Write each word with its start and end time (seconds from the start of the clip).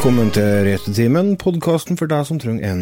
velkommen 0.00 0.30
til 0.32 0.62
Retutimen, 0.64 1.34
podkasten 1.36 1.98
for 2.00 2.08
deg 2.08 2.22
som 2.24 2.38
trenger 2.40 2.64
en 2.64 2.78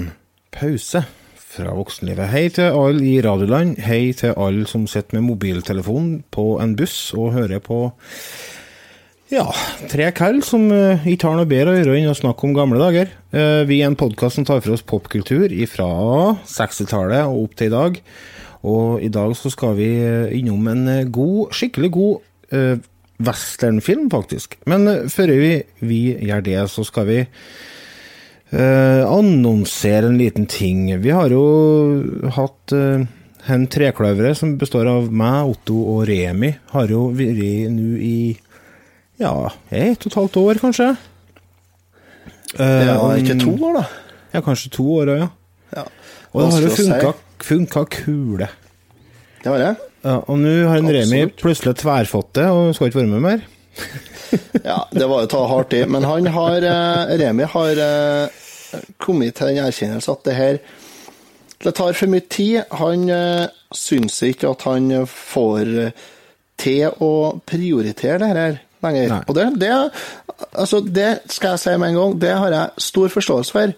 pause 0.54 1.00
fra 1.34 1.72
voksenlivet. 1.74 2.28
Hei 2.30 2.44
til 2.54 2.76
alle 2.78 3.02
i 3.02 3.16
Radioland. 3.26 3.72
Hei 3.82 4.12
til 4.14 4.36
alle 4.38 4.68
som 4.70 4.84
sitter 4.86 5.16
med 5.16 5.24
mobiltelefon 5.26 6.12
på 6.30 6.44
en 6.62 6.76
buss 6.78 7.08
og 7.18 7.32
hører 7.34 7.58
på 7.58 7.80
ja, 9.34 9.48
tre 9.90 10.12
kall 10.14 10.38
som 10.46 10.68
uh, 10.70 11.02
ikke 11.10 11.26
har 11.26 11.40
noe 11.40 11.50
bedre 11.50 11.72
å 11.72 11.80
gjøre 11.80 11.96
enn 11.98 12.12
å 12.12 12.14
snakke 12.20 12.46
om 12.46 12.54
gamle 12.54 12.78
dager. 12.78 13.10
Uh, 13.34 13.66
vi 13.66 13.80
er 13.80 13.90
en 13.90 13.98
podkast 13.98 14.38
som 14.38 14.46
tar 14.46 14.62
for 14.62 14.76
oss 14.76 14.86
popkultur 14.86 15.50
fra 15.72 15.88
60-tallet 16.46 17.24
og 17.24 17.48
opp 17.48 17.58
til 17.58 17.72
i 17.72 17.74
dag. 17.74 17.98
Og 18.62 19.02
i 19.02 19.10
dag 19.10 19.34
så 19.34 19.50
skal 19.50 19.74
vi 19.80 19.90
uh, 20.06 20.30
innom 20.38 20.70
en 20.70 20.86
god, 21.10 21.50
skikkelig 21.50 21.90
god 21.98 22.86
westernfilm, 23.22 24.08
faktisk. 24.12 24.58
Men 24.70 24.86
uh, 24.88 25.06
før 25.12 25.34
vi, 25.40 25.52
vi, 25.82 26.02
gjør 26.28 26.44
det, 26.46 26.60
så 26.74 26.86
skal 26.86 27.10
vi 27.10 27.24
annonsere 28.48 30.08
en 30.08 30.14
liten 30.16 30.46
ting. 30.48 30.86
Vi 31.02 31.10
har 31.12 31.28
jo 31.28 31.42
hatt 32.32 32.72
en 32.72 33.66
trekløvere 33.68 34.30
som 34.32 34.54
består 34.56 34.88
av 34.88 35.10
meg, 35.12 35.50
Otto 35.52 35.76
og 35.92 36.06
Remi, 36.08 36.54
har 36.72 36.88
jo 36.88 37.10
vært 37.12 37.68
nå 37.74 37.90
i 38.00 38.14
ja, 39.20 39.34
ett 39.68 40.00
og 40.00 40.08
et 40.08 40.16
halvt 40.16 40.40
år, 40.40 40.62
kanskje. 40.62 40.88
ja, 42.56 42.96
ikke 43.20 43.36
to 43.42 43.52
år, 43.58 43.82
da? 43.82 43.84
Ja, 44.32 44.42
kanskje 44.44 44.72
to 44.76 44.86
år 45.00 45.12
òg, 45.12 45.22
ja. 45.24 45.28
ja. 45.76 45.84
Og 46.32 46.42
det 46.42 46.48
har 46.54 46.66
jo 46.66 46.72
funka, 46.76 47.12
funka 47.48 47.84
kule. 47.98 48.48
Det 49.48 49.54
har 49.54 49.62
det? 49.64 49.92
Ja, 50.04 50.18
og 50.20 50.36
nå 50.38 50.50
har 50.68 50.82
en 50.82 50.90
Remi 50.92 51.22
plutselig 51.32 51.78
tverrfått 51.80 52.34
det 52.36 52.44
og 52.52 52.74
skal 52.76 52.90
ikke 52.90 53.00
være 53.00 53.12
med 53.14 53.24
mer. 53.24 53.46
ja, 54.64 54.82
det 54.92 55.06
var 55.08 55.22
jo 55.24 55.30
ta 55.32 55.40
hardt 55.48 55.72
i. 55.72 55.80
Men 55.88 56.04
han 56.04 56.28
har 56.34 56.66
Remi 57.16 57.46
har 57.48 57.80
kommet 59.00 59.38
til 59.38 59.54
den 59.54 59.62
erkjennelse 59.64 60.12
at 60.12 60.28
det 60.28 60.36
her 60.36 60.60
det 61.64 61.72
tar 61.74 61.96
for 61.96 62.12
mye 62.12 62.26
tid. 62.30 62.60
Han 62.76 63.08
syns 63.74 64.20
ikke 64.28 64.52
at 64.52 64.68
han 64.68 64.92
får 65.08 65.72
til 66.60 67.00
å 67.02 67.12
prioritere 67.48 68.20
det 68.20 68.28
her 68.28 68.60
lenger. 68.84 69.08
Nei. 69.14 69.22
Og 69.24 69.34
det, 69.34 69.48
det, 69.64 69.72
altså, 70.52 70.84
det 70.84 71.08
skal 71.32 71.56
jeg 71.56 71.64
si 71.64 71.74
med 71.80 71.94
en 71.94 71.98
gang, 72.02 72.20
det 72.20 72.36
har 72.36 72.54
jeg 72.54 72.86
stor 72.90 73.16
forståelse 73.16 73.56
for. 73.56 73.74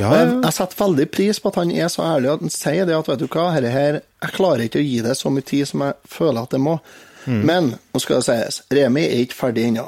Ja, 0.00 0.10
jeg, 0.16 0.32
jeg, 0.40 0.54
setter 0.56 0.80
veldig 0.80 1.06
pris 1.12 1.38
på 1.42 1.52
at 1.52 1.60
han 1.60 1.70
er 1.70 1.90
så 1.92 2.02
ærlig 2.06 2.32
at 2.32 2.42
han 2.42 2.52
sier 2.52 2.88
det 2.88 2.96
at 2.96 3.08
vet 3.10 3.22
du 3.22 3.28
hva, 3.30 3.50
her, 3.54 3.66
her, 3.70 4.00
jeg 4.00 4.34
klarer 4.34 4.64
ikke 4.66 4.80
å 4.80 4.86
gi 4.86 4.98
det 5.04 5.14
så 5.18 5.32
mye 5.32 5.46
tid 5.46 5.68
som 5.68 5.84
jeg 5.86 5.96
føler 6.10 6.42
at 6.42 6.56
det 6.56 6.62
må. 6.62 6.78
Mm. 7.26 7.40
Men 7.46 7.72
nå 7.76 8.02
skal 8.02 8.20
det 8.20 8.26
sies, 8.26 8.62
Remi 8.72 9.04
er 9.06 9.24
ikke 9.26 9.38
ferdig 9.42 9.68
ennå. 9.70 9.86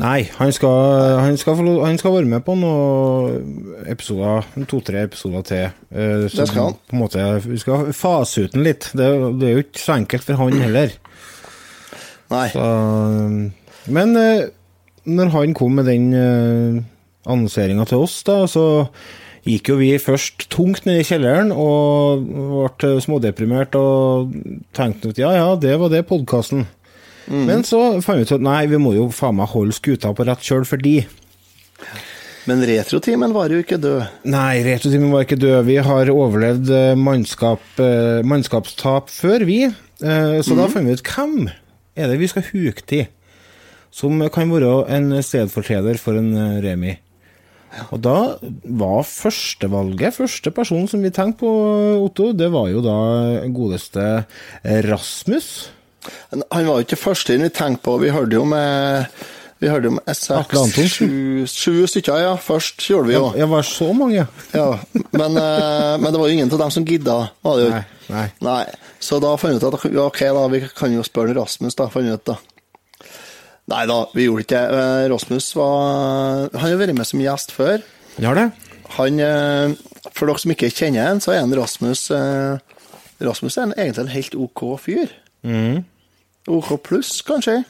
Nei, 0.00 0.24
han 0.40 0.50
skal, 0.50 1.20
han, 1.22 1.36
skal, 1.38 1.60
han 1.84 1.98
skal, 2.00 2.16
være 2.16 2.26
med 2.26 2.42
på 2.42 2.56
noen 2.58 3.84
episoder, 3.86 4.48
to-tre 4.66 5.04
episoder 5.06 5.44
til. 5.46 5.68
Uh, 5.94 6.24
det 6.24 6.32
skal 6.32 6.64
han. 6.64 6.78
På 6.90 6.96
en 6.96 7.02
måte, 7.04 7.26
vi 7.44 7.60
skal 7.62 7.92
fase 7.94 8.46
ut 8.48 8.56
den 8.56 8.66
litt. 8.66 8.88
Det, 8.90 9.06
det 9.38 9.48
er 9.48 9.54
jo 9.54 9.62
ikke 9.68 9.82
så 9.84 9.94
enkelt 10.00 10.26
for 10.26 10.42
han 10.42 10.64
heller. 10.64 10.96
Nei. 12.34 12.48
Så, 12.50 12.66
men 13.94 14.18
uh, 14.18 14.48
når 15.04 15.30
han 15.36 15.54
kom 15.54 15.78
med 15.78 15.86
den 15.92 16.10
uh, 16.10 16.82
annonseringa 17.24 17.86
til 17.88 18.04
oss, 18.04 18.20
da, 18.26 18.44
så 18.50 18.86
gikk 19.44 19.68
jo 19.72 19.76
vi 19.80 19.90
først 20.00 20.46
tungt 20.52 20.86
ned 20.88 21.02
i 21.02 21.04
kjelleren 21.06 21.52
og 21.52 22.24
ble 22.80 22.94
smådeprimert 23.04 23.76
og 23.76 24.32
tenkte 24.76 25.12
at 25.12 25.20
ja, 25.20 25.34
ja, 25.36 25.50
det 25.60 25.76
var 25.80 25.92
det 25.92 26.06
podkasten. 26.08 26.64
Mm. 27.28 27.44
Men 27.48 27.64
så 27.64 28.00
fant 28.04 28.20
vi 28.20 28.26
ut 28.26 28.34
at 28.36 28.44
nei, 28.44 28.62
vi 28.72 28.80
må 28.80 28.94
jo 28.96 29.10
faen 29.12 29.36
meg 29.38 29.52
holde 29.52 29.76
skuta 29.76 30.12
på 30.16 30.26
rett 30.28 30.44
kjøl 30.44 30.66
for 30.68 30.80
de. 30.80 30.98
Men 32.48 32.60
retrotimen 32.68 33.32
var 33.32 33.52
jo 33.52 33.62
ikke 33.62 33.80
død. 33.80 34.02
Nei, 34.28 34.60
retrotimen 34.66 35.12
var 35.12 35.24
ikke 35.24 35.40
død. 35.40 35.62
Vi 35.68 35.78
har 35.80 36.12
overlevd 36.12 36.72
mannskap, 37.00 37.64
mannskapstap 38.28 39.08
før, 39.12 39.46
vi. 39.48 39.62
Så 40.00 40.52
mm. 40.52 40.58
da 40.58 40.68
fant 40.72 40.88
vi 40.88 40.96
ut 40.96 41.14
hvem 41.14 41.38
er 41.94 42.10
det 42.10 42.20
vi 42.20 42.28
skal 42.28 42.44
huke 42.50 42.84
til, 42.88 43.06
som 43.94 44.20
kan 44.34 44.52
være 44.52 44.76
en 44.92 45.14
stedfortreder 45.24 46.00
for 46.00 46.20
en 46.20 46.60
Remi. 46.64 46.98
Og 47.90 48.00
da 48.04 48.16
var 48.80 49.06
førstevalget, 49.08 50.16
første 50.18 50.52
person 50.54 50.88
som 50.90 51.04
vi 51.04 51.12
tenkte 51.14 51.44
på, 51.44 51.52
Otto, 52.04 52.32
det 52.36 52.50
var 52.54 52.68
jo 52.72 52.82
da 52.84 52.98
godeste 53.54 54.08
Rasmus. 54.88 55.48
Han 56.52 56.68
var 56.68 56.78
jo 56.78 56.84
ikke 56.84 57.00
første 57.00 57.38
vi 57.40 57.48
tenkte 57.48 57.84
på. 57.86 57.96
Vi 58.02 58.12
hørte 58.14 58.38
jo 58.38 58.44
med 58.48 59.08
vi 59.62 59.70
hørte 59.70 59.88
om 59.88 60.00
seks, 60.12 60.96
sju, 60.98 61.06
sju 61.48 61.86
stykker, 61.88 62.18
ja. 62.20 62.32
Først 62.36 62.82
gjorde 62.84 63.08
vi 63.08 63.14
jo. 63.14 63.28
Ja, 63.38 63.46
var 63.48 63.64
så 63.64 63.92
mange? 63.96 64.26
ja, 64.52 64.66
men, 65.14 65.38
men, 65.38 66.08
det 66.10 66.18
var 66.20 66.26
jo 66.28 66.34
ingen 66.34 66.52
av 66.52 66.60
dem 66.66 66.74
som 66.74 66.84
gidda. 66.84 67.14
Nei, 67.46 67.84
nei. 68.10 68.26
nei. 68.44 68.64
Så 69.00 69.22
da 69.24 69.30
fant 69.40 69.54
vi 69.54 69.62
ut 69.62 69.68
at 69.70 69.86
ok, 70.04 70.20
da, 70.36 70.42
vi 70.52 70.60
kan 70.68 70.92
jo 70.92 71.06
spørre 71.06 71.36
Rasmus, 71.38 71.78
da. 71.78 71.88
Fant 71.92 72.12
ut, 72.12 72.26
da. 72.28 72.36
Nei 73.72 73.84
da, 73.88 73.98
vi 74.12 74.26
gjorde 74.26 74.44
ikke 74.44 74.60
det. 74.74 74.86
Rasmus 75.12 75.46
var 75.56 76.50
Han 76.52 76.66
har 76.66 76.76
vært 76.80 76.98
med 76.98 77.08
som 77.08 77.22
gjest 77.22 77.54
før. 77.54 77.80
Ja, 78.20 78.34
det? 78.36 78.50
Han, 78.98 79.22
For 80.12 80.28
dere 80.28 80.42
som 80.42 80.52
ikke 80.52 80.68
kjenner 80.68 81.08
han, 81.08 81.22
så 81.24 81.32
er 81.32 81.40
han 81.40 81.54
Rasmus 81.56 82.10
Rasmus 83.24 83.56
er 83.56 83.62
en, 83.62 83.74
egentlig 83.78 84.04
en 84.04 84.12
helt 84.12 84.34
OK 84.34 84.64
fyr. 84.84 85.14
Mm. 85.44 85.84
OK 86.48 86.74
pluss, 86.84 87.22
kanskje. 87.24 87.62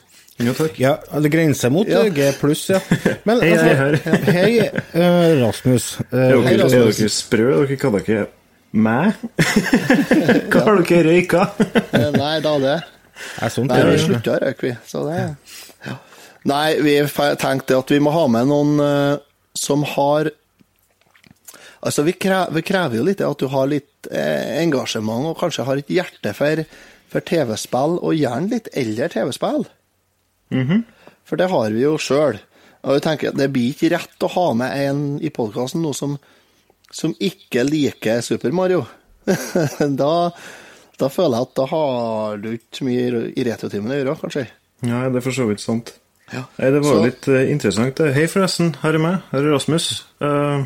Jo, 0.43 0.55
takk. 0.57 0.79
Ja, 0.83 0.97
det 1.23 1.31
grenser 1.31 1.71
mot 1.71 1.89
ja. 1.89 2.03
G 2.11 2.33
pluss, 2.41 2.67
ja. 2.73 2.81
Men, 3.29 3.43
hei, 3.45 3.53
altså, 3.55 4.01
hei, 4.11 4.33
hei. 4.35 4.55
hei 4.59 4.71
uh, 4.99 5.45
Rasmus. 5.45 5.93
Uh, 6.11 6.19
er, 6.19 6.41
dere, 6.49 6.67
er 6.67 6.89
dere 6.91 7.13
sprø? 7.13 7.53
Dere 7.61 7.79
kaller 7.79 8.03
ikke 8.03 8.25
meg? 8.75 9.21
Hva 10.51 10.65
har 10.67 10.83
dere 10.83 11.05
røyka? 11.07 11.47
Nei, 12.17 12.35
da 12.43 12.57
det. 12.65 12.77
Er 13.43 13.53
sånt, 13.53 13.73
Nei, 13.73 13.83
vi 13.91 14.01
slutta 14.03 14.37
å 14.37 14.41
røyke, 14.43 14.67
vi. 14.67 14.73
Så 14.89 15.05
det 15.09 15.19
ja. 15.87 15.99
Nei, 16.49 16.77
vi 16.85 16.97
tenkte 17.41 17.79
at 17.81 17.93
vi 17.93 18.01
må 18.05 18.13
ha 18.15 18.25
med 18.29 18.51
noen 18.51 18.81
uh, 18.81 19.21
som 19.57 19.87
har 19.95 20.33
Altså, 21.85 22.01
vi 22.07 22.15
krever, 22.17 22.49
vi 22.57 22.63
krever, 22.65 22.97
jo 22.97 23.05
litt 23.05 23.21
at 23.21 23.43
du 23.43 23.51
har 23.53 23.67
litt 23.69 24.07
eh, 24.09 24.55
engasjement, 24.63 25.27
og 25.29 25.35
kanskje 25.37 25.67
har 25.69 25.77
et 25.77 25.91
hjerte 25.93 26.31
for, 26.33 26.63
for 27.13 27.27
TV-spill, 27.29 27.99
og 28.01 28.17
gjerne 28.17 28.49
litt 28.55 28.71
eldre 28.73 29.11
TV-spill. 29.13 29.67
Mm 30.49 30.65
-hmm. 30.65 30.81
For 31.29 31.37
det 31.37 31.51
har 31.53 31.71
vi 31.71 31.83
jo 31.83 31.99
sjøl. 31.99 32.39
Og 32.85 32.99
jeg 32.99 33.03
tenker 33.03 33.33
Det 33.33 33.51
blir 33.53 33.73
ikke 33.73 33.93
rett 33.97 34.27
å 34.27 34.33
ha 34.35 34.49
med 34.55 34.89
en 34.89 35.03
i 35.25 35.31
podkasten 35.31 35.83
nå 35.83 35.93
som, 35.97 36.19
som, 36.91 37.15
ikke 37.21 37.65
liker 37.65 38.21
Super 38.21 38.53
Mario. 38.53 38.85
da, 40.03 40.31
da, 41.01 41.11
føler 41.13 41.37
jeg 41.37 41.49
at 41.49 41.55
da 41.59 41.67
har 41.71 42.41
du 42.43 42.51
ikke 42.55 42.87
mye 42.87 43.23
i 43.35 43.45
retrotimen 43.47 43.93
å 43.93 43.99
gjøre, 43.99 44.17
kanskje. 44.23 44.47
Nei, 44.85 45.05
det 45.11 45.21
er 45.21 45.25
for 45.25 45.37
så 45.37 45.47
vidt 45.49 45.63
sant. 45.63 45.95
Ja. 46.33 46.45
Nei, 46.59 46.71
det 46.73 46.81
var 46.85 46.99
jo 46.99 47.05
litt 47.05 47.29
uh, 47.31 47.41
interessant. 47.51 48.01
Hei, 48.15 48.27
forresten. 48.31 48.75
Her 48.83 48.97
er 48.97 49.03
meg. 49.03 49.17
Her 49.33 49.43
er 49.43 49.55
Rasmus. 49.55 49.89
Uh, 50.23 50.65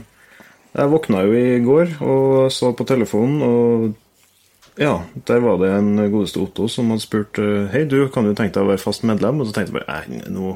jeg 0.76 0.92
våkna 0.92 1.24
jo 1.26 1.38
i 1.38 1.58
går 1.64 1.96
og 2.04 2.52
så 2.54 2.70
på 2.76 2.86
telefonen, 2.86 3.40
og 3.42 4.78
ja, 4.78 4.92
der 5.26 5.40
var 5.42 5.56
det 5.58 5.72
en 5.74 5.96
godeste 6.12 6.38
Otto 6.44 6.68
som 6.70 6.92
hadde 6.92 7.02
spurt 7.02 7.40
Hei, 7.72 7.80
du, 7.88 7.96
kan 8.14 8.28
du 8.28 8.34
tenke 8.36 8.54
deg 8.54 8.62
å 8.62 8.68
være 8.68 8.82
fast 8.82 9.02
medlem? 9.08 9.40
Og 9.42 9.48
så 9.48 9.56
tenkte 9.56 9.74
jeg 9.74 9.80
bare 9.80 10.28
nå, 10.30 10.52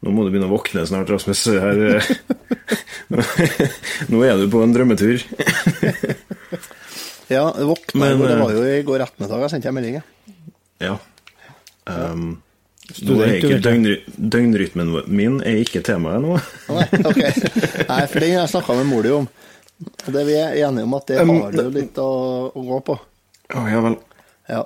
nå 0.00 0.14
må 0.14 0.24
du 0.24 0.30
begynne 0.32 0.48
å 0.48 0.54
våkne 0.54 0.86
snart, 0.88 1.10
Rasmus. 1.12 1.42
Her, 1.60 2.00
nå 4.14 4.22
er 4.24 4.40
du 4.40 4.46
på 4.48 4.62
en 4.64 4.72
drømmetur. 4.72 5.26
ja, 7.32 7.44
våkna 7.52 8.12
Men, 8.12 8.22
Det 8.28 8.38
var 8.40 8.54
jo 8.54 8.62
i 8.68 8.80
går 8.86 9.04
ettermiddag 9.06 9.44
jeg 9.46 9.54
sendte 9.54 9.70
jeg 9.70 9.76
melding. 9.76 10.00
Ja. 10.82 10.96
Um, 11.90 12.26
nå 13.02 13.16
er 13.24 13.36
ikke 13.38 13.58
døgnry 13.62 13.94
døgnrytmen 14.16 14.90
min 15.10 15.38
er 15.46 15.62
ikke 15.62 15.82
temaet 15.86 16.22
nå. 16.24 16.38
Nei, 16.70 16.86
ok. 17.00 17.20
Nei, 17.88 18.00
for 18.10 18.18
den 18.18 18.34
har 18.34 18.42
jeg 18.42 18.52
snakka 18.52 18.76
med 18.80 18.90
mor 18.90 19.06
di 19.06 19.14
om. 19.16 19.28
Det 20.06 20.24
vi 20.28 20.38
er 20.38 20.58
enige 20.66 20.86
om 20.86 20.96
at 20.98 21.08
det 21.10 21.20
har 21.22 21.54
du 21.56 21.62
litt 21.74 21.98
å, 22.02 22.10
å 22.52 22.64
gå 22.66 22.80
på. 22.86 22.98
Å, 23.52 23.62
ja 23.70 23.80
vel. 23.84 23.96
Ja. 24.50 24.64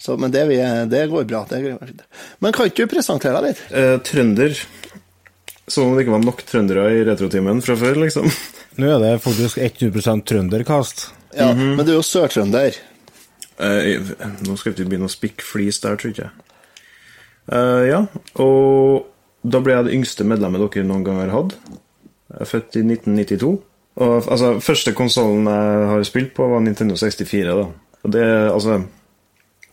Så, 0.00 0.16
men 0.16 0.32
det, 0.32 0.46
vi, 0.48 0.56
det, 0.88 1.04
går 1.12 1.26
bra. 1.28 1.44
Det 1.50 1.60
går. 1.60 1.92
Men 2.40 2.54
kan 2.56 2.70
ikke 2.70 2.86
du 2.86 2.94
presentere 2.94 3.36
deg 3.36 3.50
litt? 3.50 3.62
Eh, 3.76 3.96
trønder. 4.06 4.56
Som 5.70 5.90
om 5.90 5.94
det 5.94 6.06
ikke 6.06 6.16
var 6.16 6.24
nok 6.24 6.40
trøndere 6.48 6.86
i 6.96 7.02
retrotimen 7.06 7.60
fra 7.62 7.76
før, 7.78 8.00
liksom. 8.06 8.30
Nå 8.80 8.88
er 8.94 9.02
det 9.04 9.12
faktisk 9.22 9.60
100% 9.60 10.24
trønderkast. 10.26 11.10
Ja, 11.36 11.52
mm 11.52 11.58
-hmm. 11.58 11.76
men 11.76 11.86
du 11.86 11.92
er 11.92 11.96
jo 11.96 12.02
sørtrønder. 12.02 12.70
Uh, 13.60 14.46
nå 14.48 14.56
skal 14.56 14.72
vi 14.72 14.82
ikke 14.82 14.88
begynne 14.90 15.04
å 15.04 15.08
spikke 15.08 15.44
flis 15.44 15.80
der, 15.80 15.96
tror 15.96 16.14
jeg. 16.16 16.30
Uh, 17.52 17.86
ja, 17.88 18.06
og 18.34 19.06
da 19.42 19.60
ble 19.60 19.72
jeg 19.72 19.84
det 19.84 19.94
yngste 19.94 20.24
medlemmet 20.24 20.74
dere 20.74 20.84
noen 20.84 21.04
gang 21.04 21.20
har 21.20 21.28
hatt. 21.34 21.56
Jeg 22.30 22.40
er 22.40 22.44
født 22.44 22.76
i 22.76 22.82
1992. 22.84 23.58
Og 24.00 24.30
altså, 24.30 24.60
første 24.60 24.92
konsollen 24.92 25.46
jeg 25.46 25.88
har 25.90 26.02
spilt 26.02 26.34
på, 26.34 26.46
var 26.48 26.60
Nintendo 26.60 26.96
64. 26.96 27.44
da. 27.44 27.66
Og 28.02 28.12
det, 28.12 28.24
altså, 28.52 28.82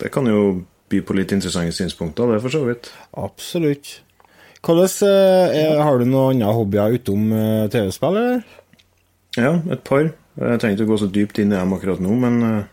det 0.01 0.11
kan 0.11 0.27
jo 0.27 0.63
by 0.89 1.01
på 1.03 1.13
litt 1.13 1.31
interessante 1.35 1.71
synspunkter, 1.75 2.33
det, 2.33 2.41
for 2.41 2.49
så 2.49 2.63
vidt. 2.65 2.91
Absolutt. 3.13 4.01
Hvordan, 4.65 4.89
eh, 5.07 5.57
er- 5.63 5.81
Har 5.81 5.97
du 5.97 6.05
noen 6.05 6.41
andre 6.41 6.53
hobbyer 6.53 6.97
utom 6.99 7.31
eh, 7.31 7.69
TV-spill, 7.69 8.17
eller? 8.17 8.41
Ja, 9.37 9.59
et 9.71 9.83
par. 9.83 10.09
Jeg 10.37 10.61
trenger 10.61 10.77
ikke 10.77 10.85
å 10.85 10.93
gå 10.93 10.99
så 11.01 11.09
dypt 11.09 11.39
inn 11.41 11.53
i 11.53 11.57
dem 11.57 11.73
akkurat 11.73 12.01
nå, 12.03 12.13
men 12.21 12.37
eh, 12.45 12.69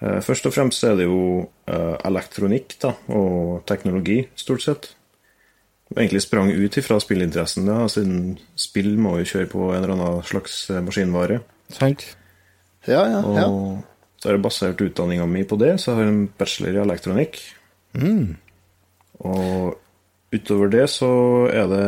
eh, 0.00 0.18
først 0.24 0.48
og 0.48 0.54
fremst 0.54 0.84
er 0.88 0.96
det 0.96 1.04
jo 1.04 1.20
uh, 1.44 1.96
elektronikk 2.08 2.78
da, 2.80 2.94
og 3.12 3.60
teknologi, 3.68 4.22
stort 4.40 4.64
sett. 4.64 4.88
Jeg 5.92 6.06
egentlig 6.06 6.22
sprang 6.24 6.48
ut 6.48 6.78
ifra 6.80 6.96
spillinteressen, 7.02 7.68
da, 7.68 7.82
siden 7.92 8.38
spill 8.56 8.94
må 8.96 9.18
jo 9.20 9.28
kjøre 9.34 9.50
på 9.52 9.68
en 9.68 9.82
eller 9.82 9.94
annen 9.98 10.24
slags 10.24 10.64
eh, 10.72 10.80
maskinvare. 10.84 11.42
Sant? 11.76 12.06
Ja, 12.88 13.04
ja, 13.04 13.20
Og 13.20 13.36
ja. 13.36 13.44
så 14.16 14.30
har 14.30 14.38
jeg 14.38 14.44
basert 14.48 14.80
utdanninga 14.82 15.28
mi 15.28 15.44
på 15.48 15.60
det, 15.60 15.74
så 15.76 15.92
jeg 15.92 16.00
har 16.00 16.08
en 16.14 16.24
bachelor 16.40 16.78
i 16.78 16.82
elektronikk. 16.86 17.38
Og 19.20 19.76
utover 20.32 20.72
det 20.72 20.88
så 20.90 21.12
er 21.52 21.68
det 21.68 21.86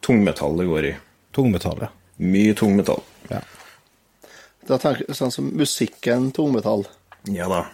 tungmetall 0.00 0.56
det 0.58 0.70
går 0.72 0.88
i. 0.88 0.96
Tungmetall, 1.36 1.84
ja. 1.84 1.92
Mye 2.24 2.56
tungmetall. 2.56 3.04
Da 4.70 4.78
tenker 4.78 5.08
jeg 5.08 5.18
sånn 5.18 5.32
som 5.34 5.50
musikken 5.58 6.30
tungmetall. 6.36 6.86
Ja 7.28 7.48
da. 7.50 7.64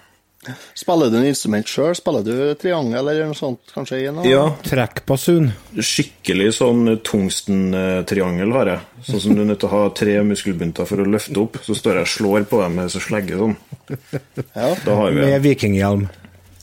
Spiller 0.79 1.11
du 1.11 1.17
en 1.19 1.27
instrument 1.27 1.67
sjøl? 1.67 1.95
Spiller 1.99 2.23
du 2.23 2.35
triangel 2.61 3.01
eller 3.01 3.27
noe 3.27 3.37
sånt 3.37 3.73
kanskje 3.75 4.13
Noe? 4.15 4.27
Ja, 4.31 4.45
Trekkbasun. 4.67 5.49
skikkelig 5.75 6.53
sånn 6.61 6.85
tungsten-triangel 7.07 8.55
har 8.55 8.71
jeg. 8.71 8.85
Sånn 9.09 9.23
som 9.25 9.35
du 9.35 9.43
er 9.43 9.49
nødt 9.51 9.63
til 9.65 9.71
å 9.71 9.75
ha 9.75 9.89
tre 9.97 10.15
muskelbunter 10.27 10.89
for 10.89 11.03
å 11.03 11.09
løfte 11.09 11.43
opp. 11.43 11.59
Så 11.67 11.75
står 11.79 12.01
jeg 12.01 12.09
og 12.09 12.13
slår 12.15 12.47
på 12.53 12.63
dem 12.63 12.79
med 12.81 12.95
så 12.95 13.03
slegge 13.03 13.41
sånn. 13.41 13.57
Ja. 14.55 14.71
Da 14.87 14.97
har 15.01 15.11
vi 15.11 15.27
Med 15.27 15.43
vikinghjelm. 15.45 16.07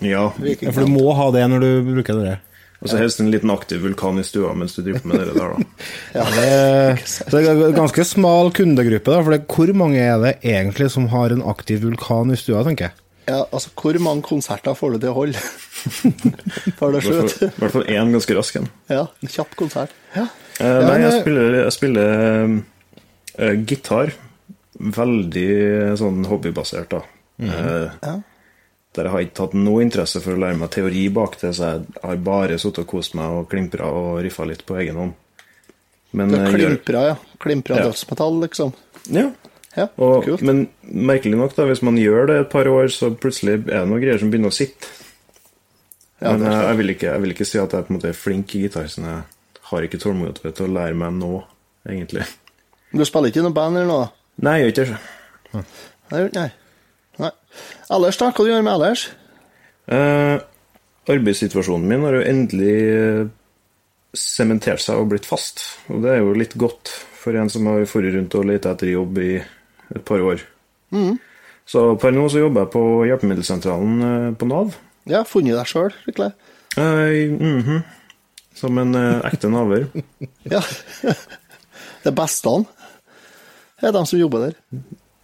Ja. 0.03 0.29
Ja, 0.44 0.71
for 0.71 0.83
du 0.83 0.91
må 0.91 1.13
ha 1.15 1.29
det 1.36 1.45
når 1.51 1.63
du 1.63 1.69
bruker 1.94 2.24
det. 2.24 2.38
Og 2.83 2.89
så 2.91 3.00
helst 3.00 3.21
en 3.24 3.30
liten 3.31 3.51
aktiv 3.53 3.80
vulkan 3.80 4.19
i 4.19 4.25
stua 4.27 4.51
mens 4.59 4.75
du 4.75 4.81
driver 4.83 5.06
med 5.07 5.21
det 5.21 5.38
der, 5.38 5.53
da. 5.56 5.85
ja, 6.19 6.25
Det, 6.35 7.30
det 7.31 7.44
er 7.47 7.62
en 7.69 7.77
ganske 7.77 8.03
smal 8.07 8.51
kundegruppe, 8.56 9.07
da. 9.07 9.21
For 9.24 9.31
det, 9.31 9.45
hvor 9.47 9.71
mange 9.80 10.01
er 10.03 10.19
det 10.19 10.33
egentlig 10.44 10.89
som 10.91 11.07
har 11.13 11.31
en 11.31 11.45
aktiv 11.47 11.80
vulkan 11.85 12.33
i 12.35 12.39
stua, 12.39 12.65
tenker 12.68 12.89
jeg? 12.89 12.97
ja, 13.24 13.38
altså 13.56 13.69
hvor 13.80 13.95
mange 14.03 14.25
konserter 14.27 14.75
får 14.75 14.95
du 14.95 14.97
til 15.00 15.13
å 15.13 15.15
holde 15.15 15.39
før 16.75 16.91
det 16.97 17.03
slutt? 17.06 17.38
i 17.45 17.50
hvert 17.56 17.71
fall 17.71 17.85
én 17.88 18.12
ganske 18.12 18.35
rask 18.35 18.57
en. 18.59 18.68
Ja, 18.91 19.06
en 19.24 19.31
kjapp 19.31 19.56
konsert. 19.59 19.94
Ja. 20.15 20.25
Eh, 20.59 20.79
nei, 20.83 20.97
jeg 21.06 21.21
spiller, 21.21 21.56
jeg 21.62 21.75
spiller 21.77 22.12
uh, 23.39 23.56
gitar. 23.63 24.12
Veldig 25.00 25.47
sånn 26.01 26.24
hobbybasert, 26.27 26.91
da. 26.97 27.03
Eh, 27.47 27.89
Ja. 28.03 28.19
Der 28.93 29.07
jeg 29.07 29.11
har 29.15 29.23
ikke 29.25 29.45
hatt 29.47 29.53
noe 29.57 29.81
interesse 29.81 30.19
for 30.21 30.35
å 30.35 30.41
lære 30.43 30.57
meg 30.61 30.69
teori 30.75 31.07
bak 31.09 31.39
det, 31.41 31.55
så 31.57 31.69
jeg 31.71 32.01
har 32.03 32.19
bare 32.21 32.59
sittet 32.61 32.83
og 32.83 32.87
kost 32.91 33.15
meg 33.17 33.39
og 33.39 33.47
klimpra 33.49 33.87
og 33.89 34.19
riffa 34.21 34.45
litt 34.45 34.61
på 34.69 34.77
egen 34.83 34.99
hånd. 35.01 35.13
Men 36.13 36.29
Det 36.29 36.39
er 36.39 36.45
eh, 36.45 36.53
klimpra, 36.59 37.01
ja. 37.07 37.15
Klimpra 37.41 37.79
Ja. 37.79 37.87
dødsmetall, 37.89 38.37
liksom. 38.43 38.73
Ja. 39.09 39.31
Ja, 39.75 39.87
Og, 39.97 40.23
kult. 40.27 40.43
men 40.45 40.67
merkelig 40.85 41.33
nok, 41.39 41.55
da, 41.57 41.65
hvis 41.65 41.81
man 41.81 41.95
gjør 41.97 42.27
det 42.29 42.35
et 42.43 42.49
par 42.51 42.69
år, 42.69 42.91
så 42.93 43.09
plutselig 43.17 43.55
er 43.65 43.79
det 43.81 43.87
noen 43.89 44.03
greier 44.03 44.19
som 44.21 44.29
begynner 44.29 44.51
å 44.53 44.53
sitte. 44.53 44.85
Ja, 46.21 46.35
men 46.37 46.45
eh, 46.45 46.53
er 46.53 46.67
jeg, 46.69 46.77
vil 46.77 46.93
ikke, 46.93 47.07
jeg 47.09 47.21
vil 47.23 47.33
ikke 47.33 47.47
si 47.49 47.57
at 47.57 47.73
jeg 47.73 47.87
på 47.87 47.89
en 47.89 47.97
måte 47.97 48.11
er 48.13 48.13
flink 48.13 48.53
i 48.55 48.61
gitar, 48.67 48.85
så 48.93 49.01
jeg 49.01 49.23
har 49.71 49.81
ikke 49.87 49.97
tålmodighet 50.03 50.53
til 50.59 50.67
å 50.69 50.73
lære 50.77 50.93
meg 51.01 51.17
nå, 51.17 51.31
egentlig. 51.89 52.27
Du 52.93 53.01
spiller 53.09 53.33
ikke 53.33 53.41
i 53.41 53.47
noe 53.47 53.57
band 53.57 53.79
eller 53.81 53.89
noe? 53.89 54.11
Nei, 54.45 54.59
jeg 54.61 54.69
gjør 54.69 54.73
ikke 54.75 54.85
det. 54.93 55.63
Nei. 56.13 56.29
Nei. 56.37 56.49
Nei. 57.21 57.31
Ellers, 57.94 58.18
da? 58.18 58.31
Hva 58.31 58.45
du 58.45 58.50
gjør 58.50 58.63
du 58.63 58.68
med 58.68 58.75
ellers? 58.77 59.07
Eh, 59.92 60.38
arbeidssituasjonen 61.13 61.89
min 61.89 62.06
har 62.07 62.18
jo 62.18 62.24
endelig 62.25 62.77
eh, 62.94 63.25
sementert 64.18 64.81
seg 64.81 65.01
og 65.01 65.12
blitt 65.13 65.27
fast. 65.30 65.65
Og 65.92 66.01
det 66.06 66.15
er 66.15 66.24
jo 66.24 66.38
litt 66.38 66.56
godt 66.60 66.94
for 67.24 67.36
en 67.39 67.51
som 67.51 67.68
har 67.69 67.83
vært 67.83 68.13
rundt 68.15 68.39
og 68.39 68.50
lett 68.50 68.68
etter 68.69 68.92
jobb 68.94 69.19
i 69.24 69.36
et 69.39 70.04
par 70.07 70.24
år. 70.24 70.42
Så 71.65 71.83
per 72.00 72.13
nå 72.13 72.25
så 72.30 72.44
jobber 72.44 72.65
jeg 72.65 72.74
på 72.74 72.83
hjelpemiddelsentralen 73.10 74.07
eh, 74.07 74.30
på 74.38 74.48
Nav. 74.50 74.75
Ja, 75.10 75.24
funnet 75.27 75.57
deg 75.57 75.69
sjøl, 75.69 75.94
virkelig? 76.07 76.31
Eh, 76.80 77.31
mhm. 77.33 77.83
Som 78.57 78.77
en 78.81 78.95
eh, 79.00 79.24
ekte 79.31 79.51
naver. 79.51 79.89
Ja. 80.54 80.62
Det 82.04 82.12
beste 82.15 82.51
han 82.51 82.65
er 83.80 83.94
de 83.95 84.01
som 84.07 84.19
jobber 84.19 84.50
der. 84.50 84.57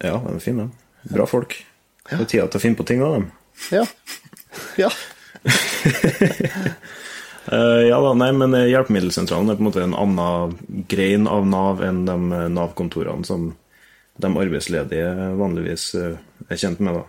Ja, 0.00 0.16
de 0.16 0.32
er 0.32 0.42
fine. 0.42 0.70
Bra 1.12 1.26
folk. 1.28 1.54
Det 2.10 2.24
er 2.24 2.30
tida 2.30 2.48
til 2.50 2.60
å 2.60 2.64
finne 2.64 2.78
på 2.80 2.86
ting 2.88 3.02
av 3.06 3.18
dem. 3.18 3.28
Ja. 3.74 3.84
Ja. 4.80 4.90
Uh, 7.50 7.82
ja 7.90 8.00
da, 8.02 8.10
nei, 8.18 8.30
men 8.36 8.56
eh, 8.56 8.68
Hjelpemiddelsentralen 8.72 9.50
er 9.50 9.58
på 9.58 9.64
en 9.64 9.68
måte 9.70 9.84
en 9.84 9.96
annen 9.96 10.84
grein 10.90 11.28
av 11.30 11.46
Nav 11.48 11.80
enn 11.86 12.02
de 12.08 12.16
eh, 12.36 12.50
Nav-kontorene 12.52 13.26
som 13.26 13.52
de 14.20 14.28
arbeidsledige 14.28 15.30
vanligvis 15.38 15.94
er 15.96 16.58
kjent 16.60 16.82
med. 16.84 16.98
da. 16.98 17.04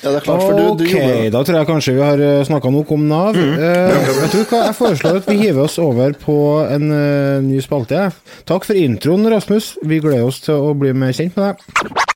ja, 0.00 0.08
det 0.08 0.16
er 0.16 0.24
klart, 0.24 0.42
for 0.42 0.56
du, 0.58 0.64
du 0.80 0.84
Ok, 0.88 0.96
jobber 0.96 1.28
da 1.36 1.42
tror 1.46 1.58
jeg 1.60 1.68
kanskje 1.68 1.94
vi 1.94 2.02
har 2.02 2.24
snakka 2.48 2.72
nok 2.74 2.90
om 2.96 3.04
Nav. 3.12 3.38
Eh, 3.38 4.10
vet 4.22 4.34
du 4.34 4.40
hva, 4.40 4.64
Jeg 4.64 4.78
foreslår 4.80 5.20
at 5.20 5.30
vi 5.30 5.38
hiver 5.44 5.62
oss 5.68 5.78
over 5.78 6.16
på 6.18 6.36
en 6.64 6.90
uh, 6.90 7.38
ny 7.44 7.62
spalte. 7.62 8.08
Takk 8.50 8.66
for 8.66 8.82
introen, 8.82 9.30
Rasmus. 9.30 9.76
Vi 9.86 10.02
gleder 10.02 10.26
oss 10.26 10.42
til 10.48 10.58
å 10.58 10.74
bli 10.74 10.90
mer 10.96 11.14
kjent 11.14 11.38
med 11.38 11.52
deg. 11.52 12.15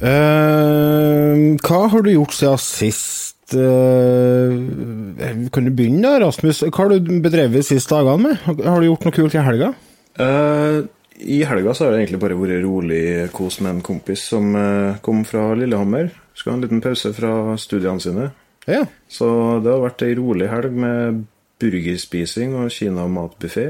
Eh, 0.00 1.40
hva 1.60 1.80
har 1.92 2.04
du 2.04 2.10
gjort 2.12 2.36
siden 2.36 2.60
sist? 2.62 3.36
Uh, 3.50 4.54
kan 5.50 5.66
du 5.66 5.72
begynne 5.74 6.06
da, 6.06 6.20
Rasmus? 6.22 6.62
Hva 6.68 6.84
har 6.84 6.92
du 6.94 7.16
bedrevet 7.24 7.66
siste 7.66 7.96
dagene 7.96 8.30
med? 8.30 8.62
Har 8.62 8.78
du 8.78 8.86
gjort 8.86 9.06
noe 9.08 9.16
kult 9.16 9.34
i 9.34 9.42
helga? 9.42 9.72
Uh, 10.20 10.86
I 11.18 11.40
helga 11.48 11.74
så 11.74 11.84
har 11.84 11.92
det 11.92 12.04
egentlig 12.04 12.20
bare 12.22 12.38
vært 12.38 12.62
rolig 12.62 13.02
kos 13.34 13.58
med 13.60 13.74
en 13.74 13.82
kompis 13.84 14.22
som 14.30 14.54
kom 15.02 15.24
fra 15.28 15.50
Lillehammer. 15.58 16.12
Skal 16.38 16.54
ha 16.54 16.56
en 16.60 16.64
liten 16.64 16.84
pause 16.84 17.10
fra 17.16 17.34
studiene 17.60 18.00
sine. 18.00 18.30
Ja. 18.70 18.84
Så 19.10 19.26
det 19.64 19.72
har 19.74 19.82
vært 19.82 20.06
ei 20.06 20.14
rolig 20.16 20.48
helg 20.52 20.78
med 20.78 21.24
burgerspising 21.60 22.54
og 22.56 22.70
kinamatbuffé. 22.72 23.66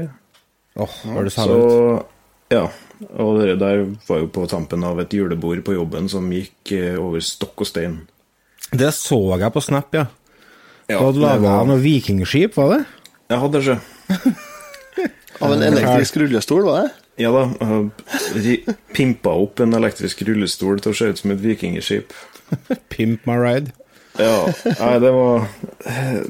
Åh, 0.79 0.95
oh, 1.11 1.23
det 1.25 1.33
Så 1.35 1.57
ut? 1.57 2.05
ja. 2.53 2.69
Og 3.17 3.39
det 3.41 3.57
der 3.61 3.83
var 4.07 4.19
jo 4.21 4.27
på 4.31 4.43
tampen 4.51 4.83
av 4.85 4.99
et 5.01 5.13
julebord 5.15 5.63
på 5.65 5.73
jobben 5.73 6.09
som 6.11 6.27
gikk 6.31 6.71
eh, 6.77 6.95
over 7.01 7.19
stokk 7.25 7.63
og 7.65 7.67
stein. 7.69 7.99
Det 8.71 8.91
så 8.95 9.17
jeg 9.41 9.51
på 9.55 9.61
Snap, 9.65 9.89
ja. 9.97 10.05
Ja, 10.87 10.99
Du 10.99 11.05
hadde 11.05 11.19
det 11.19 11.23
laga 11.25 11.41
var- 11.57 11.65
noe 11.69 11.79
vikingskip, 11.81 12.55
var 12.59 12.75
det? 12.77 12.81
Jeg 13.31 13.39
hadde 13.39 13.61
det, 13.61 13.77
ikke. 13.77 14.33
Av 15.41 15.53
en 15.55 15.63
elektrisk 15.63 16.17
rullestol, 16.21 16.63
var 16.67 16.81
det? 16.83 16.89
Ja 17.23 17.31
da. 17.33 17.43
ri- 18.37 18.63
Pimpa 18.95 19.33
opp 19.43 19.59
en 19.63 19.73
elektrisk 19.77 20.21
rullestol 20.27 20.79
til 20.81 20.91
å 20.93 20.97
se 20.97 21.09
ut 21.11 21.17
som 21.21 21.31
et 21.33 21.41
vikingskip. 21.41 22.13
Pimp 22.93 23.25
my 23.29 23.37
ride. 23.41 23.73
Ja, 24.19 24.43
nei, 24.67 24.95
det 24.99 25.11
var 25.15 25.45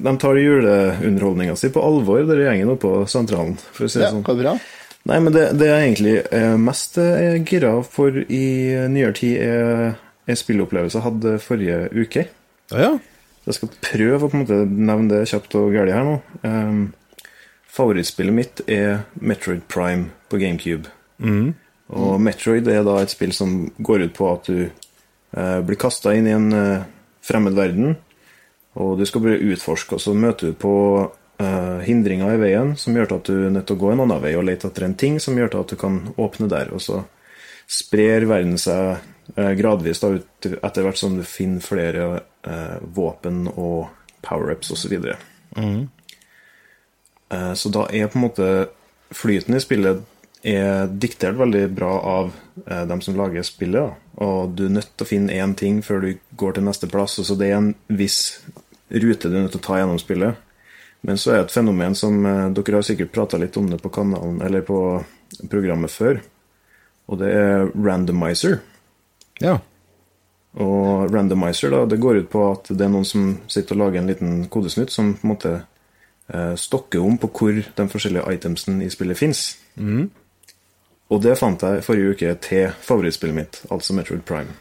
De 0.06 0.12
tar 0.22 0.38
juleunderholdninga 0.38 1.56
si 1.58 1.72
på 1.74 1.82
alvor, 1.82 2.22
den 2.30 2.44
gjengen 2.46 2.70
oppe 2.76 2.86
på 2.86 3.08
sentralen, 3.10 3.56
for 3.74 3.88
å 3.88 3.90
si 3.90 3.98
det 4.00 4.06
Ja, 4.08 4.12
sånn. 4.14 4.22
bra. 4.44 4.54
Nei, 5.10 5.18
men 5.18 5.34
det, 5.34 5.48
det 5.58 5.68
jeg 5.70 5.86
egentlig 5.88 6.16
er 6.38 6.60
mest 6.62 6.98
er 7.02 7.40
gira 7.48 7.74
for 7.86 8.16
i 8.22 8.46
nyere 8.92 9.16
tid, 9.18 9.40
er 9.42 9.96
en 10.30 10.38
spillopplevelse 10.38 11.00
jeg 11.00 11.08
hadde 11.08 11.38
forrige 11.42 11.80
uke. 11.96 12.28
Ja, 12.72 12.84
ja. 12.84 12.92
Jeg 13.48 13.58
skal 13.58 13.72
prøve 13.82 14.28
å 14.28 14.30
på 14.30 14.38
en 14.38 14.44
måte 14.44 14.60
nevne 14.70 15.10
det 15.10 15.30
kjapt 15.32 15.56
og 15.58 15.74
gærent 15.74 15.96
her 15.96 16.06
nå. 16.06 16.18
Um, 16.46 16.84
favorittspillet 17.72 18.36
mitt 18.36 18.62
er 18.70 19.08
Metroid 19.18 19.64
Prime 19.72 20.12
på 20.30 20.38
GameCube. 20.42 20.92
Og 21.92 22.22
Metroid 22.22 22.70
er 22.70 22.86
da 22.86 23.00
et 23.02 23.14
spill 23.14 23.34
som 23.36 23.66
går 23.82 24.06
ut 24.06 24.14
på 24.16 24.30
at 24.30 24.52
du 24.52 24.60
uh, 24.68 25.60
blir 25.66 25.80
kasta 25.82 26.14
inn 26.16 26.30
i 26.30 26.36
en 26.38 26.48
uh, 26.54 26.86
fremmed 27.26 27.58
verden, 27.58 27.96
og 28.80 29.00
du 29.02 29.06
skal 29.10 29.26
bare 29.26 29.42
utforske, 29.42 29.98
og 29.98 30.04
så 30.04 30.14
møter 30.16 30.52
du 30.52 30.58
på 30.58 30.74
eh, 31.02 31.10
hindringer 31.86 32.36
i 32.36 32.40
veien 32.42 32.76
som 32.78 32.96
gjør 32.98 33.16
at 33.16 33.30
du 33.30 33.48
er 33.48 33.54
nødt 33.56 33.68
til 33.70 33.78
å 33.78 33.82
gå 33.82 33.92
en 33.94 34.04
annen 34.04 34.22
vei 34.24 34.34
og 34.38 34.46
lete 34.48 34.70
etter 34.70 34.86
en 34.86 34.98
ting 35.00 35.20
som 35.24 35.38
gjør 35.38 35.62
at 35.62 35.74
du 35.74 35.78
kan 35.80 36.02
åpne 36.20 36.50
der, 36.52 36.74
og 36.76 36.84
så 36.84 37.02
sprer 37.72 38.28
verden 38.28 38.58
seg 38.60 39.00
eh, 39.38 39.54
gradvis 39.60 40.04
da 40.04 40.12
ut 40.18 40.50
etter 40.52 40.86
hvert 40.86 41.00
som 41.00 41.16
du 41.18 41.24
finner 41.28 41.64
flere 41.64 42.08
eh, 42.44 42.78
våpen 42.84 43.46
og 43.54 43.90
power-ups 44.26 44.74
osv. 44.76 44.98
Så, 44.98 45.68
eh, 47.32 47.54
så 47.56 47.74
da 47.74 47.88
er 47.90 48.12
på 48.12 48.20
en 48.20 48.28
måte 48.28 48.50
flyten 49.16 49.56
i 49.56 49.64
spillet 49.64 50.04
er 50.42 50.90
diktert 50.90 51.38
veldig 51.38 51.68
bra 51.78 51.92
av 52.18 52.32
eh, 52.66 52.86
dem 52.90 53.02
som 53.06 53.18
lager 53.18 53.46
spillet. 53.46 53.92
Da. 53.92 54.18
Og 54.26 54.56
du 54.58 54.66
er 54.68 54.76
nødt 54.80 54.92
til 54.96 55.06
å 55.06 55.10
finne 55.10 55.38
én 55.38 55.56
ting 55.58 55.82
før 55.86 56.04
du 56.04 56.14
går 56.38 56.58
til 56.58 56.66
neste 56.66 56.90
plass. 56.92 57.20
Så 57.22 57.38
det 57.40 57.52
er 57.52 57.60
en 57.60 57.74
viss 57.88 58.42
rute 58.92 59.30
du 59.30 59.38
er 59.38 59.46
nødt 59.46 59.56
til 59.56 59.62
å 59.62 59.68
ta 59.70 59.80
gjennom 59.80 60.02
spillet. 60.02 60.48
Men 61.02 61.18
så 61.18 61.32
er 61.32 61.40
det 61.40 61.48
et 61.50 61.56
fenomen 61.56 61.96
som 61.98 62.20
eh, 62.26 62.48
Dere 62.54 62.78
har 62.78 62.86
sikkert 62.86 63.14
prata 63.16 63.40
litt 63.42 63.58
om 63.58 63.70
det 63.72 63.82
på 63.82 63.90
kanalen 63.94 64.42
eller 64.46 64.62
på 64.66 64.78
programmet 65.50 65.92
før. 65.92 66.22
Og 67.10 67.20
det 67.22 67.32
er 67.34 67.72
randomizer. 67.74 68.60
Ja. 69.42 69.58
Og 70.62 71.12
randomizer 71.14 71.74
da, 71.74 71.86
det 71.90 72.00
går 72.04 72.22
ut 72.22 72.32
på 72.32 72.46
at 72.52 72.70
det 72.70 72.86
er 72.86 72.94
noen 72.94 73.08
som 73.08 73.34
sitter 73.50 73.78
og 73.78 73.86
lager 73.86 74.02
en 74.02 74.12
liten 74.12 74.42
kodesnutt 74.52 74.94
som 74.94 75.14
på 75.18 75.26
en 75.26 75.34
måte 75.34 75.54
eh, 75.58 76.54
stokker 76.60 77.02
om 77.02 77.18
på 77.22 77.32
hvor 77.34 77.62
de 77.78 77.88
forskjellige 77.92 78.38
itemsene 78.38 78.86
i 78.86 78.92
spillet 78.94 79.18
fins. 79.18 79.46
Og 81.12 81.20
det 81.24 81.36
fant 81.40 81.66
jeg 81.66 81.84
forrige 81.84 82.14
uke 82.14 82.36
til 82.46 82.70
favorittspillet 82.86 83.36
mitt, 83.36 83.62
altså 83.74 83.96
Metroid 83.98 84.22
Prime. 84.28 84.54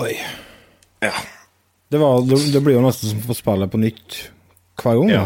Oi. 0.00 0.14
Ja. 1.02 1.12
Det, 1.92 1.98
var, 2.00 2.22
det, 2.24 2.62
blir 2.64 2.78
jo 2.78 2.84
nesten 2.86 3.10
som 3.10 3.34
å 3.34 3.36
spille 3.36 3.68
på 3.68 3.80
nytt 3.82 4.22
hver 4.82 5.00
gang. 5.00 5.10
ja. 5.14 5.24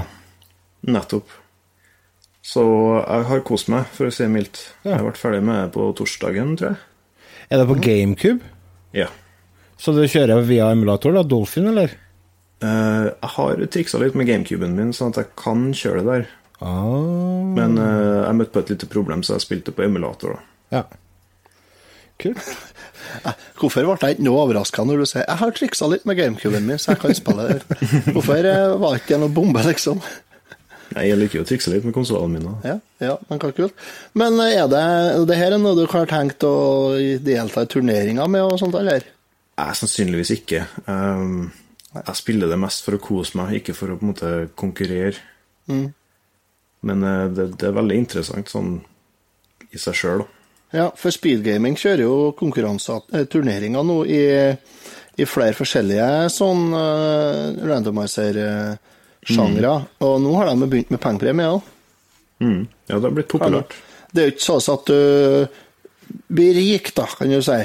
Nettopp. 0.86 1.32
Så 2.46 2.62
jeg 2.62 3.26
har 3.26 3.40
kost 3.42 3.66
meg, 3.72 3.88
for 3.90 4.06
å 4.06 4.12
si 4.14 4.22
det 4.22 4.30
mildt. 4.30 4.60
Ja. 4.84 5.00
Jeg 5.00 5.06
ble 5.08 5.18
ferdig 5.18 5.40
med 5.42 5.56
det 5.64 5.70
på 5.74 5.86
torsdagen, 5.98 6.52
tror 6.60 6.68
jeg. 6.68 6.76
Er 7.50 7.58
det 7.58 7.66
på 7.66 7.78
GameCube? 7.82 8.52
Ja. 8.94 9.08
Så 9.82 9.92
du 9.96 10.04
kjører 10.06 10.44
via 10.46 10.68
emulator, 10.70 11.14
da? 11.16 11.24
Dolphin, 11.26 11.66
eller? 11.72 11.96
Uh, 12.62 13.10
jeg 13.10 13.32
har 13.34 13.64
triksa 13.74 13.98
litt 14.00 14.14
med 14.16 14.30
GameCuben 14.30 14.76
min, 14.78 14.94
sånn 14.96 15.10
at 15.12 15.24
jeg 15.24 15.32
kan 15.42 15.66
kjøre 15.76 16.04
det 16.04 16.12
der. 16.12 16.28
Ah, 16.64 17.42
Men 17.58 17.74
uh, 17.76 18.22
jeg 18.28 18.38
møtte 18.38 18.54
på 18.54 18.62
et 18.62 18.70
lite 18.76 18.88
problem, 18.94 19.26
så 19.26 19.34
jeg 19.36 19.44
spilte 19.44 19.74
på 19.76 19.84
emulator. 19.88 20.38
da. 20.38 20.78
ja. 20.78 20.84
Kult. 22.22 22.52
Hvorfor 23.60 23.86
ble 23.86 23.96
jeg 24.08 24.16
ikke 24.16 24.26
noe 24.26 24.44
overraska 24.44 24.84
når 24.86 25.02
du 25.02 25.08
sier 25.08 25.24
jeg 25.24 25.40
har 25.40 25.52
triksa 25.56 25.88
litt 25.90 26.06
med 26.08 26.18
gamecuben 26.18 26.64
min, 26.66 26.80
så 26.80 26.94
jeg 26.94 27.02
kan 27.02 27.16
spille 27.16 27.48
det? 27.50 27.80
Hvorfor 28.14 28.40
var 28.46 28.78
var 28.82 28.96
ikke 29.00 29.14
det 29.14 29.20
noe 29.24 29.34
bombe, 29.36 29.62
liksom? 29.66 30.00
Nei, 30.94 31.08
Jeg 31.08 31.18
liker 31.18 31.40
jo 31.40 31.44
å 31.44 31.48
trikse 31.48 31.72
litt 31.72 31.84
med 31.86 31.94
konsollene 31.96 32.38
mine. 32.38 32.54
Ja, 32.64 32.76
ja, 33.02 33.16
men 33.28 33.40
hva 33.42 33.50
kult. 33.56 33.74
Men 34.18 34.38
eh, 34.42 34.54
er 34.60 34.70
det, 34.70 34.82
det 35.28 35.38
her 35.38 35.56
er 35.56 35.60
noe 35.62 35.76
du 35.78 35.84
har 35.90 36.08
tenkt 36.10 36.46
å 36.46 36.54
delta 37.26 37.64
i 37.66 37.70
turneringer 37.70 38.30
med 38.30 38.46
og 38.46 38.58
sånt, 38.62 38.76
eller? 38.78 39.06
Jeg 39.56 39.78
sannsynligvis 39.80 40.32
ikke. 40.36 40.62
Um, 40.86 41.50
jeg 41.96 42.18
spiller 42.18 42.50
det 42.52 42.60
mest 42.60 42.84
for 42.86 42.96
å 42.96 43.02
kose 43.02 43.38
meg, 43.40 43.58
ikke 43.60 43.74
for 43.76 43.92
å 43.92 43.98
på 43.98 44.06
en 44.06 44.12
måte 44.12 44.32
konkurrere. 44.58 45.18
Men 46.86 47.06
eh, 47.10 47.26
det, 47.34 47.50
det 47.58 47.68
er 47.68 47.76
veldig 47.76 48.00
interessant 48.04 48.52
sånn 48.52 48.76
i 49.72 49.80
seg 49.80 49.98
sjøl, 49.98 50.22
da. 50.22 50.32
Ja, 50.76 50.90
for 50.98 51.14
speedgaming 51.14 51.76
kjører 51.80 52.02
jo 52.04 52.32
konkurranser, 52.36 53.00
eh, 53.16 53.24
turneringer 53.32 53.80
nå 53.86 54.02
i, 54.12 54.52
i 55.16 55.24
flere 55.28 55.54
forskjellige 55.56 56.28
sånn 56.34 56.74
uh, 56.76 57.64
randomizer-sjangre. 57.64 59.72
Og 60.04 60.20
nå 60.20 60.34
har 60.36 60.46
de 60.50 60.68
begynt 60.68 60.92
med 60.92 61.00
pengepremie 61.00 61.48
òg. 61.54 61.60
Mm. 62.44 62.68
Ja, 62.90 62.94
det 62.98 63.06
har 63.06 63.14
blitt 63.16 63.32
populært. 63.32 63.72
Det 64.12 64.20
er 64.20 64.26
jo 64.28 64.34
ikke 64.34 64.44
sånn 64.44 64.76
at 64.76 64.84
du 64.92 65.00
blir 66.36 66.52
rik, 66.60 66.86
da, 66.96 67.06
kan 67.08 67.32
du 67.32 67.40
si. 67.40 67.62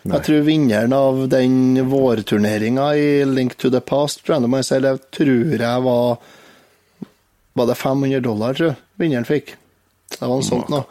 Jeg 0.00 0.24
tror 0.24 0.40
vinneren 0.46 0.94
av 0.96 1.28
den 1.28 1.76
vårturneringa 1.90 2.96
i 2.96 3.20
Link 3.28 3.52
to 3.60 3.68
the 3.74 3.82
Past, 3.84 4.22
randomizer, 4.30 4.80
det 4.80 4.96
tror 5.12 5.60
jeg 5.60 5.82
var 5.84 6.16
Var 7.58 7.66
det 7.66 7.74
500 7.76 8.20
dollar, 8.24 8.54
tror 8.54 8.68
jeg 8.70 8.76
vinneren 9.02 9.28
fikk. 9.28 9.56
Det 10.14 10.22
var 10.22 10.38
noe 10.38 10.46
sånt 10.46 10.70
nå. 10.70 10.84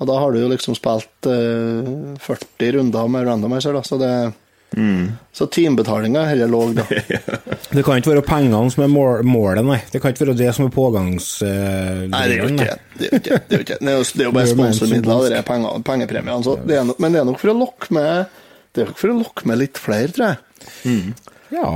Og 0.00 0.08
da 0.08 0.16
har 0.16 0.32
du 0.32 0.40
jo 0.40 0.48
liksom 0.48 0.76
spilt 0.78 1.28
uh, 1.28 2.14
40 2.24 2.72
runder 2.78 3.10
med 3.12 3.26
randomizer, 3.28 3.76
da, 3.76 3.82
så 3.84 4.00
det 4.00 4.14
Så 5.34 5.48
timebetalinga 5.50 6.20
er 6.22 6.28
heller 6.30 6.48
låg, 6.48 6.76
da. 6.78 6.84
Det 7.74 7.82
kan 7.82 7.98
ikke 7.98 8.12
være 8.12 8.22
pengene 8.22 8.70
som 8.70 8.84
er 8.84 8.90
mål, 8.92 9.24
målet, 9.26 9.66
nei. 9.66 9.80
Det 9.90 10.00
kan 10.00 10.14
ikke 10.14 10.28
være 10.28 10.36
det 10.38 10.52
som 10.56 10.68
er 10.68 10.72
pågangs... 10.74 11.30
Uh, 11.42 12.06
Nei, 12.10 12.22
det 12.30 12.36
er 12.36 12.38
jo 12.38 12.50
ikke 12.52 12.68
det. 12.68 12.76
Det 13.00 13.08
er 13.08 13.10
jo 13.10 13.20
ikke 13.20 13.30
det. 13.30 13.40
er 13.40 13.56
jo 13.56 13.64
ikke 13.64 13.78
det. 13.80 13.90
Er 13.90 13.98
jo, 13.98 14.04
det 14.06 14.24
er 14.24 14.28
jo 14.28 14.34
bare 14.36 14.46
Det 14.46 14.52
er 14.52 14.56
sponsormidler, 14.56 15.24
det 15.26 15.40
er 15.40 15.48
penger, 15.50 15.82
pengepremiene. 15.90 16.42
Så 16.46 16.56
det 16.64 16.78
er 16.78 16.86
nok, 16.86 17.02
men 17.02 17.16
det 17.16 17.22
er 17.22 17.28
nok 17.28 17.40
for 17.42 17.52
å 17.52 17.56
lokke 17.60 17.96
med 17.98 18.38
Det 18.70 18.84
er 18.84 18.92
nok 18.92 19.00
for 19.02 19.12
å 19.12 19.18
lokke 19.24 19.50
med 19.50 19.60
litt 19.64 19.82
flere, 19.82 20.14
tror 20.14 20.30
jeg. 20.30 21.00
Ja. 21.50 21.72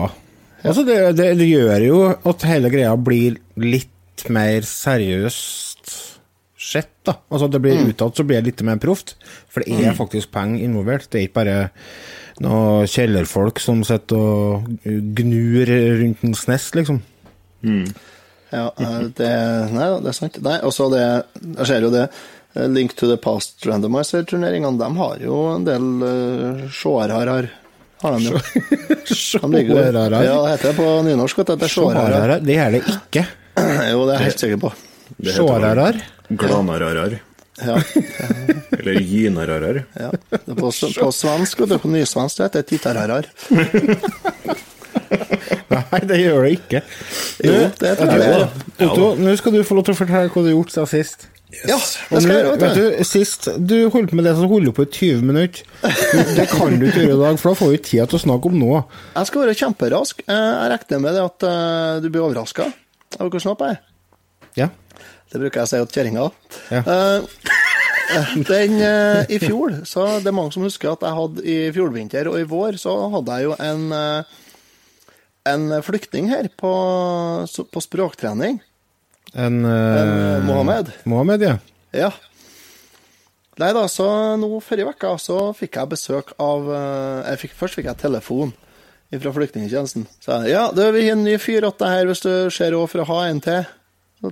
Altså, 0.64 0.86
det, 0.86 0.98
det, 1.18 1.28
det 1.42 1.50
gjør 1.50 1.84
jo 1.84 2.00
at 2.30 2.46
hele 2.48 2.70
greia 2.72 2.94
blir 2.96 3.40
litt 3.60 4.24
mer 4.32 4.64
seriøst 4.64 5.73
sett, 6.64 6.90
da. 7.06 7.18
Altså, 7.28 7.48
At 7.48 7.54
det 7.56 7.62
blir 7.64 7.84
uttalt, 7.92 8.16
så 8.16 8.24
blir 8.26 8.40
det 8.40 8.52
litt 8.52 8.64
mer 8.66 8.80
proft. 8.82 9.14
For 9.52 9.64
det 9.64 9.84
er 9.90 9.96
faktisk 9.98 10.32
penger 10.34 10.64
involvert. 10.64 11.06
Det 11.12 11.20
er 11.20 11.28
ikke 11.28 11.40
bare 11.42 11.58
noen 12.44 12.88
kjellerfolk 12.90 13.60
som 13.62 13.84
sitter 13.86 14.18
og 14.18 14.70
gnur 15.20 15.70
rundt 16.00 16.24
en 16.26 16.34
SNES, 16.34 16.70
liksom. 16.80 17.02
Ja, 18.54 18.68
eh, 18.78 19.00
det, 19.18 19.28
nei 19.74 19.88
da, 19.90 19.98
det 20.04 20.10
er 20.12 20.16
sant. 20.16 20.38
Nei, 20.44 20.58
også 20.62 20.86
det 20.92 21.02
Jeg 21.02 21.66
ser 21.70 21.86
jo 21.86 21.90
det. 21.94 22.04
eh, 22.54 22.68
Link 22.70 22.94
to 22.94 23.08
the 23.10 23.16
Past 23.18 23.64
Randomizer-turneringene, 23.66 24.78
de 24.78 24.90
har 25.00 25.22
jo 25.24 25.38
en 25.56 25.64
del 25.66 25.86
uh, 26.04 26.64
seere 26.70 27.18
her. 27.18 27.48
Har 28.04 28.18
de 28.18 28.28
jo. 28.30 28.38
Ja, 30.26 30.36
det 30.44 30.50
heter 30.54 30.70
det 30.70 30.76
på 30.76 30.88
nynorsk. 31.06 31.40
Det 31.46 31.70
er. 31.70 32.34
Det 32.44 32.58
er 32.60 32.74
det 32.76 32.82
ikke. 32.84 33.26
Jo, 33.94 34.04
det 34.06 34.14
er 34.14 34.18
jeg 34.18 34.28
helt 34.28 34.44
sikker 34.44 34.60
på. 34.66 34.74
Sjårarar. 35.34 35.98
Glanararar. 36.40 37.18
Ja, 37.64 37.76
Eller 38.78 38.96
gynararar. 39.00 39.84
ja. 39.94 40.08
Det 40.30 40.56
på, 40.58 40.70
på 40.72 41.10
svensk, 41.14 41.60
og 41.62 41.68
det 41.70 41.78
på 41.84 41.90
nysvensk 41.92 42.40
det 42.40 42.48
heter 42.48 42.64
titararar. 42.72 43.28
Nei, 45.74 46.00
det 46.06 46.18
gjør 46.20 46.44
det 46.46 46.50
ikke. 46.56 46.80
Jo, 47.44 47.54
det 47.80 47.92
tror 47.98 48.10
jeg 48.10 48.18
det 48.22 48.26
gjør. 48.32 48.50
Otto, 48.88 49.06
nå 49.20 49.36
skal 49.38 49.54
du 49.54 49.62
få 49.66 49.76
lov 49.78 49.86
til 49.86 49.94
å 49.94 49.98
fortelle 49.98 50.30
hva 50.32 50.42
du 50.44 50.48
har 50.50 50.56
gjort 50.56 50.74
siden 50.74 50.90
sist. 50.90 51.26
Ja, 51.54 51.76
det 51.78 52.20
skal 52.24 52.32
jeg 52.34 52.46
vet 52.58 52.74
du. 52.74 52.84
sist 53.06 53.46
du 53.62 53.74
holdt 53.94 54.10
med 54.18 54.26
det 54.26 54.32
som 54.34 54.50
holder 54.50 54.74
på 54.74 54.86
i 54.88 54.90
20 54.90 55.20
minutter. 55.28 55.62
Det 56.34 56.46
kan 56.50 56.74
du 56.80 56.88
ikke 56.88 57.04
gjøre 57.04 57.14
i 57.14 57.22
dag, 57.22 57.38
for 57.38 57.52
da 57.52 57.58
får 57.60 57.70
vi 57.70 57.78
ikke 57.78 57.90
tid 57.92 58.10
til 58.10 58.18
å 58.18 58.22
snakke 58.24 58.50
om 58.50 58.56
noe. 58.58 58.80
Jeg 59.14 59.30
skal 59.30 59.44
være 59.44 59.54
kjemperask. 59.60 60.24
Eh, 60.26 60.34
Jeg 60.64 60.72
regner 60.74 61.04
med 61.04 61.14
det 61.14 61.22
at 61.28 61.46
eh, 61.50 62.00
du 62.02 62.08
blir 62.10 62.24
overraska 62.26 62.66
over 63.20 63.30
hvor 63.36 63.44
snapp 63.44 63.62
jeg 63.62 63.76
er. 63.76 63.84
Ja. 64.58 64.68
Det 65.34 65.40
bruker 65.42 65.60
jeg 65.60 65.66
å 65.66 65.72
si 65.72 65.82
til 65.82 65.98
kjerringa. 65.98 66.28
Ja. 66.70 66.84
Eh, 66.94 67.42
Den 68.46 68.76
eh, 68.84 69.24
I 69.32 69.38
fjor, 69.42 69.80
så 69.88 70.04
det 70.22 70.28
er 70.30 70.36
mange 70.36 70.52
som 70.54 70.62
husker 70.62 70.92
at 70.92 71.02
jeg 71.02 71.16
hadde 71.18 71.42
i 71.50 71.56
fjordvinter 71.74 72.28
og 72.30 72.36
i 72.38 72.44
vår, 72.46 72.76
så 72.78 72.92
hadde 73.16 73.38
jeg 73.40 73.48
jo 73.48 73.56
en 73.64 73.86
eh, 73.96 74.40
en 75.44 75.64
flyktning 75.84 76.30
her 76.32 76.46
på, 76.56 76.70
på 77.72 77.80
språktrening. 77.84 78.60
En, 79.34 79.58
En, 79.64 79.66
eh, 79.66 80.44
Mohammed. 80.46 80.92
Mohammed, 81.04 81.42
ja. 81.42 81.56
Ja. 81.92 82.12
Nei 83.60 83.70
da, 83.76 83.84
så 83.90 84.06
nå 84.40 84.48
forrige 84.64 84.94
uke 84.94 85.12
så 85.22 85.38
fikk 85.54 85.76
jeg 85.78 85.90
besøk 85.92 86.32
av 86.42 86.70
eh, 86.74 87.32
jeg 87.32 87.42
fikk, 87.44 87.56
Først 87.60 87.78
fikk 87.78 87.90
jeg 87.90 88.00
telefon 88.02 88.54
fra 89.14 89.30
flyktningtjenesten. 89.36 90.08
Så 90.24 90.40
jeg, 90.42 90.54
ja, 90.56 90.64
du, 90.74 90.80
vi 90.96 91.04
har 91.06 91.14
en 91.14 91.26
ny 91.26 91.36
fyr 91.38 91.66
åt 91.68 91.82
her 91.86 92.08
hvis 92.08 92.24
du 92.24 92.32
ser 92.50 92.74
òg 92.74 92.88
for 92.90 93.04
å 93.04 93.10
ha 93.12 93.18
en 93.28 93.42
til. 93.44 93.68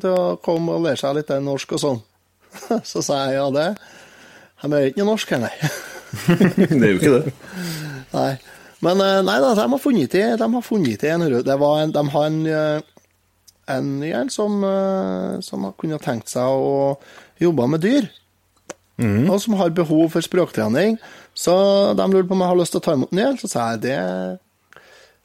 Til 0.01 0.15
å 0.15 0.37
komme 0.43 0.77
og 0.77 0.87
lære 0.87 1.01
seg 1.03 1.19
litt 1.19 1.33
norsk 1.43 1.77
og 1.77 1.83
sånn. 1.83 2.01
Så 2.91 3.03
sa 3.05 3.25
jeg 3.27 3.41
ja, 3.41 3.49
det. 3.53 3.69
Han 4.63 4.77
er 4.77 4.89
ikke 4.89 5.03
noe 5.03 5.15
norsk 5.15 5.35
her, 5.35 5.43
nei. 5.43 5.55
Det 6.71 6.77
er 6.77 6.91
jo 6.93 6.99
ikke 7.01 7.13
det. 7.17 7.35
nei. 8.19 8.33
Men 8.83 9.03
eh, 9.03 9.21
nei 9.27 9.37
da, 9.43 9.53
de 9.59 9.67
har 9.75 9.81
funnet 9.83 10.17
i, 10.19 10.25
de 10.39 10.49
har 10.55 10.65
funnet 10.67 11.05
en 11.09 11.27
rød 11.31 11.51
en, 11.55 11.93
De 11.95 12.03
har 12.15 12.27
en, 12.27 12.39
eh, 12.47 12.81
en 13.77 14.31
som, 14.31 14.59
eh, 14.67 15.41
som 15.41 15.69
har 15.69 15.77
kunnet 15.79 16.03
tenkt 16.03 16.33
seg 16.33 16.47
å 16.47 16.99
jobbe 17.43 17.69
med 17.75 17.85
dyr. 17.85 18.11
Og 19.03 19.39
som 19.43 19.57
har 19.59 19.73
behov 19.75 20.13
for 20.15 20.23
språktrening. 20.23 20.95
Så 21.35 21.53
de 21.99 22.05
lurte 22.07 22.29
på 22.29 22.37
om 22.37 22.43
jeg 22.45 22.51
har 22.53 22.59
lyst 22.61 22.75
til 22.77 22.79
å 22.79 22.85
ta 22.85 22.93
imot 22.95 23.11
den 23.11 23.19
igjen. 23.19 23.39
Så 23.41 23.49
sa 23.51 23.65
jeg 23.73 23.81
det 23.83 23.97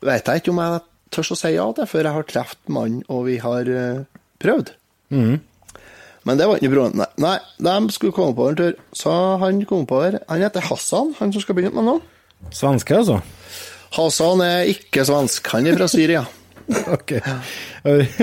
vet 0.02 0.26
jeg 0.26 0.42
ikke 0.42 0.54
om 0.54 0.62
jeg 0.64 0.80
tør 1.14 1.30
å 1.36 1.38
si 1.38 1.52
ja 1.54 1.66
til 1.78 1.90
før 1.92 2.08
jeg 2.08 2.16
har 2.16 2.26
truffet 2.32 2.72
mannen 2.74 3.04
og 3.06 3.28
vi 3.28 3.36
har 3.44 3.70
prøvd. 4.44 4.74
Men 6.28 6.40
det 6.40 6.48
var 6.50 6.60
ikke 6.60 6.74
broren. 6.74 6.98
Nei, 7.00 7.08
nei, 7.24 7.38
de 7.86 7.94
skulle 7.96 8.16
komme 8.16 8.36
på 8.36 8.50
en 8.52 8.58
tur. 8.60 8.74
Så 8.96 9.14
han 9.44 9.62
kom 9.70 9.86
oppover. 9.86 10.20
Han 10.28 10.44
heter 10.44 10.66
Hassan, 10.68 11.14
han 11.22 11.32
som 11.32 11.44
skal 11.44 11.56
begynne 11.56 11.78
med 11.78 11.88
nå. 11.88 12.00
Svenske, 12.54 12.98
altså? 13.00 13.22
Hassan 13.96 14.44
er 14.44 14.68
ikke 14.74 15.06
svensk, 15.08 15.48
han 15.56 15.70
er 15.70 15.80
fra 15.80 15.88
Syria. 15.92 16.26
Ok. 16.68 17.14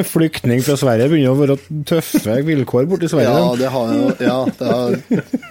Flyktning 0.05 0.61
fra 0.67 0.75
Sverige 0.77 1.07
begynner 1.09 1.33
å 1.33 1.39
være 1.39 1.55
tøffe 1.89 2.35
vilkår 2.45 2.85
borti 2.91 3.09
Sverige. 3.09 3.31
Ja, 3.33 3.55
det 3.57 3.71
har 3.73 3.95
jo 3.95 4.11
Ja, 4.21 4.35
det 4.59 4.69
har 4.69 4.99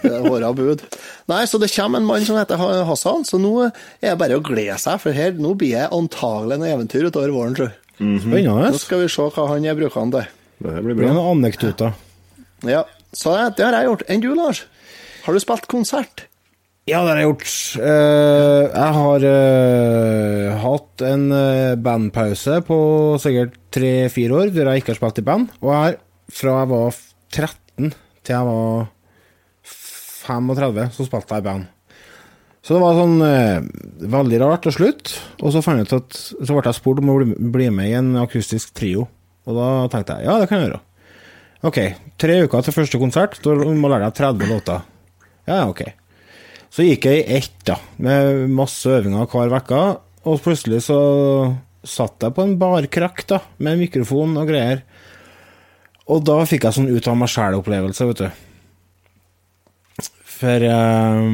det 0.04 0.12
har 0.28 0.46
av 0.46 0.54
bud. 0.54 0.84
Nei, 1.32 1.40
så 1.50 1.58
det 1.58 1.72
kommer 1.74 1.98
en 1.98 2.06
mann 2.06 2.22
som 2.22 2.38
heter 2.38 2.60
Hassan, 2.86 3.26
så 3.26 3.40
nå 3.42 3.52
er 3.66 3.72
det 4.04 4.14
bare 4.20 4.38
å 4.38 4.44
glede 4.46 4.78
seg, 4.78 5.00
for 5.02 5.16
her, 5.16 5.34
nå 5.34 5.56
blir 5.58 5.74
det 5.74 5.90
antagelig 5.90 6.60
en 6.60 6.68
eventyr 6.70 7.08
utover 7.10 7.34
våren, 7.34 7.58
tror 7.58 7.72
jeg. 7.72 7.80
Spennende. 8.22 8.70
Nå 8.70 8.78
skal 8.82 9.02
vi 9.02 9.10
se 9.10 9.26
hva 9.26 9.50
han 9.50 9.66
er 9.66 9.78
bruker 9.78 9.98
han 10.04 10.14
til. 10.14 10.30
Det 10.64 10.80
blir 10.80 10.94
blir 10.96 11.04
Det 11.04 11.10
er 11.12 11.18
noen 11.18 11.40
anekdoter. 11.42 11.96
Ja, 12.64 12.84
Så 13.14 13.34
det 13.54 13.62
har 13.62 13.76
jeg 13.76 13.90
gjort. 13.90 14.06
Enn 14.10 14.22
du, 14.22 14.30
Lars? 14.34 14.64
Har 15.26 15.36
du 15.36 15.40
spilt 15.42 15.68
konsert? 15.70 16.24
Ja, 16.88 17.00
det 17.04 17.12
har 17.12 17.20
jeg 17.20 17.28
gjort. 17.30 17.52
Eh, 17.80 18.64
jeg 18.68 18.96
har 18.96 19.26
eh, 19.28 20.56
hatt 20.64 21.04
en 21.08 21.28
eh, 21.32 21.76
bandpause 21.80 22.58
på 22.66 22.78
sikkert 23.22 23.54
tre-fire 23.72 24.40
år 24.40 24.50
der 24.52 24.72
jeg 24.72 24.82
ikke 24.82 24.92
har 24.92 25.00
spilt 25.00 25.20
i 25.22 25.26
band. 25.28 25.52
Og 25.62 25.70
jeg 25.70 25.84
har, 25.84 25.96
fra 26.40 26.56
jeg 26.58 26.72
var 26.74 26.98
13 27.38 27.94
til 28.24 28.34
jeg 28.34 28.50
var 28.50 28.90
35, 30.24 30.92
så 30.96 31.08
spilte 31.08 31.38
jeg 31.38 31.44
i 31.44 31.48
band. 31.48 31.70
Så 32.64 32.76
det 32.76 32.80
var 32.80 32.96
sånn 32.96 33.18
eh, 33.20 33.64
veldig 34.16 34.40
rart 34.40 34.64
til 34.64 34.76
slutt. 34.76 35.14
Og 35.44 35.52
så 35.52 35.60
fant 35.64 35.80
jeg 35.80 35.88
ut 35.88 35.98
at 35.98 36.16
Så 36.16 36.52
ble 36.52 36.64
jeg 36.64 36.78
spurt 36.78 37.02
om 37.02 37.12
å 37.12 37.18
bli, 37.20 37.34
bli 37.52 37.68
med 37.72 37.90
i 37.90 37.98
en 37.98 38.14
akustisk 38.22 38.72
trio. 38.76 39.06
Og 39.44 39.58
da 39.58 39.68
tenkte 39.92 40.18
jeg 40.18 40.28
ja, 40.28 40.38
det 40.40 40.48
kan 40.50 40.60
jeg 40.60 40.70
gjøre. 40.70 40.80
Ok, 41.64 41.78
tre 42.20 42.38
uker 42.44 42.64
til 42.64 42.76
første 42.76 43.00
konsert. 43.00 43.38
Da 43.44 43.54
må 43.56 43.90
lære 43.90 44.10
deg 44.10 44.18
30 44.20 44.50
låter. 44.50 44.82
Ja, 45.48 45.62
ok. 45.68 45.84
Så 46.74 46.84
gikk 46.84 47.06
jeg 47.08 47.22
i 47.22 47.38
ett, 47.38 47.60
da, 47.68 47.78
med 48.02 48.50
masse 48.52 48.90
øvinger 48.90 49.28
hver 49.30 49.52
uke. 49.54 49.84
Og 50.24 50.40
plutselig 50.44 50.82
så 50.88 50.98
satt 51.84 52.24
jeg 52.24 52.34
på 52.34 52.44
en 52.44 52.56
barkrakk, 52.60 53.24
da, 53.28 53.40
med 53.64 53.80
mikrofon 53.80 54.36
og 54.40 54.48
greier. 54.48 54.82
Og 56.12 56.24
da 56.24 56.40
fikk 56.48 56.66
jeg 56.66 56.76
sånn 56.76 56.90
ut 56.92 57.08
av 57.08 57.16
meg 57.20 57.32
sjæl-opplevelse, 57.32 58.08
vet 58.10 58.24
du. 58.24 58.42
For 60.34 60.66
eh, 60.66 61.28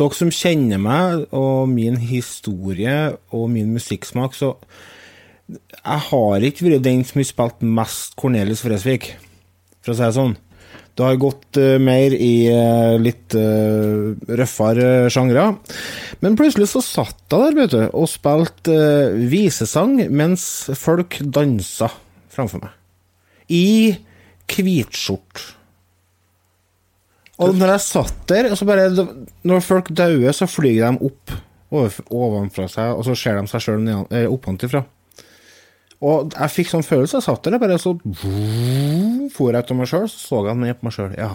dere 0.00 0.16
som 0.16 0.32
kjenner 0.34 0.80
meg 0.82 1.26
og 1.36 1.68
min 1.70 1.98
historie 2.02 3.12
og 3.36 3.50
min 3.52 3.74
musikksmak, 3.76 4.34
så 4.34 4.54
Jeg 5.50 6.04
har 6.10 6.46
ikke 6.46 6.66
vært 6.66 6.84
den 6.86 7.02
som 7.06 7.20
har 7.20 7.28
spilt 7.28 7.66
mest 7.78 8.14
Cornelis 8.20 8.62
Fresvik, 8.64 9.12
for 9.80 9.94
å 9.94 9.98
si 9.98 10.04
det 10.04 10.14
sånn. 10.16 10.36
Det 10.98 11.06
har 11.06 11.20
gått 11.22 11.56
uh, 11.56 11.78
mer 11.80 12.12
i 12.12 12.50
uh, 12.52 12.98
litt 13.00 13.32
uh, 13.38 14.10
røffere 14.36 15.08
sjangre. 15.12 15.46
Men 16.20 16.36
plutselig 16.36 16.68
så 16.72 16.82
satt 16.84 17.16
jeg 17.30 17.40
der, 17.40 17.56
vet 17.56 17.72
du, 17.72 17.80
og 17.96 18.10
spilte 18.10 18.76
visesang 19.30 19.96
mens 20.12 20.44
folk 20.76 21.16
dansa 21.22 21.88
framfor 22.34 22.66
meg. 22.66 22.76
I 23.48 23.96
hvitskjorte. 24.50 25.56
Og 27.40 27.56
når 27.56 27.72
jeg 27.72 27.86
satt 27.86 28.18
der, 28.28 28.50
så 28.52 28.66
bare 28.68 28.90
Når 29.48 29.62
folk 29.64 29.88
dauer, 29.96 30.34
så 30.36 30.44
flyr 30.50 30.82
de 30.82 31.08
opp 31.08 31.32
ovenfra 31.70 32.66
seg, 32.68 32.92
og 32.98 33.06
så 33.06 33.14
ser 33.16 33.38
de 33.38 33.48
seg 33.48 33.62
sjøl 33.64 33.86
oppanfra. 34.28 34.82
Og 36.00 36.32
jeg 36.32 36.54
fikk 36.54 36.70
sånn 36.72 36.86
følelse. 36.86 37.18
Jeg 37.18 37.26
satt 37.26 37.44
der, 37.44 37.58
jeg 37.58 37.62
bare 37.62 37.78
så 37.80 37.94
for 39.34 39.52
jeg 39.52 39.68
av 39.68 39.76
meg 39.76 39.90
sjøl, 39.90 40.08
så 40.08 40.20
så 40.24 40.42
jeg 40.48 40.58
ned 40.60 40.78
på 40.80 40.88
meg 40.88 40.96
sjøl. 40.96 41.14
Ja. 41.18 41.34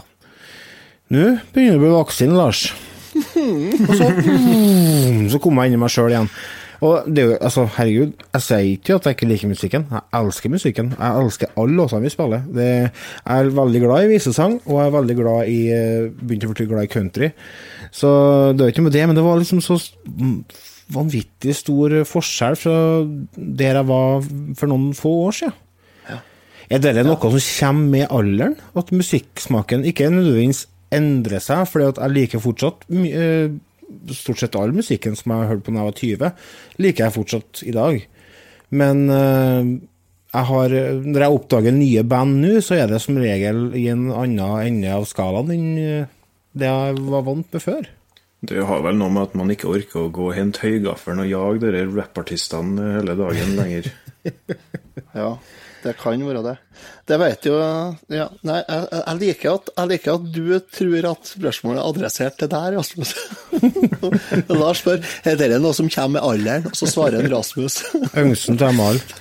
Nå 1.13 1.25
begynner 1.53 1.77
du 1.77 1.81
å 1.81 1.83
bli 1.83 1.93
voksen, 1.93 2.33
Lars. 2.33 2.67
Og 3.15 3.91
så, 3.95 4.07
så 5.31 5.41
kom 5.43 5.61
jeg 5.61 5.71
inn 5.71 5.77
i 5.77 5.81
meg 5.83 5.93
sjøl 5.93 6.15
igjen. 6.15 6.31
Og 6.83 7.05
det 7.07 7.21
er 7.21 7.29
jo, 7.29 7.35
altså, 7.39 7.63
herregud, 7.77 8.25
jeg 8.35 8.43
sier 8.43 8.65
ikke 8.73 8.97
at 8.97 9.07
jeg 9.07 9.15
ikke 9.15 9.29
liker 9.29 9.51
musikken. 9.51 9.85
Jeg 9.93 10.03
elsker 10.19 10.51
musikken. 10.51 10.91
Jeg 10.97 11.21
elsker 11.21 11.53
alle 11.61 11.77
låtene 11.79 12.03
vi 12.03 12.11
spiller. 12.13 12.43
Det, 12.57 12.67
jeg 12.67 13.45
er 13.45 13.53
veldig 13.61 13.81
glad 13.85 14.05
i 14.05 14.11
visesang, 14.11 14.57
og 14.65 14.81
jeg 14.81 14.89
er 14.89 14.95
veldig 14.97 15.17
glad 15.21 15.53
i 15.53 15.59
eh, 15.73 16.09
Begynte 16.19 16.49
å 16.49 16.55
bli 16.57 16.67
glad 16.73 16.89
i 16.89 16.91
country. 16.91 17.31
Så 17.95 18.11
det 18.57 18.65
er 18.65 18.73
ikke 18.73 18.83
noe 18.83 18.89
med 18.89 18.97
det, 18.97 19.05
men 19.07 19.17
det 19.17 19.25
var 19.25 19.39
liksom 19.39 19.63
så 19.63 19.79
vanvittig 20.93 21.55
stor 21.57 21.93
forskjell 22.07 22.57
fra 22.59 22.77
der 23.35 23.79
jeg 23.79 23.87
var 23.89 24.25
for 24.59 24.71
noen 24.71 24.91
få 24.97 25.13
år 25.27 25.37
siden. 25.39 25.61
Er 26.65 26.81
det 26.81 27.03
noe 27.05 27.19
som 27.21 27.41
kommer 27.59 27.91
med 27.93 28.07
alderen? 28.09 28.55
At 28.73 28.93
musikksmaken 28.93 29.85
ikke 29.85 30.09
nødvendigvis 30.09 30.65
endrer 30.93 31.43
seg? 31.43 31.67
Fordi 31.69 31.91
at 31.91 32.01
jeg 32.01 32.15
liker 32.15 32.41
fortsatt 32.41 32.87
eh, 32.89 33.53
stort 34.15 34.41
sett 34.41 34.57
all 34.57 34.73
musikken 34.73 35.17
som 35.17 35.33
jeg 35.33 35.43
har 35.43 35.51
hørt 35.53 35.65
på 35.65 35.73
da 35.73 35.83
jeg 35.83 35.91
var 35.91 35.99
20, 35.99 36.47
liker 36.81 37.05
jeg 37.05 37.15
fortsatt 37.19 37.61
i 37.65 37.75
dag. 37.75 37.99
Men 38.73 39.03
eh, 39.13 39.73
jeg 40.35 40.49
har, 40.49 40.77
når 41.05 41.25
jeg 41.25 41.37
oppdager 41.37 41.75
nye 41.75 42.07
band 42.15 42.41
nå, 42.41 42.55
så 42.65 42.79
er 42.79 42.89
det 42.91 43.01
som 43.03 43.19
regel 43.21 43.69
i 43.77 43.85
en 43.93 44.09
annen 44.09 44.65
ende 44.65 44.95
av 44.95 45.05
skalaen 45.09 45.53
enn 45.53 45.69
eh, 45.79 46.09
det 46.55 46.71
jeg 46.71 46.97
var 47.11 47.23
vant 47.27 47.47
med 47.51 47.61
før. 47.61 47.87
Det 48.45 48.65
har 48.67 48.81
vel 48.85 48.97
noe 48.99 49.13
med 49.13 49.29
at 49.29 49.35
man 49.39 49.51
ikke 49.53 49.69
orker 49.71 50.05
å 50.05 50.13
gå 50.13 50.29
og 50.29 50.35
hente 50.37 50.65
høygaffelen 50.65 51.23
og 51.23 51.29
jage 51.31 51.71
de 51.73 51.85
rappartistene 51.95 52.95
hele 52.99 53.17
dagen 53.19 53.55
lenger. 53.59 53.93
Ja, 55.15 55.35
det 55.83 55.93
kan 55.99 56.21
være 56.25 56.41
det. 56.41 56.53
Det 57.07 57.17
vet 57.19 57.45
jo 57.45 57.55
ja, 57.55 58.25
Nei, 58.47 58.57
jeg, 58.63 58.85
jeg, 58.91 59.17
liker 59.21 59.51
at, 59.51 59.69
jeg 59.75 59.91
liker 59.91 60.15
at 60.15 60.25
du 60.33 60.47
tror 60.73 61.07
at 61.11 61.29
spørsmålet 61.29 61.81
er 61.81 61.89
adressert 61.91 62.37
til 62.39 62.49
deg, 62.51 62.77
Rasmus. 62.77 63.13
Lars 64.61 64.81
spør 64.81 65.03
er 65.27 65.39
det 65.39 65.61
noe 65.61 65.75
som 65.77 65.91
kommer 65.91 66.17
med 66.17 66.27
alderen, 66.31 66.67
og 66.71 66.79
så 66.79 66.89
svarer 66.89 67.21
en 67.21 67.31
Rasmus. 67.35 67.79
Øngsten 68.17 68.59
til 68.59 68.83
alt. 68.87 69.15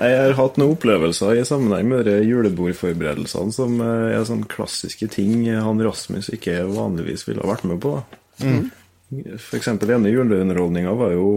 Jeg 0.00 0.16
har 0.20 0.36
hatt 0.38 0.60
noen 0.60 0.76
opplevelser 0.76 1.40
i 1.40 1.46
sammenheng 1.46 1.90
med 1.90 2.06
de 2.08 2.20
julebordforberedelsene 2.24 3.52
som 3.52 3.80
eh, 3.84 4.14
er 4.14 4.26
sånne 4.28 4.48
klassiske 4.50 5.10
ting 5.12 5.48
han 5.50 5.82
Rasmus 5.84 6.30
ikke 6.36 6.62
vanligvis 6.68 7.26
ville 7.28 7.42
ha 7.42 7.54
vært 7.54 7.66
med 7.68 7.82
på. 7.82 7.98
da. 7.98 8.19
For 8.40 9.58
eksempel 9.58 9.90
den 9.90 10.04
ene 10.04 10.12
juleunderholdninga 10.14 10.92
var 10.98 11.14
jo 11.16 11.30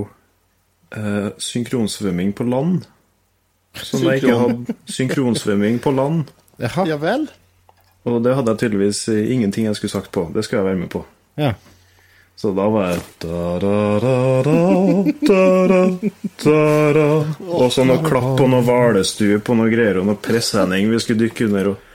eh, 0.93 1.29
synkronsvømming 1.41 2.33
på 2.37 2.45
land. 2.45 2.85
Som 3.73 4.03
jeg 4.05 4.21
ikke 4.21 4.37
hadde 4.37 4.75
synkronsvømming 4.93 5.79
på 5.81 5.93
land. 5.95 6.29
Jaha. 6.61 6.85
Ja 6.85 6.99
vel? 7.01 7.27
Og 8.05 8.19
det 8.23 8.35
hadde 8.37 8.53
jeg 8.53 8.61
tydeligvis 8.65 9.07
eh, 9.09 9.31
ingenting 9.33 9.65
jeg 9.69 9.79
skulle 9.79 9.95
sagt 9.95 10.11
på. 10.13 10.27
Det 10.35 10.43
skal 10.45 10.61
jeg 10.61 10.67
være 10.69 10.81
med 10.83 10.91
på. 10.93 11.01
Ja. 11.39 11.53
Så 12.35 12.49
da 12.57 12.65
var 12.73 12.91
jeg 12.91 13.01
da, 13.23 13.41
da, 13.61 13.73
da, 14.03 14.13
da, 14.43 14.55
da, 15.23 15.41
da, 15.69 15.81
da, 16.43 16.61
da. 16.97 17.07
Og 17.45 17.69
så 17.71 17.85
noe 17.85 18.01
klapp 18.05 18.41
og 18.41 18.49
noe 18.49 18.65
hvalestue 18.65 19.37
på 19.45 19.55
noe 19.57 19.69
greier 19.71 20.01
og 20.01 20.09
noe 20.09 20.19
presenning 20.21 20.89
vi 20.91 21.01
skulle 21.01 21.27
dykke 21.27 21.47
under. 21.49 21.73
Og... 21.73 21.89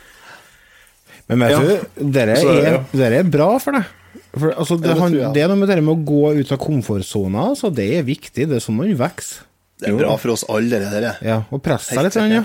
Men 1.28 1.42
vet 1.44 1.54
Ja. 1.54 1.60
du, 1.60 2.04
dere 2.18 2.38
er, 2.38 2.78
ja. 2.94 3.10
er 3.20 3.26
bra 3.28 3.50
for 3.62 3.76
deg. 3.78 3.90
For, 4.38 4.54
altså, 4.54 4.78
det, 4.80 4.94
han, 4.98 5.14
det 5.34 5.42
er 5.42 5.50
noe 5.50 5.60
med 5.60 5.70
det 5.70 5.78
med 5.82 5.94
å 5.94 6.06
gå 6.08 6.32
ut 6.38 6.54
av 6.54 6.60
komfortsona, 6.62 7.50
så 7.58 7.70
det 7.74 7.88
er 7.98 8.06
viktig. 8.06 8.48
Det 8.50 8.58
er 8.58 8.64
sånn 8.64 8.78
man 8.78 8.90
vokser. 8.98 9.44
Det 9.78 9.92
er 9.92 9.98
bra 10.00 10.16
for 10.18 10.34
oss 10.34 10.42
alle, 10.50 10.80
det 10.82 10.90
der. 10.90 11.20
Ja, 11.22 11.36
og 11.54 11.62
presse 11.62 11.94
seg 11.94 12.02
litt, 12.08 12.16
ja. 12.32 12.42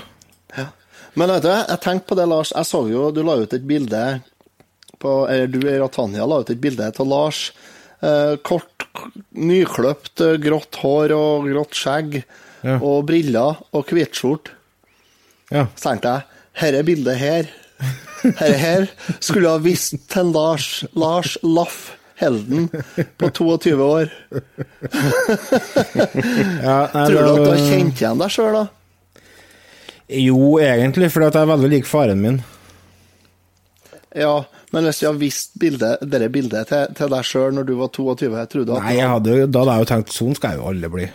Ja. 0.54 0.68
Men 1.18 1.32
vet 1.34 1.46
du, 1.46 1.50
jeg 1.50 1.80
tenkte 1.82 2.10
på 2.12 2.18
det, 2.18 2.28
Lars. 2.30 2.52
Jeg 2.54 2.68
så 2.68 2.84
jo 2.90 3.08
du 3.14 3.22
la 3.26 3.34
ut 3.42 3.54
et 3.54 3.66
bilde 3.66 4.02
på 5.02 5.14
Eller 5.28 5.50
du, 5.50 5.58
Ratanya, 5.82 6.26
la 6.30 6.38
ut 6.44 6.50
et 6.54 6.60
bilde 6.62 6.86
til 6.94 7.10
Lars. 7.10 7.48
Eh, 8.04 8.36
kort, 8.46 8.86
nykløpt, 9.34 10.22
eh, 10.22 10.38
grått 10.42 10.78
hår 10.82 11.14
og 11.16 11.48
grått 11.50 11.74
skjegg. 11.78 12.20
Ja. 12.64 12.78
Og 12.78 13.02
briller 13.10 13.58
og 13.74 13.90
hvitskjorte. 13.90 14.54
ja. 15.50 15.66
Så 15.74 15.90
tenkte 15.90 16.14
jeg, 16.14 16.30
dette 16.62 16.86
bildet 16.86 17.18
her 17.20 17.50
Herre 18.40 18.56
her 18.60 18.86
skulle 19.18 19.50
ha 19.50 19.60
vist 19.62 19.96
til 20.12 20.32
Lars, 20.34 20.84
Lars 20.96 21.36
Laff 21.42 21.92
Helden 22.20 22.68
på 23.18 23.30
22 23.30 23.74
år. 23.82 24.10
ja 26.62 26.78
nei, 26.94 27.04
Tror 27.10 27.18
du 27.18 27.28
at 27.28 27.42
du 27.42 27.50
har 27.50 27.62
kjent 27.62 28.00
igjen 28.00 28.22
deg 28.22 28.34
sjøl, 28.34 28.58
da? 28.60 28.64
Jo, 30.14 30.58
egentlig, 30.62 31.08
for 31.10 31.24
jeg 31.24 31.34
er 31.40 31.48
veldig 31.48 31.70
lik 31.72 31.88
faren 31.88 32.20
min. 32.22 32.42
Ja, 34.14 34.44
men 34.70 34.86
hvis 34.86 35.00
du 35.02 35.08
har 35.08 35.16
vist 35.18 35.56
bildet, 35.58 36.04
dette 36.06 36.28
bildet 36.30 36.70
til, 36.70 36.90
til 36.94 37.10
deg 37.10 37.26
sjøl 37.26 37.54
når 37.56 37.66
du 37.66 37.74
var 37.80 37.90
22, 37.94 38.30
jeg 38.30 38.52
trodde 38.52 38.76
at 38.76 38.84
Nei, 38.86 38.98
jeg 39.00 39.10
hadde, 39.10 39.38
da 39.48 39.62
hadde 39.64 39.74
jeg 39.74 39.84
jo 39.84 39.90
tenkt 39.90 40.14
sånn 40.14 40.36
skal 40.38 40.54
jeg 40.54 40.60
jo 40.60 40.68
alle 40.70 40.90
bli. 40.92 41.08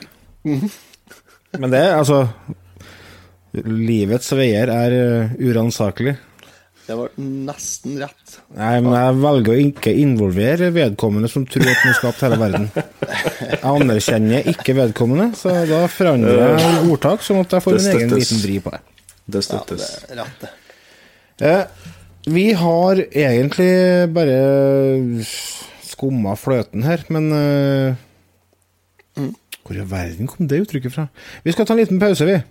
Men 1.60 1.74
det, 1.74 1.86
altså 1.96 2.24
Livets 3.66 4.34
veier 4.38 4.70
er 4.70 4.96
uh, 4.96 5.38
uransakelig. 5.42 6.18
Det 6.90 6.96
var 6.98 7.12
nesten 7.22 8.00
rett. 8.02 8.32
Nei, 8.58 8.80
men 8.82 8.96
jeg 8.96 9.18
velger 9.22 9.54
å 9.54 9.66
ikke 9.68 9.92
involvere 10.02 10.72
vedkommende 10.74 11.30
som 11.30 11.44
tror 11.46 11.68
at 11.70 11.84
han 11.84 11.94
skapte 12.00 12.26
hele 12.26 12.40
verden. 12.42 12.66
Jeg 12.74 13.60
anerkjenner 13.70 14.50
ikke 14.50 14.74
vedkommende, 14.80 15.28
så 15.38 15.54
da 15.70 15.84
forandrer 15.94 16.42
jeg 16.58 16.82
ordtak, 16.90 17.22
sånn 17.26 17.44
at 17.44 17.54
jeg 17.54 17.66
får 17.68 17.78
en 17.78 17.92
egen 17.94 18.16
liten 18.18 18.42
vri 18.42 18.58
på 18.66 18.74
det. 18.74 18.82
Det 19.30 19.46
støttes. 19.46 19.86
Ja, 19.86 20.10
det 20.10 20.18
er 20.18 20.22
rett, 20.24 20.42
det. 20.42 20.52
Eh, 21.50 21.94
vi 22.40 22.48
har 22.58 23.04
egentlig 23.06 23.70
bare 24.18 24.40
skumma 25.86 26.34
fløten 26.42 26.84
her, 26.90 27.06
men 27.14 27.30
eh, 27.38 29.30
Hvor 29.62 29.78
i 29.78 29.86
verden 29.86 30.26
kom 30.32 30.50
det 30.50 30.64
uttrykket 30.66 30.96
fra? 30.96 31.06
Vi 31.46 31.54
skal 31.54 31.70
ta 31.70 31.78
en 31.78 31.84
liten 31.84 32.02
pause, 32.02 32.26
vi. 32.26 32.42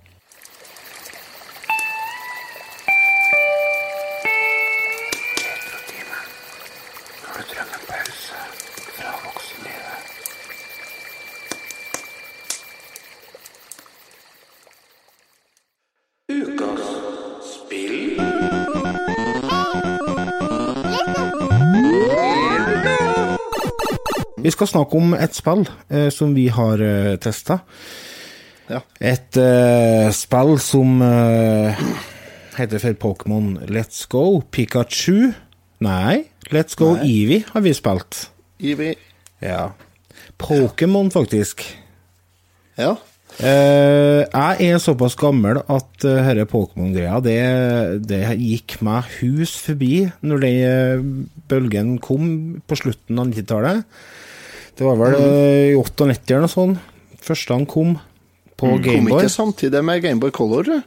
Skal 24.58 24.72
snakke 24.74 24.98
om 24.98 25.14
et 25.14 25.36
spill 25.38 25.64
eh, 25.88 26.08
som 26.14 26.34
vi 26.36 26.48
har 26.52 26.82
eh, 26.82 27.16
testa. 27.22 27.60
Ja. 28.68 28.82
Et 29.00 29.38
eh, 29.40 30.08
spill 30.12 30.56
som 30.60 30.98
eh, 31.04 31.84
heter 32.58 32.82
for 32.82 32.98
Pokémon 33.06 33.52
Let's 33.70 34.04
Go 34.10 34.42
Pikachu. 34.42 35.30
Nei, 35.84 36.24
Let's 36.50 36.74
Go 36.78 36.96
Nei. 36.96 37.06
Eevee 37.06 37.44
har 37.52 37.62
vi 37.62 37.74
spilt. 37.76 38.26
Eevee. 38.58 38.96
Ja. 39.44 39.70
Pokémon, 40.38 41.10
faktisk. 41.14 41.62
Ja. 42.78 42.96
Eh, 43.38 44.24
jeg 44.26 44.66
er 44.66 44.80
såpass 44.82 45.14
gammel 45.18 45.60
at 45.60 46.04
uh, 46.04 46.14
denne 46.26 46.46
Pokémon-greia, 46.50 47.20
det, 47.22 47.38
det 48.08 48.22
gikk 48.40 48.80
meg 48.82 49.06
hus 49.20 49.52
forbi 49.62 50.08
når 50.26 50.42
den 50.42 50.56
eh, 50.66 51.04
bølgen 51.50 51.98
kom 52.02 52.32
på 52.66 52.78
slutten 52.80 53.20
av 53.20 53.30
90-tallet. 53.30 54.00
Det 54.78 54.86
var 54.86 54.96
vel 55.00 55.16
eh, 55.18 55.72
i 55.72 55.76
98 55.76 56.30
eller 56.30 56.44
noe 56.46 56.52
sånt. 56.52 56.78
Første 57.24 57.56
han 57.56 57.66
kom 57.66 57.96
på 58.58 58.68
Kom 58.70 58.82
Gameboy. 58.82 59.18
ikke 59.24 59.32
samtidig 59.34 59.82
med 59.84 60.02
Gameboy 60.06 60.30
Color, 60.34 60.82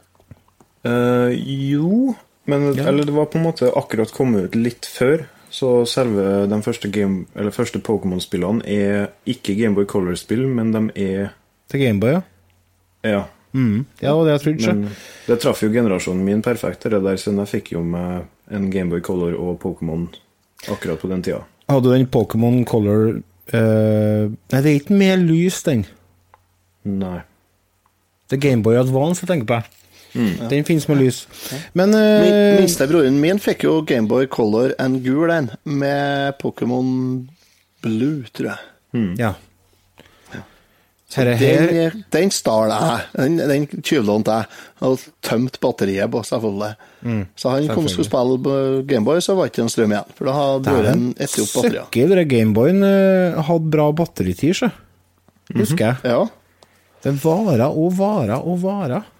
Uh. 0.82 0.90
Eh, 0.90 1.36
jo, 1.70 2.14
men 2.50 2.72
Ja. 2.74 2.88
eller 2.88 3.04
det 3.06 3.12
var 3.14 3.26
på 3.30 3.38
en 3.38 3.44
måte 3.44 3.68
akkurat 3.70 4.10
kommet 4.12 4.44
ut 4.48 4.54
litt 4.58 4.82
før. 4.90 5.26
Så 5.52 5.86
selve 5.86 6.48
de 6.48 6.58
første, 6.62 6.90
game, 6.90 7.26
eller 7.36 7.50
første 7.54 7.78
Pokémon-spillene 7.78 8.64
er 8.66 9.10
ikke 9.28 9.54
Gameboy 9.54 9.84
Color-spill, 9.86 10.48
men 10.48 10.72
de 10.72 10.80
er 10.96 11.30
Til 11.68 11.80
Gameboy, 11.80 12.10
ja. 12.16 12.22
Ja. 13.04 13.24
Mm. 13.54 13.84
Ja, 14.00 14.14
det 14.24 14.32
jeg 14.32 14.40
trodde. 14.40 14.74
Men 14.74 14.96
det 15.28 15.40
traff 15.40 15.62
jo 15.62 15.68
generasjonen 15.70 16.24
min 16.24 16.42
perfekt, 16.42 16.82
det 16.82 17.02
der, 17.04 17.16
siden 17.16 17.38
jeg 17.38 17.48
fikk 17.48 17.72
jo 17.72 17.82
med 17.84 18.24
en 18.50 18.70
Gameboy 18.72 19.00
Color 19.00 19.36
og 19.38 19.60
Pokémon 19.60 20.08
akkurat 20.68 20.98
på 20.98 21.08
den 21.08 21.22
tida. 21.22 21.44
Hadde 21.68 21.84
du 21.84 21.90
den 21.92 22.06
Pokémon 22.06 22.64
Color 22.66 23.22
eh, 23.50 24.30
Nei, 24.52 24.60
det 24.62 24.66
er 24.70 24.80
ikke 24.80 24.98
mer 24.98 25.16
lys, 25.18 25.62
den. 25.66 25.86
Nei. 26.84 27.20
Det 28.30 28.38
er 28.38 28.44
Gameboy 28.48 28.78
Advance 28.80 29.22
jeg 29.24 29.28
tenker 29.32 29.48
på. 29.50 29.60
Den 30.50 30.64
finnes 30.68 30.84
med 30.90 30.98
lys. 31.00 31.22
Men 31.72 31.90
Min, 31.94 31.98
eh, 31.98 32.58
Minstebroren 32.60 33.16
min 33.20 33.38
fikk 33.40 33.64
jo 33.64 33.78
Gameboy 33.88 34.26
Color 34.32 34.74
en 34.78 34.98
gul 35.04 35.30
en, 35.32 35.50
med 35.64 36.36
Pokémon 36.42 37.26
Blue, 37.82 38.22
tror 38.36 38.52
jeg. 38.52 38.58
Ja. 39.18 39.32
Herre 41.18 41.34
her 41.36 41.66
Den, 41.68 42.04
den 42.14 42.30
stal 42.34 42.72
jeg. 42.72 43.06
Den, 43.16 43.38
den 43.50 43.66
tyvlånte 43.84 44.38
jeg. 44.40 44.60
Og 44.88 45.02
tømt 45.24 45.58
batteriet 45.62 46.10
på, 46.12 46.22
selvfølgelig. 46.26 46.72
Så 47.38 47.54
han 47.54 47.70
kom 47.70 47.86
og 47.86 47.92
skulle 47.92 48.08
spille 48.08 48.38
på 48.42 48.56
Gameboy, 48.88 49.20
så 49.22 49.36
var 49.38 49.48
det 49.48 49.54
ikke 49.54 49.64
en 49.66 49.72
strøm 49.72 49.94
igjen. 49.94 50.14
For 50.18 50.28
da 50.28 50.36
hadde 50.36 50.62
broren 50.68 51.08
etter 51.16 51.44
opp 51.44 51.56
batteriet. 51.56 51.80
Søkker, 51.88 52.14
den 52.14 52.30
Gameboyen 52.30 52.86
uh, 52.86 53.42
hadde 53.48 53.72
bra 53.74 53.88
batteritid, 54.02 54.58
sjø. 54.58 54.70
Husker 55.52 55.90
jeg. 55.90 56.14
Ja. 56.14 56.22
Det 57.02 57.16
varer 57.24 57.66
og 57.66 57.90
varer 57.98 58.38
og 58.38 58.62
varer. 58.62 59.10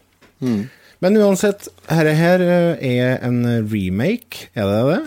Men 1.02 1.18
uansett, 1.18 1.66
dette 1.88 2.14
her 2.14 2.42
eh, 2.46 2.85
er 2.87 3.16
en 3.26 3.42
remake, 3.66 4.48
er 4.55 4.68
det 4.70 4.83
det? 4.87 5.00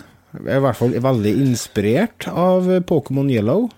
Er 0.44 0.58
I 0.58 0.64
hvert 0.66 0.76
fall 0.76 0.96
veldig 1.00 1.32
inspirert 1.46 2.26
av 2.28 2.68
eh, 2.68 2.82
Pokémon 2.84 3.30
Yellow. 3.32 3.70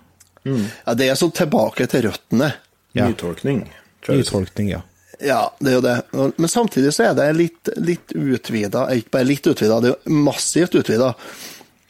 ja, 0.43 0.95
det 0.99 1.07
er 1.07 1.19
sånn 1.19 1.31
tilbake 1.35 1.87
til 1.91 2.09
røttene. 2.09 2.51
Ja. 2.97 3.07
Nytolkning. 3.09 3.63
Nytolkning, 4.07 4.69
ja. 4.73 4.81
Ja, 5.19 5.41
det 5.59 5.71
er 5.71 5.75
jo 5.75 5.81
det. 5.83 5.95
Men 6.39 6.47
samtidig 6.49 6.93
så 6.95 7.09
er 7.09 7.13
det 7.17 7.27
litt, 7.35 7.69
litt 7.77 8.13
utvida. 8.15 8.85
Ikke 8.95 9.11
bare 9.17 9.27
litt 9.27 9.47
utvida, 9.51 9.81
det 9.83 9.91
er 9.91 9.95
jo 9.97 10.15
massivt 10.23 10.77
utvida. 10.79 11.09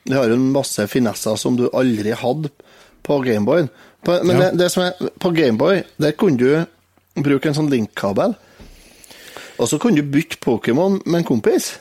Det 0.09 0.17
har 0.17 0.31
jo 0.31 0.39
masse 0.41 0.88
finesser 0.89 1.38
som 1.38 1.55
du 1.59 1.67
aldri 1.69 2.15
hadde 2.17 2.49
på 3.05 3.19
Gameboyen. 3.25 3.69
Men 4.07 4.31
Ja. 4.33 4.39
det, 4.49 4.57
det 4.63 4.69
som 4.73 4.83
er 4.88 5.12
på 5.21 5.29
Gameboy, 5.35 5.83
der 6.01 6.12
kunne 6.17 6.38
du 6.41 7.21
bruke 7.21 7.51
en 7.51 7.53
sånn 7.57 7.69
linkkabel. 7.69 8.33
Og 9.59 9.67
så 9.69 9.77
kunne 9.77 9.99
du 10.01 10.07
bytte 10.09 10.39
Pokémon 10.41 10.97
med 11.05 11.19
en 11.21 11.27
kompis. 11.27 11.73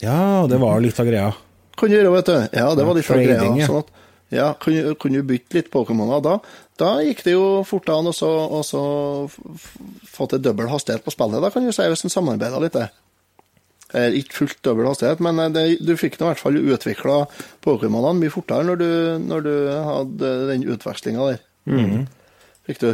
Ja, 0.00 0.46
det 0.48 0.60
var 0.62 0.80
litt 0.80 0.98
av 1.02 1.06
greia. 1.10 1.32
Kunne 1.76 1.92
du 1.92 1.98
gjøre, 2.00 2.12
vet 2.16 2.26
du. 2.30 2.36
Ja, 2.56 2.68
det 2.78 2.84
var 2.86 2.94
litt 2.96 3.10
av 3.10 3.20
greia. 3.20 3.66
Sånn 3.66 3.82
at, 3.84 3.90
ja, 4.30 4.52
kunne, 4.62 4.94
kunne 5.00 5.20
du 5.20 5.26
bytte 5.26 5.58
litt 5.58 5.70
Pokémoner 5.72 6.22
da? 6.22 6.36
Da 6.80 6.90
gikk 7.04 7.24
det 7.26 7.34
jo 7.34 7.60
fort 7.66 7.90
an 7.92 8.08
å 8.10 8.14
få 9.30 10.26
til 10.30 10.42
dobbel 10.42 10.70
hastighet 10.70 11.04
på 11.04 11.12
spillet, 11.14 11.42
da 11.42 11.50
kan 11.52 11.66
du 11.66 11.72
si, 11.74 11.86
hvis 11.90 12.06
en 12.06 12.14
samarbeider 12.14 12.62
litt. 12.62 12.78
det. 12.78 12.88
Eh, 13.90 14.20
ikke 14.20 14.36
fullt 14.44 14.60
dobbel 14.62 14.86
hastighet, 14.86 15.20
men 15.24 15.42
eh, 15.42 15.50
det, 15.54 15.64
du 15.82 15.96
fikk 15.98 16.20
nå 16.20 16.28
i 16.28 16.30
hvert 16.30 16.42
fall 16.44 16.60
utvikla 16.60 17.16
Pokémonene 17.66 18.20
mye 18.22 18.32
fortere 18.32 18.68
når 18.68 18.78
du, 18.80 18.90
når 19.26 19.46
du 19.48 19.52
hadde 19.90 20.32
den 20.52 20.66
utvekslinga 20.70 21.26
der. 21.32 21.44
Mhm. 21.70 22.04
Fikk 22.70 22.82
du. 22.84 22.90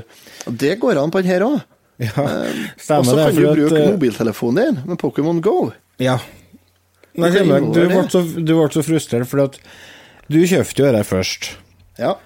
Og 0.48 0.56
det 0.62 0.76
går 0.80 1.02
an 1.02 1.12
på 1.12 1.20
den 1.20 1.34
her 1.34 1.44
òg. 1.44 1.58
Ja, 2.00 2.12
Og 2.16 3.06
så 3.08 3.16
kan 3.16 3.36
du 3.36 3.42
bruke 3.44 3.68
at, 3.70 3.76
eh, 3.80 3.92
mobiltelefonen 3.92 4.62
din 4.62 4.80
med 4.88 4.98
Pokémon 5.00 5.40
Go. 5.44 5.72
Ja. 6.00 6.18
Jo 7.16 7.28
du, 7.72 7.80
ble 7.88 8.02
så, 8.12 8.20
du 8.20 8.52
ble 8.52 8.66
så 8.72 8.82
frustrert, 8.84 9.28
fordi 9.30 9.46
at 9.48 9.60
du 10.32 10.40
kjøpte 10.46 10.82
jo 10.82 10.92
det 10.96 11.04
først. 11.08 11.52
Ja. 12.00 12.16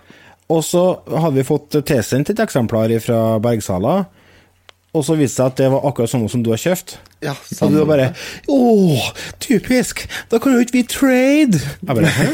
Og 0.50 0.64
så 0.66 0.84
hadde 1.06 1.36
vi 1.38 1.46
fått 1.46 1.76
tilsendt 1.86 2.32
et 2.32 2.42
eksemplar 2.42 2.90
fra 3.04 3.20
Bergsala, 3.42 4.00
og 4.90 5.04
så 5.06 5.14
viste 5.14 5.36
det 5.36 5.36
seg 5.36 5.52
at 5.52 5.60
det 5.60 5.68
var 5.70 5.84
akkurat 5.86 6.10
sånn 6.10 6.26
som 6.32 6.42
du 6.42 6.50
har 6.50 6.58
kjøpt. 6.58 6.96
Ja, 7.22 7.34
Og 7.60 7.70
du 7.70 7.76
var 7.82 7.88
bare 7.90 8.06
Åh, 8.48 9.10
typisk! 9.38 10.06
Da 10.32 10.38
kan 10.40 10.54
jo 10.56 10.62
ikke 10.64 10.78
vi 10.78 10.82
trade! 10.88 11.60
Jeg 11.60 11.84
bare 11.84 12.08
Hæ? 12.16 12.28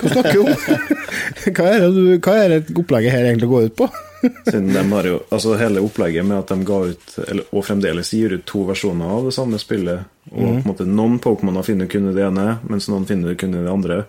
Hva 0.00 0.10
snakker 0.10 0.34
du 0.34 0.40
om? 0.42 0.64
Hva 1.56 1.68
er 1.70 1.84
det, 1.84 2.16
hva 2.18 2.34
er 2.42 2.52
det 2.56 2.74
opplegget 2.74 3.14
her 3.14 3.28
egentlig 3.28 3.48
går 3.52 3.68
ut 3.70 3.76
på? 3.78 3.88
Siden 4.50 4.72
de 4.74 4.82
har 4.90 5.08
jo, 5.08 5.20
altså 5.30 5.54
Hele 5.62 5.80
opplegget 5.86 6.26
med 6.26 6.42
at 6.42 6.50
de 6.52 6.66
ga 6.68 6.80
ut, 6.90 7.14
eller, 7.22 7.46
og 7.54 7.64
fremdeles 7.64 8.10
gir 8.18 8.34
ut 8.34 8.44
to 8.50 8.66
versjoner 8.68 9.14
av 9.16 9.30
det 9.30 9.36
samme 9.38 9.60
spillet, 9.62 10.10
og 10.34 10.42
på 10.42 10.50
en 10.50 10.66
måte 10.66 10.88
noen 10.90 11.16
Pokémon 11.22 11.62
finner 11.64 11.88
kun 11.88 12.10
i 12.10 12.16
det 12.18 12.26
ene, 12.26 12.58
mens 12.68 12.90
noen 12.90 13.06
finner 13.08 13.38
kun 13.40 13.54
i 13.56 13.62
det 13.62 13.72
andre, 13.72 14.02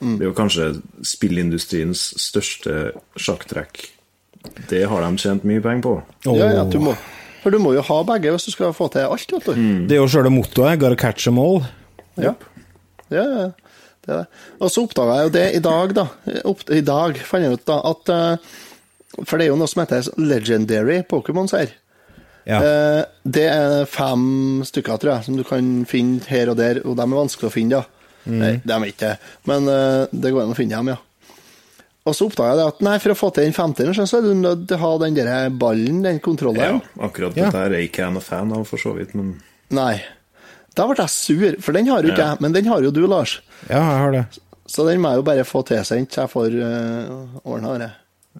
det 0.00 0.22
er 0.22 0.28
jo 0.28 0.34
kanskje 0.36 0.66
spillindustriens 1.06 2.02
største 2.22 2.92
sjakktrekk. 3.18 3.80
Det 4.70 4.84
har 4.86 5.02
de 5.04 5.22
tjent 5.22 5.46
mye 5.48 5.62
penger 5.62 5.84
på. 5.84 5.94
Ja, 6.28 6.50
ja, 6.60 6.66
du 6.70 6.78
må, 6.82 6.94
for 7.42 7.54
du 7.54 7.58
må 7.62 7.72
jo 7.74 7.82
ha 7.84 7.96
begge 8.06 8.32
hvis 8.34 8.48
du 8.48 8.52
skal 8.54 8.74
få 8.76 8.88
til 8.94 9.08
alt, 9.08 9.32
vet 9.34 9.48
du. 9.50 9.64
Det 9.90 9.96
er 9.96 10.02
jo 10.02 10.10
sjøle 10.10 10.30
mottoet. 10.32 10.78
Gotta 10.80 10.98
catch 10.98 11.26
them 11.26 11.40
all. 11.42 11.64
Ja. 12.18 12.34
ja, 13.10 13.24
ja. 13.24 13.48
Det 14.04 14.14
er 14.14 14.22
det. 14.22 14.40
Og 14.62 14.72
så 14.72 14.86
oppdaga 14.86 15.18
jeg 15.18 15.28
jo 15.28 15.34
det 15.34 15.44
i 15.58 15.64
dag, 15.66 15.92
da. 15.98 16.06
Opp, 16.48 16.64
I 16.72 16.80
dag 16.86 17.18
fant 17.28 17.44
jeg 17.44 17.58
ut 17.58 17.66
da 17.68 17.76
at 17.90 18.14
eh, 18.14 18.54
For 19.18 19.36
det 19.36 19.46
er 19.46 19.52
jo 19.52 19.58
noe 19.60 19.70
som 19.70 19.82
heter 19.82 20.08
legendary 20.22 21.02
Pokémons 21.10 21.54
her. 21.56 21.74
Ja. 22.48 22.62
Eh, 22.62 23.02
det 23.28 23.44
er 23.50 23.84
fem 23.90 24.62
stykker, 24.64 24.96
tror 24.96 25.16
jeg, 25.16 25.26
som 25.26 25.36
du 25.36 25.44
kan 25.44 25.82
finne 25.88 26.22
her 26.30 26.54
og 26.54 26.56
der, 26.60 26.80
og 26.86 26.96
de 26.96 27.04
er 27.04 27.18
vanskelig 27.18 27.50
å 27.50 27.54
finne, 27.54 27.82
ja. 28.28 28.38
Nei, 28.44 28.54
de 28.64 28.72
er 28.76 28.86
ikke 28.92 29.08
det, 29.12 29.30
men 29.50 29.68
uh, 29.72 30.06
det 30.12 30.32
går 30.34 30.44
an 30.44 30.52
å 30.54 30.58
finne 30.58 30.76
dem, 30.78 30.90
ja. 30.94 30.98
Og 32.08 32.14
så 32.16 32.28
oppdaga 32.28 32.54
jeg 32.54 32.58
det 32.60 32.66
at 32.72 32.84
nei, 32.86 32.94
for 33.02 33.12
å 33.12 33.16
få 33.18 33.28
til 33.36 33.44
den 33.48 33.56
femteren, 33.56 33.96
så 34.08 34.18
er 34.20 34.22
du 34.28 34.34
nødt 34.38 34.62
til 34.68 34.78
å 34.78 34.80
ha 34.80 34.92
den 35.02 35.16
der 35.18 35.50
ballen, 35.50 35.98
den 36.04 36.20
Ja, 36.20 36.70
akkurat 37.04 37.36
Ja. 37.36 37.48
dette 37.50 37.64
er 37.66 37.74
er 37.76 37.84
ikke 37.84 38.04
jeg 38.06 38.14
noe 38.14 38.24
fan 38.24 38.52
av, 38.52 38.64
for 38.68 38.78
så 38.80 38.94
vidt, 38.96 39.14
men 39.14 39.34
Nei. 39.70 40.00
Da 40.74 40.86
ble 40.86 40.96
jeg 40.96 41.10
sur, 41.10 41.56
for 41.60 41.72
den 41.76 41.86
har 41.90 42.02
jo 42.02 42.08
ikke 42.12 42.22
Ja. 42.24 42.30
jeg, 42.32 42.40
men 42.40 42.52
den 42.52 42.64
har 42.70 42.80
jo 42.80 42.90
du, 42.90 43.06
Lars. 43.06 43.40
ja, 43.68 43.76
jeg 43.76 43.98
har 44.04 44.12
det. 44.12 44.24
Så 44.68 44.84
den 44.86 45.00
må 45.00 45.10
jeg 45.10 45.16
jo 45.16 45.22
bare 45.22 45.44
få 45.44 45.62
tilsendt, 45.64 46.12
så 46.12 46.22
jeg 46.24 46.30
får 46.30 46.56
uh, 46.60 47.40
ordna 47.44 47.78
det. 47.78 47.90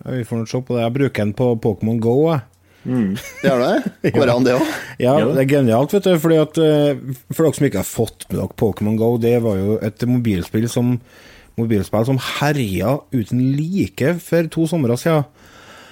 Ja, 0.04 0.10
Vi 0.12 0.24
får 0.24 0.36
nå 0.38 0.48
se 0.48 0.60
på 0.60 0.76
det. 0.76 0.82
Jeg 0.84 0.92
bruker 0.94 1.24
den 1.24 1.34
på 1.34 1.46
Pokémon 1.60 1.98
Go. 2.00 2.30
Jeg. 2.32 2.40
Gjør 2.86 3.62
det? 3.64 3.92
Går 4.14 4.24
det 4.24 4.34
an, 4.34 4.46
det 4.46 4.54
òg? 4.56 4.68
Ja, 5.02 5.16
det 5.20 5.42
er 5.42 5.50
genialt, 5.50 5.92
vet 5.96 6.06
du. 6.06 6.12
Fordi 6.22 6.38
at, 6.40 6.60
eh, 6.62 7.00
for 7.32 7.44
dere 7.44 7.58
som 7.58 7.66
ikke 7.68 7.82
har 7.82 7.88
fått 7.88 8.28
med 8.28 8.38
dere 8.38 8.58
Pokémon 8.60 8.98
Go, 9.00 9.10
det 9.20 9.34
var 9.44 9.58
jo 9.58 9.78
et 9.84 10.06
mobilspill 10.08 10.68
som, 10.72 10.96
mobilspill 11.58 12.06
som 12.08 12.20
herja 12.38 12.98
uten 13.12 13.42
like 13.58 14.14
for 14.24 14.50
to 14.54 14.68
somre 14.70 14.98
siden. 15.00 15.26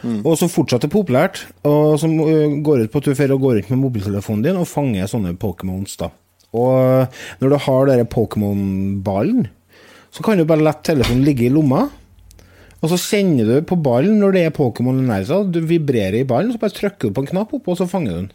Og 0.06 0.36
som 0.38 0.50
fortsatt 0.52 0.84
er 0.86 0.92
populært, 0.92 1.40
og 1.66 1.96
som 1.98 2.12
eh, 2.22 2.52
går 2.62 2.84
ut 2.84 2.92
på 2.92 3.00
at 3.02 3.08
du 3.08 3.16
fer 3.18 3.32
og 3.34 3.42
går 3.42 3.56
rundt 3.58 3.72
med 3.72 3.80
mobiltelefonen 3.80 4.44
din 4.44 4.60
og 4.60 4.68
fanger 4.70 5.08
sånne 5.10 5.34
Pokémons. 5.40 5.96
da. 5.98 6.12
Og 6.54 6.72
eh, 6.78 7.22
når 7.40 7.52
du 7.52 7.56
har 7.64 7.88
denne 7.90 8.08
Pokémon-ballen, 8.12 9.48
så 10.14 10.22
kan 10.24 10.38
du 10.38 10.46
bare 10.48 10.62
la 10.64 10.76
telefonen 10.86 11.24
ligge 11.26 11.48
i 11.48 11.52
lomma. 11.52 11.88
Og 12.84 12.90
så 12.92 12.98
kjenner 13.00 13.48
du 13.48 13.54
på 13.66 13.78
ballen 13.80 14.18
når 14.20 14.36
det 14.36 14.42
er 14.46 14.56
Pokémon 14.56 14.98
nær 15.08 15.24
seg. 15.26 15.48
Du 15.54 15.62
vibrerer 15.64 16.20
i 16.20 16.26
ballen, 16.28 16.52
så 16.52 16.60
bare 16.60 16.76
trykker 16.76 17.08
du 17.08 17.16
på 17.16 17.24
en 17.24 17.30
knapp 17.30 17.54
oppå, 17.56 17.72
og 17.72 17.80
så 17.80 17.88
fanger 17.88 18.12
du 18.12 18.18
den. 18.18 18.32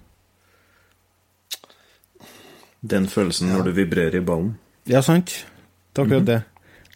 den 2.82 3.06
følelsen 3.06 3.52
når 3.54 3.68
du 3.68 3.72
vibrerer 3.78 4.18
i 4.18 4.24
ballen 4.26 4.56
Ja, 4.90 5.04
sant? 5.06 5.46
Det 5.94 6.02
er 6.02 6.08
akkurat 6.08 6.26
det. 6.26 6.40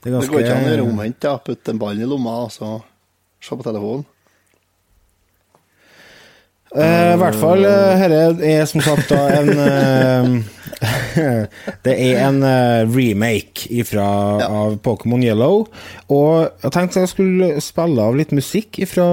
Det 0.02 0.10
er 0.10 0.20
Det 0.20 0.30
går 0.30 0.42
ikke 0.42 0.56
an 0.56 0.64
å 0.64 0.70
gjøre 0.70 0.82
ganske 0.82 0.94
omvendt. 0.96 1.28
Putte 1.46 1.74
en 1.74 1.82
ball 1.82 2.02
i 2.02 2.08
lomma 2.10 2.34
og 2.46 2.52
så 2.54 2.72
se 3.42 3.58
på 3.58 3.66
telefonen. 3.66 4.06
Eh, 6.76 7.14
I 7.14 7.18
hvert 7.22 7.38
fall, 7.40 7.64
dette 7.64 8.50
er 8.52 8.66
som 8.68 8.82
sagt 8.84 9.10
da 9.12 9.22
en 9.38 9.50
eh, 9.66 10.36
Det 11.86 11.94
er 11.96 12.20
en 12.28 12.42
eh, 12.44 12.84
remake 12.92 13.70
ifra, 13.72 14.06
Ja. 14.42 14.50
av 14.52 14.78
Pokémon 14.84 15.24
Yellow. 15.24 15.66
Og 16.12 16.50
jeg 16.64 16.72
tenkte 16.76 17.06
jeg 17.06 17.14
skulle 17.14 17.52
spille 17.64 18.02
av 18.04 18.18
litt 18.20 18.34
musikk 18.36 18.82
fra 18.92 19.06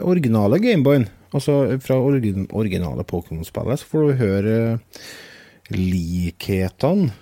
originale 0.00 0.58
Gameboyen. 0.62 1.08
Altså 1.36 1.76
fra 1.84 1.94
origin, 2.02 2.48
originale 2.58 3.04
Pokémon-spillet, 3.06 3.78
så 3.78 3.86
får 3.92 4.06
du 4.08 4.22
høre 4.24 4.54
likhetene. 5.70 7.12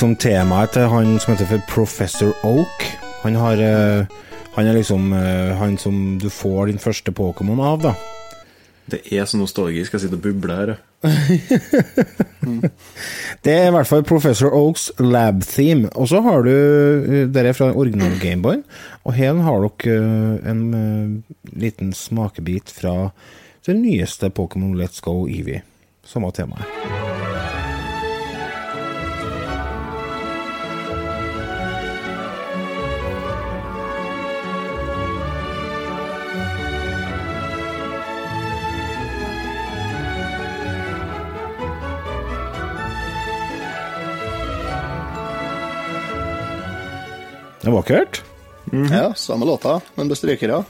Liksom 0.00 0.16
temaet 0.16 0.70
til 0.72 0.86
han 0.88 1.18
som 1.20 1.34
heter 1.34 1.44
for 1.44 1.60
Professor 1.68 2.30
Oak. 2.48 2.84
Han 3.20 3.34
har 3.36 3.60
eh, 3.60 4.06
Han 4.54 4.66
er 4.66 4.72
liksom 4.72 5.12
eh, 5.12 5.52
han 5.58 5.76
som 5.78 6.18
du 6.18 6.30
får 6.30 6.66
din 6.66 6.78
første 6.78 7.12
Pokémon 7.12 7.60
av, 7.60 7.82
da. 7.82 7.92
Det 8.90 9.02
er 9.12 9.24
så 9.28 9.36
nostalgisk. 9.36 9.92
Jeg 9.92 10.00
sitter 10.00 10.16
og 10.16 10.22
bubler 10.22 10.56
her. 10.56 10.72
Det 13.44 13.52
er 13.52 13.68
i 13.68 13.74
hvert 13.76 13.86
fall 13.86 14.02
Professor 14.02 14.48
Oaks 14.56 14.88
lab 14.98 15.44
theme. 15.44 15.92
Og 15.92 16.08
så 16.08 16.24
har 16.24 16.48
du 16.48 16.50
eh, 16.50 17.28
Dere 17.28 17.52
er 17.52 17.60
fra 17.60 17.68
original 17.68 18.16
Gameboy. 18.24 18.64
Og 19.04 19.12
her 19.20 19.36
har 19.44 19.68
dere 19.68 20.40
en 20.48 21.24
liten 21.52 21.92
smakebit 21.92 22.72
fra 22.72 23.12
den 23.68 23.84
nyeste 23.84 24.32
Pokémon 24.32 24.72
Let's 24.80 25.04
Go 25.04 25.26
Eevee. 25.28 25.60
Samme 26.08 26.32
temaet. 26.32 27.09
Det 47.60 47.68
er 47.68 47.76
vakkert. 47.76 48.22
Ja, 48.72 49.10
samme 49.18 49.46
låta, 49.48 49.80
men 49.96 50.08
bestrykere. 50.08 50.62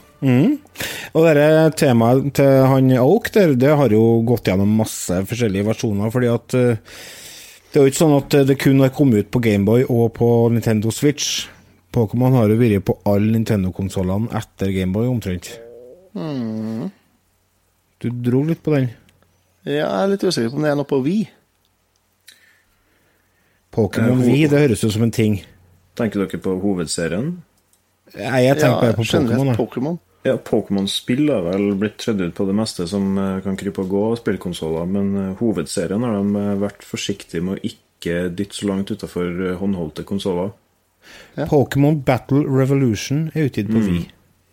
Og 1.13 1.25
dette 1.25 1.47
temaet 1.81 2.33
til 2.37 2.67
han 2.69 2.91
Oak, 3.01 3.31
der, 3.33 3.55
det 3.57 3.73
har 3.77 3.93
jo 3.93 4.21
gått 4.27 4.49
gjennom 4.51 4.75
masse 4.81 5.21
forskjellige 5.29 5.67
versjoner, 5.69 6.11
fordi 6.13 6.29
at 6.31 6.55
eh, 6.57 6.77
det 7.71 7.79
er 7.79 7.85
jo 7.85 7.91
ikke 7.91 8.01
sånn 8.01 8.17
at 8.17 8.37
det 8.49 8.57
kun 8.61 8.83
har 8.83 8.93
kommet 8.95 9.25
ut 9.25 9.31
på 9.33 9.41
Gameboy 9.43 9.85
og 9.87 10.11
på 10.17 10.29
Nintendo 10.53 10.91
Switch. 10.93 11.47
Pokémon 11.91 12.35
har 12.37 12.51
jo 12.51 12.59
vært 12.59 12.85
på 12.87 12.97
alle 13.07 13.33
Nintendo-konsollene 13.35 14.31
etter 14.39 14.71
Gameboy, 14.75 15.07
omtrent. 15.11 15.53
Du 18.01 18.09
dro 18.09 18.43
litt 18.47 18.63
på 18.63 18.73
den. 18.75 18.89
Ja, 19.63 19.75
jeg 19.77 19.87
er 19.87 20.11
litt 20.11 20.23
usikker 20.25 20.51
på 20.51 20.59
om 20.59 20.65
det 20.65 20.71
er 20.73 20.77
noe 20.79 20.89
på 20.89 20.99
Wii. 21.05 21.23
Pokémon 23.71 24.23
Wii, 24.25 24.47
det 24.51 24.63
høres 24.65 24.83
ut 24.83 24.93
som 24.95 25.05
en 25.05 25.13
ting. 25.15 25.39
Tenker 25.99 26.23
dere 26.23 26.39
på 26.41 26.55
hovedserien? 26.63 27.33
Nei, 28.15 28.41
jeg 28.45 28.57
tenker 28.59 28.91
ja, 28.91 28.95
på 28.95 29.05
Pokémon. 29.05 29.53
Pokémon. 29.57 29.99
Ja, 30.27 30.35
Pokémon-spill 30.37 31.31
har 31.33 31.45
vel 31.47 31.71
blitt 31.81 31.97
trødd 32.03 32.21
ut 32.21 32.35
på 32.37 32.45
det 32.45 32.55
meste 32.57 32.85
som 32.89 33.15
eh, 33.17 33.39
kan 33.41 33.57
krype 33.57 33.81
og 33.81 33.89
gå 33.89 34.01
av 34.11 34.17
spillkonsoller, 34.19 34.89
men 34.89 35.13
eh, 35.17 35.31
hovedserien 35.39 36.05
har 36.05 36.19
de 36.19 36.41
eh, 36.43 36.57
vært 36.61 36.85
forsiktige 36.85 37.41
med 37.47 37.57
å 37.57 37.71
ikke 37.71 38.27
dytte 38.37 38.59
så 38.59 38.69
langt 38.69 38.93
utafor 38.93 39.57
håndholdte 39.61 40.05
konsoller. 40.09 40.53
Pokémon 41.49 42.03
Battle 42.05 42.43
Revolution 42.45 43.29
er 43.33 43.49
utgitt 43.49 43.71
på 43.71 43.81
vi. 43.81 44.03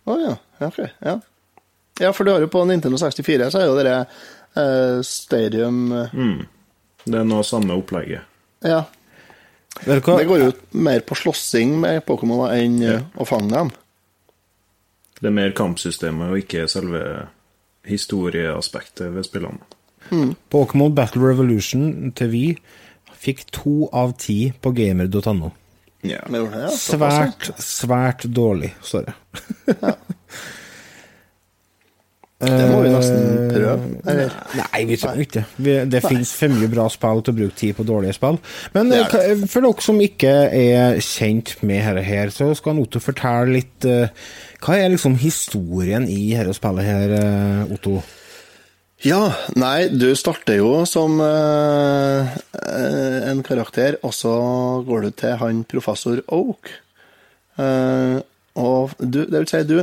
Å 0.08 0.16
ja. 0.20 0.34
ja, 0.60 0.68
ok. 0.70 0.78
Ja. 1.04 1.14
ja, 2.00 2.12
for 2.16 2.24
du 2.24 2.32
har 2.32 2.44
jo 2.44 2.50
på 2.52 2.64
Nintendo 2.68 3.00
64, 3.00 3.50
så 3.52 3.60
er 3.60 3.66
jo 3.68 3.76
det 3.78 3.96
uh, 3.98 5.00
Stadium 5.04 5.90
eh, 5.92 6.14
Det 7.04 7.20
er 7.20 7.28
noe 7.28 7.44
samme 7.46 7.76
opplegget. 7.76 8.24
Ja. 8.64 8.86
Det 9.84 10.00
går 10.02 10.42
jo 10.42 10.50
mer 10.80 11.04
på 11.06 11.16
slåssing 11.18 11.76
med 11.80 12.02
Pokémon 12.06 12.48
enn 12.50 12.80
ja. 12.82 12.98
å 13.14 13.26
fange 13.28 13.52
dem. 13.52 13.70
Det 15.18 15.30
er 15.30 15.34
mer 15.34 15.54
kampsystemet 15.56 16.32
og 16.32 16.40
ikke 16.42 16.66
selve 16.70 17.02
historieaspektet 17.88 19.10
ved 19.14 19.26
spillene. 19.26 19.62
Pokémon 20.52 20.94
Battle 20.94 21.26
Revolution 21.26 22.12
til 22.16 22.30
V 22.32 22.42
fikk 23.18 23.46
to 23.54 23.88
av 23.92 24.14
ti 24.20 24.52
på 24.62 24.72
gamer.no. 24.76 25.50
Ja. 26.06 26.22
Ja. 26.30 26.42
Ja. 26.54 26.68
Svært, 26.70 27.50
svært 27.58 28.28
dårlig, 28.30 28.72
sorry. 28.86 29.14
det. 29.66 29.94
Det 32.38 32.66
må 32.70 32.82
vi 32.84 32.90
nesten 32.92 33.48
prøve. 33.50 33.86
Eller? 34.06 34.34
Nei, 34.54 34.82
vi 34.86 34.96
trenger 35.00 35.24
ikke 35.24 35.40
det. 35.58 35.78
Det 35.90 36.02
finnes 36.04 36.30
for 36.38 36.54
mye 36.54 36.68
bra 36.70 36.84
spill 36.94 37.22
til 37.26 37.34
å 37.34 37.38
bruke 37.40 37.58
tid 37.58 37.74
på 37.74 37.86
dårlige 37.88 38.14
spill. 38.14 38.38
Men 38.76 38.92
Det 38.92 39.00
eh, 39.18 39.42
for 39.50 39.66
dere 39.66 39.82
som 39.82 39.98
ikke 40.04 40.34
er 40.54 41.00
kjent 41.02 41.56
med 41.66 41.82
dette 41.82 42.04
her, 42.06 42.30
så 42.30 42.52
skal 42.54 42.78
Otto 42.78 43.02
fortelle 43.02 43.56
litt 43.56 43.88
eh, 43.90 44.14
Hva 44.62 44.78
er 44.78 44.92
liksom 44.94 45.18
historien 45.18 46.06
i 46.06 46.30
dette 46.36 46.54
spillet 46.54 46.86
her, 46.86 47.16
eh, 47.18 47.74
Otto? 47.74 47.96
Ja, 49.06 49.20
nei, 49.58 49.88
du 49.94 50.08
starter 50.18 50.58
jo 50.58 50.84
som 50.90 51.20
eh, 51.22 52.36
eh, 52.58 53.18
en 53.30 53.42
karakter, 53.46 53.98
og 54.06 54.14
så 54.14 54.36
går 54.86 55.08
du 55.08 55.10
til 55.24 55.34
han 55.42 55.64
professor 55.66 56.22
Oak. 56.34 56.70
Uh, 57.58 58.22
og 58.54 58.92
du, 59.02 59.24
det 59.26 59.34
vil 59.34 59.48
si, 59.50 59.60
du 59.66 59.80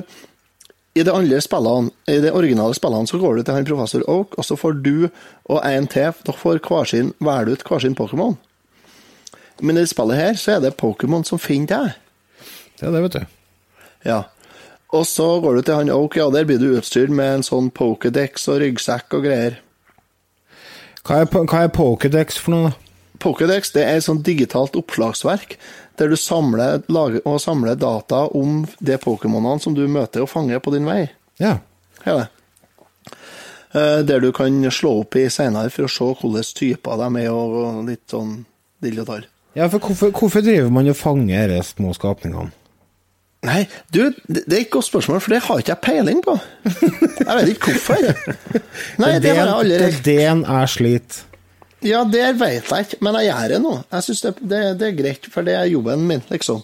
I 0.96 1.04
de 1.04 1.12
andre 1.12 1.42
spillene, 1.44 1.92
i 2.08 2.22
de 2.24 2.32
originale 2.32 2.76
spillene 2.78 3.10
så 3.10 3.20
går 3.20 3.36
du 3.36 3.44
til 3.44 3.58
han 3.58 3.68
professor 3.68 4.04
Oak, 4.08 4.38
og 4.40 4.46
så 4.48 4.56
får 4.56 4.78
du 4.86 5.10
og 5.52 5.60
en 5.60 5.90
til 5.92 6.14
Dere 6.24 6.40
får 6.40 6.62
hver 6.64 6.88
sin, 6.88 7.12
velge 7.20 7.58
ut 7.58 7.66
hver 7.68 7.84
sin 7.84 7.98
Pokémon. 7.98 8.38
Men 9.60 9.76
i 9.76 9.84
det 9.84 9.92
spillet 9.92 10.20
her 10.20 10.40
så 10.40 10.56
er 10.56 10.64
det 10.64 10.78
Pokémon 10.80 11.28
som 11.28 11.42
finner 11.42 11.68
deg. 11.68 12.00
Det 12.80 12.88
er 12.88 12.96
det, 12.96 13.04
vet 13.04 13.18
du. 13.18 13.36
Ja. 14.08 14.22
Og 14.96 15.04
så 15.10 15.28
går 15.44 15.58
du 15.58 15.62
til 15.68 15.82
han 15.82 15.92
Oak, 15.92 16.16
ja, 16.16 16.30
der 16.32 16.48
blir 16.48 16.64
du 16.64 16.78
utstyrt 16.78 17.12
med 17.12 17.42
en 17.42 17.46
sånn 17.48 17.70
Pokédex 17.76 18.48
og 18.52 18.62
ryggsekk 18.64 19.20
og 19.20 19.28
greier. 19.28 19.60
Hva 21.06 21.22
er, 21.22 21.30
hva 21.30 21.66
er 21.66 21.76
Pokédex 21.76 22.40
for 22.40 22.56
noe, 22.56 22.72
da? 22.72 22.82
Pokédex 23.22 23.72
det 23.76 23.84
er 23.84 23.98
et 23.98 24.06
sånt 24.06 24.26
digitalt 24.28 24.76
oppslagsverk 24.76 25.56
der 25.98 26.12
du 26.12 26.16
samler, 26.20 26.82
lager, 26.92 27.22
og 27.26 27.40
samler 27.42 27.76
data 27.80 28.26
om 28.36 28.64
de 28.80 28.98
Pokémonene 29.02 29.62
som 29.64 29.76
du 29.78 29.86
møter 29.88 30.24
og 30.26 30.30
fanger 30.32 30.60
på 30.64 30.74
din 30.76 30.86
vei. 30.88 31.06
Ja. 31.42 31.58
Hele. 32.06 32.28
Eh, 33.76 34.02
Der 34.08 34.20
du 34.24 34.32
kan 34.32 34.62
slå 34.72 35.02
opp 35.02 35.16
i 35.20 35.28
seinere 35.30 35.70
for 35.74 35.88
å 35.88 35.92
se 35.92 36.12
hvilke 36.22 36.44
typer 36.56 37.00
de 37.02 37.24
er, 37.26 37.32
og 37.32 37.82
litt 37.90 38.06
sånn 38.12 38.46
dill 38.82 39.02
og 39.04 39.08
tall. 39.10 39.26
ja, 39.56 39.68
for 39.72 39.80
hvorfor, 39.80 40.12
hvorfor 40.12 40.42
driver 40.44 40.70
man 40.72 40.88
og 40.92 40.96
fanger 41.00 41.48
disse 41.52 41.76
små 41.76 41.94
skapningene? 41.96 42.52
Nei, 43.46 43.68
du, 43.94 44.10
det 44.28 44.42
er 44.48 44.56
er 44.56 44.62
et 44.64 44.72
godt 44.74 44.88
spørsmål, 44.88 45.20
for 45.22 45.30
det 45.36 45.44
har 45.46 45.60
ikke 45.62 45.74
jeg 45.76 45.82
peiling 45.86 46.22
på. 46.26 46.34
Jeg 46.66 47.36
vet 47.38 47.50
ikke 47.52 47.76
hvorfor. 47.76 48.08
Nei, 49.04 49.12
det 49.22 49.36
har 49.36 49.44
jeg 49.44 49.54
aldri 49.54 49.78
det 49.78 49.90
er 49.92 50.00
det 50.08 50.16
jeg 50.24 50.70
sliter. 50.74 51.20
Ja, 51.86 52.02
det 52.10 52.24
vet 52.40 52.72
jeg 52.72 52.86
ikke, 52.88 52.98
men 53.06 53.18
jeg 53.20 53.30
gjør 53.30 53.52
det 53.54 53.60
nå. 53.62 53.72
Jeg 53.94 54.06
syns 54.08 54.22
det, 54.26 54.34
det, 54.42 54.60
det 54.80 54.88
er 54.88 54.98
greit, 54.98 55.28
for 55.30 55.46
det 55.46 55.54
er 55.60 55.68
jobben 55.70 56.06
min, 56.10 56.24
liksom. 56.32 56.64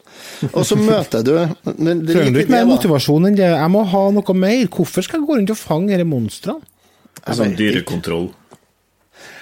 Og 0.49 0.65
så 0.65 0.77
møter 0.79 1.21
du 1.25 1.34
men 1.77 2.01
Trenger 2.07 2.34
du 2.34 2.39
ikke 2.41 2.53
mer 2.55 2.63
det, 2.63 2.65
da. 2.65 2.69
motivasjon 2.71 3.29
enn 3.29 3.38
det? 3.38 3.49
Jeg 3.53 3.71
må 3.73 3.84
ha 3.93 4.03
noe 4.17 4.36
mer. 4.38 4.65
Hvorfor 4.73 5.05
skal 5.05 5.21
jeg 5.21 5.27
gå 5.29 5.38
rundt 5.38 5.53
og 5.53 5.60
fange 5.62 5.93
disse 5.93 6.10
monstrene? 6.10 6.65
Sånn 7.21 7.53
dyrekontroll. 7.60 8.31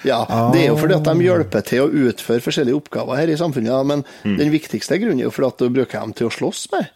Ja, 0.04 0.22
det 0.52 0.62
er 0.62 0.70
jo 0.70 0.78
fordi 0.80 0.96
at 0.96 1.06
de 1.08 1.24
hjelper 1.24 1.64
til 1.64 1.82
å 1.84 1.90
utføre 2.08 2.44
forskjellige 2.44 2.76
oppgaver 2.76 3.20
her 3.20 3.32
i 3.32 3.36
samfunnet, 3.40 3.68
ja, 3.72 3.80
men 3.84 4.04
den 4.24 4.52
viktigste 4.52 4.96
grunnen 5.00 5.20
er 5.22 5.28
jo 5.28 5.32
fordi 5.34 5.48
at 5.52 5.60
du 5.60 5.72
bruker 5.76 6.00
dem 6.04 6.12
til 6.16 6.28
å 6.28 6.32
slåss 6.34 6.66
med. 6.74 6.88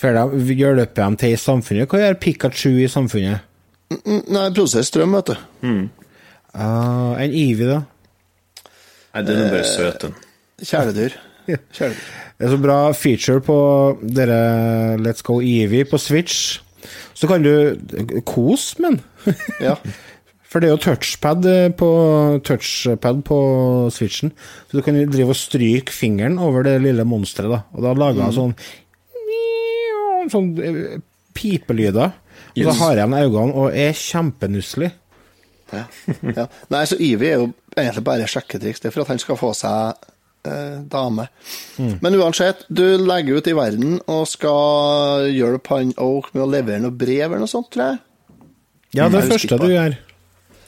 For 0.00 0.16
de 0.16 0.56
hjelper 0.56 1.00
dem 1.02 1.16
til 1.20 1.34
i 1.34 1.40
samfunnet. 1.40 1.88
Hva 1.90 2.00
gjør 2.04 2.20
Pikachu 2.22 2.70
i 2.80 2.88
samfunnet? 2.88 3.46
N 3.90 4.20
Nei, 4.30 4.46
produserer 4.54 4.86
strøm, 4.86 5.16
vet 5.18 5.32
du. 5.32 5.40
Ah, 6.54 7.14
en 7.22 7.32
Ivi, 7.36 7.66
da? 7.68 7.82
Nei, 9.14 9.22
den 9.26 9.40
er 9.44 9.52
bare 9.52 9.66
søt, 9.68 10.02
den. 10.02 10.14
Kjæledyr. 10.62 11.14
Kjæledyr. 11.76 12.08
Det 12.40 12.46
er 12.48 12.52
så 12.54 12.58
bra 12.62 12.76
feature 12.96 13.42
på 13.44 13.56
dere 14.16 14.36
Let's 15.02 15.22
Go 15.26 15.40
Eevee 15.44 15.84
på 15.88 15.98
Switch. 16.00 16.60
Så 17.14 17.28
kan 17.28 17.42
du 17.44 17.76
kose 18.26 18.80
med 18.80 18.96
den. 18.96 19.34
Ja. 19.68 19.74
For 20.50 20.58
det 20.58 20.66
er 20.66 20.72
jo 20.74 20.80
touchpad 20.82 21.44
eh, 21.46 21.68
på, 21.78 21.88
touchpad 22.42 23.20
på 23.28 23.36
switchen, 23.94 24.32
så 24.66 24.80
du 24.80 24.82
kan 24.82 24.96
jo 24.98 25.04
drive 25.06 25.30
og 25.30 25.38
stryke 25.38 25.94
fingeren 25.94 26.40
over 26.42 26.64
det 26.66 26.72
lille 26.82 27.04
monsteret, 27.06 27.52
da. 27.52 27.60
Og 27.76 27.84
da 27.84 27.92
lager 27.94 28.24
han 28.26 28.34
sånn 28.34 28.56
Sånn 30.30 30.50
eh, 30.58 30.98
pipelyder. 31.38 32.10
Og 32.50 32.58
så 32.58 32.66
Yes. 32.66 32.80
har 32.80 32.96
jeg 32.96 32.98
igjen 32.98 33.14
øynene 33.20 33.54
og 33.62 33.76
er 33.78 33.94
kjempenusselig. 33.94 34.90
Ja. 35.72 35.84
ja. 36.36 36.46
Nei, 36.72 36.84
så 36.90 36.96
Ivy 37.00 37.26
er 37.30 37.36
jo 37.42 37.50
egentlig 37.76 38.04
bare 38.06 38.26
sjekketriks. 38.30 38.80
Det 38.82 38.90
er 38.90 38.94
for 38.96 39.04
at 39.06 39.12
han 39.14 39.22
skal 39.22 39.38
få 39.40 39.50
seg 39.56 40.06
eh, 40.50 40.78
dame. 40.90 41.26
Men 41.78 42.16
uansett, 42.18 42.64
du 42.68 42.84
legger 42.98 43.40
ut 43.40 43.50
i 43.50 43.56
verden 43.56 43.98
og 44.10 44.26
skal 44.30 45.28
hjelpe 45.30 45.76
han 45.78 45.92
Oak 46.00 46.32
med 46.34 46.44
å 46.46 46.50
levere 46.50 46.82
noe 46.84 46.94
brev 46.94 47.26
eller 47.28 47.44
noe 47.44 47.50
sånt, 47.50 47.70
tror 47.74 47.92
jeg. 47.92 48.00
Ja, 48.98 49.06
det 49.06 49.20
er 49.20 49.20
Jeg 49.20 49.28
det 49.28 49.34
første 49.36 49.58
du 49.62 49.68
gjør. 49.70 49.98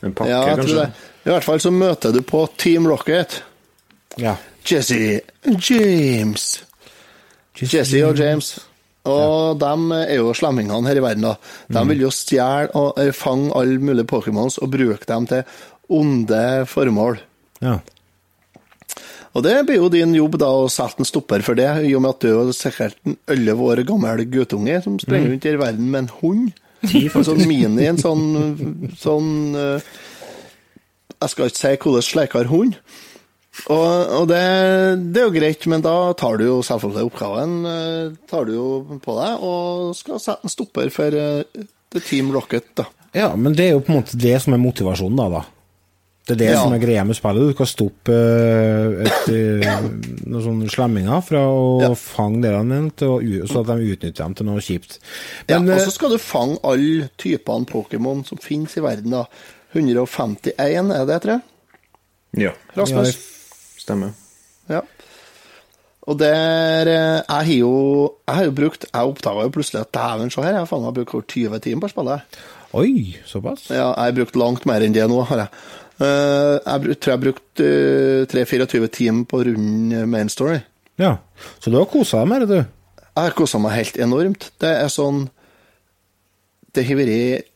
En 0.03 0.13
pakke, 0.19 0.31
Ja, 0.31 0.43
kanskje? 0.57 0.77
det. 0.85 1.09
I 1.23 1.31
hvert 1.31 1.47
fall 1.47 1.61
så 1.63 1.71
møter 1.75 2.13
du 2.15 2.21
på 2.27 2.45
Team 2.59 2.87
Rocket. 2.91 3.41
Ja. 4.19 4.37
Jesse 4.67 5.21
James. 5.71 6.47
Jesse 7.59 8.01
og 8.07 8.19
James. 8.19 8.53
Og 9.11 9.59
de 9.59 10.03
er 10.05 10.21
jo 10.21 10.35
slemmingene 10.37 10.87
her 10.87 11.01
i 11.01 11.03
verden. 11.03 11.27
da. 11.27 11.35
De 11.75 11.83
vil 11.89 12.05
jo 12.05 12.11
stjele 12.15 12.71
og 12.79 13.01
eh, 13.03 13.11
fange 13.17 13.51
alle 13.59 13.81
mulige 13.83 14.07
Pokémons 14.07 14.61
og 14.63 14.71
bruke 14.71 15.09
dem 15.09 15.27
til 15.27 15.43
onde 15.91 16.67
formål. 16.71 17.19
ja. 17.63 17.81
Og 19.33 19.41
det 19.47 19.55
blir 19.65 19.79
jo 19.81 19.89
din 19.89 20.11
jobb 20.13 20.35
da 20.43 20.51
å 20.53 20.69
sette 20.69 21.01
en 21.01 21.09
stopper 21.09 21.41
for 21.41 21.57
det, 21.57 21.69
i 21.89 21.95
og 21.97 22.03
med 22.05 22.11
at 22.11 22.25
du 22.25 22.29
er 22.35 22.51
sikkert 22.53 22.99
en 23.09 23.15
11 23.33 23.63
år 23.65 23.81
gammel 23.89 24.27
guttunge 24.29 24.77
som 24.85 24.99
springer 25.01 25.33
rundt 25.33 25.47
i 25.49 25.55
verden 25.57 25.89
med 25.89 26.03
en 26.03 26.11
hund. 26.19 26.51
En 26.83 27.25
sånn 27.25 27.45
mini, 27.47 27.87
en 27.87 28.01
sånn, 28.01 28.91
sånn 28.99 29.55
eh, 29.55 29.93
Jeg 31.23 31.33
skal 31.33 31.49
ikke 31.49 31.61
si 31.63 31.73
hvordan 31.79 32.05
sleikere 32.05 32.51
hund. 32.51 32.77
Og, 33.69 34.13
og 34.17 34.29
det, 34.31 34.41
det 35.13 35.21
er 35.21 35.27
jo 35.29 35.35
greit, 35.35 35.67
men 35.69 35.83
da 35.85 35.93
tar 36.19 36.39
du 36.41 36.47
jo 36.47 36.59
selvfølgelig 36.65 37.11
oppgaven 37.11 37.51
eh, 37.69 38.15
tar 38.31 38.47
du 38.49 38.55
jo 38.57 38.69
på 39.05 39.17
deg 39.19 39.43
og 39.45 39.91
skal 39.99 40.21
sette 40.25 40.49
en 40.49 40.53
stopper 40.55 40.89
for 40.95 41.13
eh, 41.13 41.65
The 41.93 42.01
Team 42.01 42.31
Rocket, 42.33 42.71
da. 42.81 42.87
ja, 43.13 43.27
men 43.37 43.53
det 43.53 43.67
er 43.69 43.75
jo 43.77 43.83
på 43.85 43.93
en 43.93 43.99
måte 44.01 44.17
det 44.17 44.39
som 44.41 44.57
er 44.57 44.63
motivasjonen, 44.63 45.21
da. 45.21 45.27
da. 45.35 45.43
Det 46.25 46.37
er 46.37 46.39
det 46.41 46.49
Ja. 46.55 46.63
som 46.63 46.73
er 46.73 46.79
greia 46.81 47.03
med 47.05 47.17
spillet. 47.19 47.51
Du 47.51 47.53
skal 47.59 47.69
stoppe 47.69 48.15
eh, 48.17 49.05
et, 49.05 49.29
noen 50.25 50.45
sånne 50.47 50.71
slemminger 50.73 51.21
fra 51.27 51.43
å 51.53 51.65
Ja. 51.83 51.91
fange 51.99 52.41
delene 52.47 52.79
dine, 52.79 52.95
til 52.97 53.13
å 53.19 53.49
så 53.51 53.61
at 53.67 53.73
de 53.75 53.91
utnytter 53.93 54.23
dem 54.23 54.37
til 54.39 54.49
noe 54.49 54.63
kjipt. 54.65 54.97
Ja, 55.51 55.59
og 55.61 55.69
så 55.83 55.93
skal 55.93 56.15
du 56.15 56.19
fange 56.23 56.57
alle 56.65 57.11
typene 57.21 57.69
Pokémon 57.69 58.25
som 58.25 58.41
finnes 58.41 58.79
i 58.81 58.85
verden, 58.87 59.13
da. 59.13 59.27
151, 59.77 60.57
er 60.97 61.07
det, 61.13 61.21
tror 61.25 61.37
jeg? 61.37 61.43
Ja, 62.47 62.55
Rasmus? 62.79 63.13
Stemmer. 63.83 64.15
Ja. 64.71 64.83
Og 66.11 66.19
der 66.19 66.89
eh, 66.91 67.21
Jeg 67.21 67.47
har 67.47 67.53
jo 67.53 67.75
Jeg 68.27 68.35
har 68.35 68.45
jo 68.49 68.55
brukt 68.57 68.87
Jeg 68.89 69.11
oppdaga 69.13 69.45
jo 69.47 69.53
plutselig 69.55 69.83
at 69.83 69.93
dæven, 69.95 70.31
se 70.31 70.43
her, 70.43 70.57
jeg 70.57 70.65
har 70.65 70.71
faen 70.71 70.87
har 70.87 70.97
brukt 70.97 71.15
over 71.15 71.27
20 71.29 71.63
timer 71.63 71.85
på 71.85 71.93
spillet. 71.93 72.41
Oi, 72.73 73.17
såpass? 73.29 73.69
Ja, 73.71 73.93
jeg 73.93 74.09
har 74.09 74.17
brukt 74.17 74.39
langt 74.41 74.67
mer 74.67 74.83
enn 74.83 74.95
det 74.97 75.05
nå, 75.11 75.21
har 75.29 75.45
jeg. 75.45 75.63
Eh, 76.03 76.57
jeg 76.65 76.97
tror 76.97 77.13
jeg 77.13 77.19
har 77.19 77.25
brukt 77.27 77.63
uh, 77.63 78.23
3-24 78.33 78.89
timer 78.97 79.27
på 79.29 79.43
rund 79.45 79.93
main 80.09 80.33
story. 80.33 80.63
Ja. 80.99 81.19
Så 81.61 81.71
du 81.71 81.77
har 81.77 81.91
kosa 81.91 82.23
deg 82.23 82.31
med 82.33 82.47
det, 82.47 82.49
du? 82.63 83.03
Jeg 83.13 83.29
har 83.29 83.37
kosa 83.37 83.61
meg 83.61 83.77
helt 83.77 83.99
enormt. 84.01 84.49
Det 84.63 84.73
er 84.73 84.89
sånn 84.93 85.27
Det 86.73 86.87
har 86.89 86.97
vært 86.97 87.51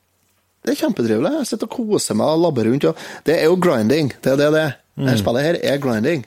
Det 0.66 0.74
er 0.74 0.80
kjempetrivelig. 0.82 1.32
Jeg 1.40 1.48
sitter 1.48 1.70
og 1.70 1.78
koser 1.78 2.18
meg 2.18 2.34
og 2.34 2.42
labber 2.44 2.68
rundt. 2.68 2.84
Og 2.90 3.06
det 3.24 3.38
er 3.40 3.48
jo 3.48 3.56
grinding. 3.56 4.12
Det 4.20 4.34
er 4.34 4.42
det 4.42 4.50
det 4.52 4.64
er. 4.68 4.76
Dette 4.96 5.18
spillet 5.20 5.44
her 5.44 5.58
er 5.74 5.78
grinding. 5.82 6.24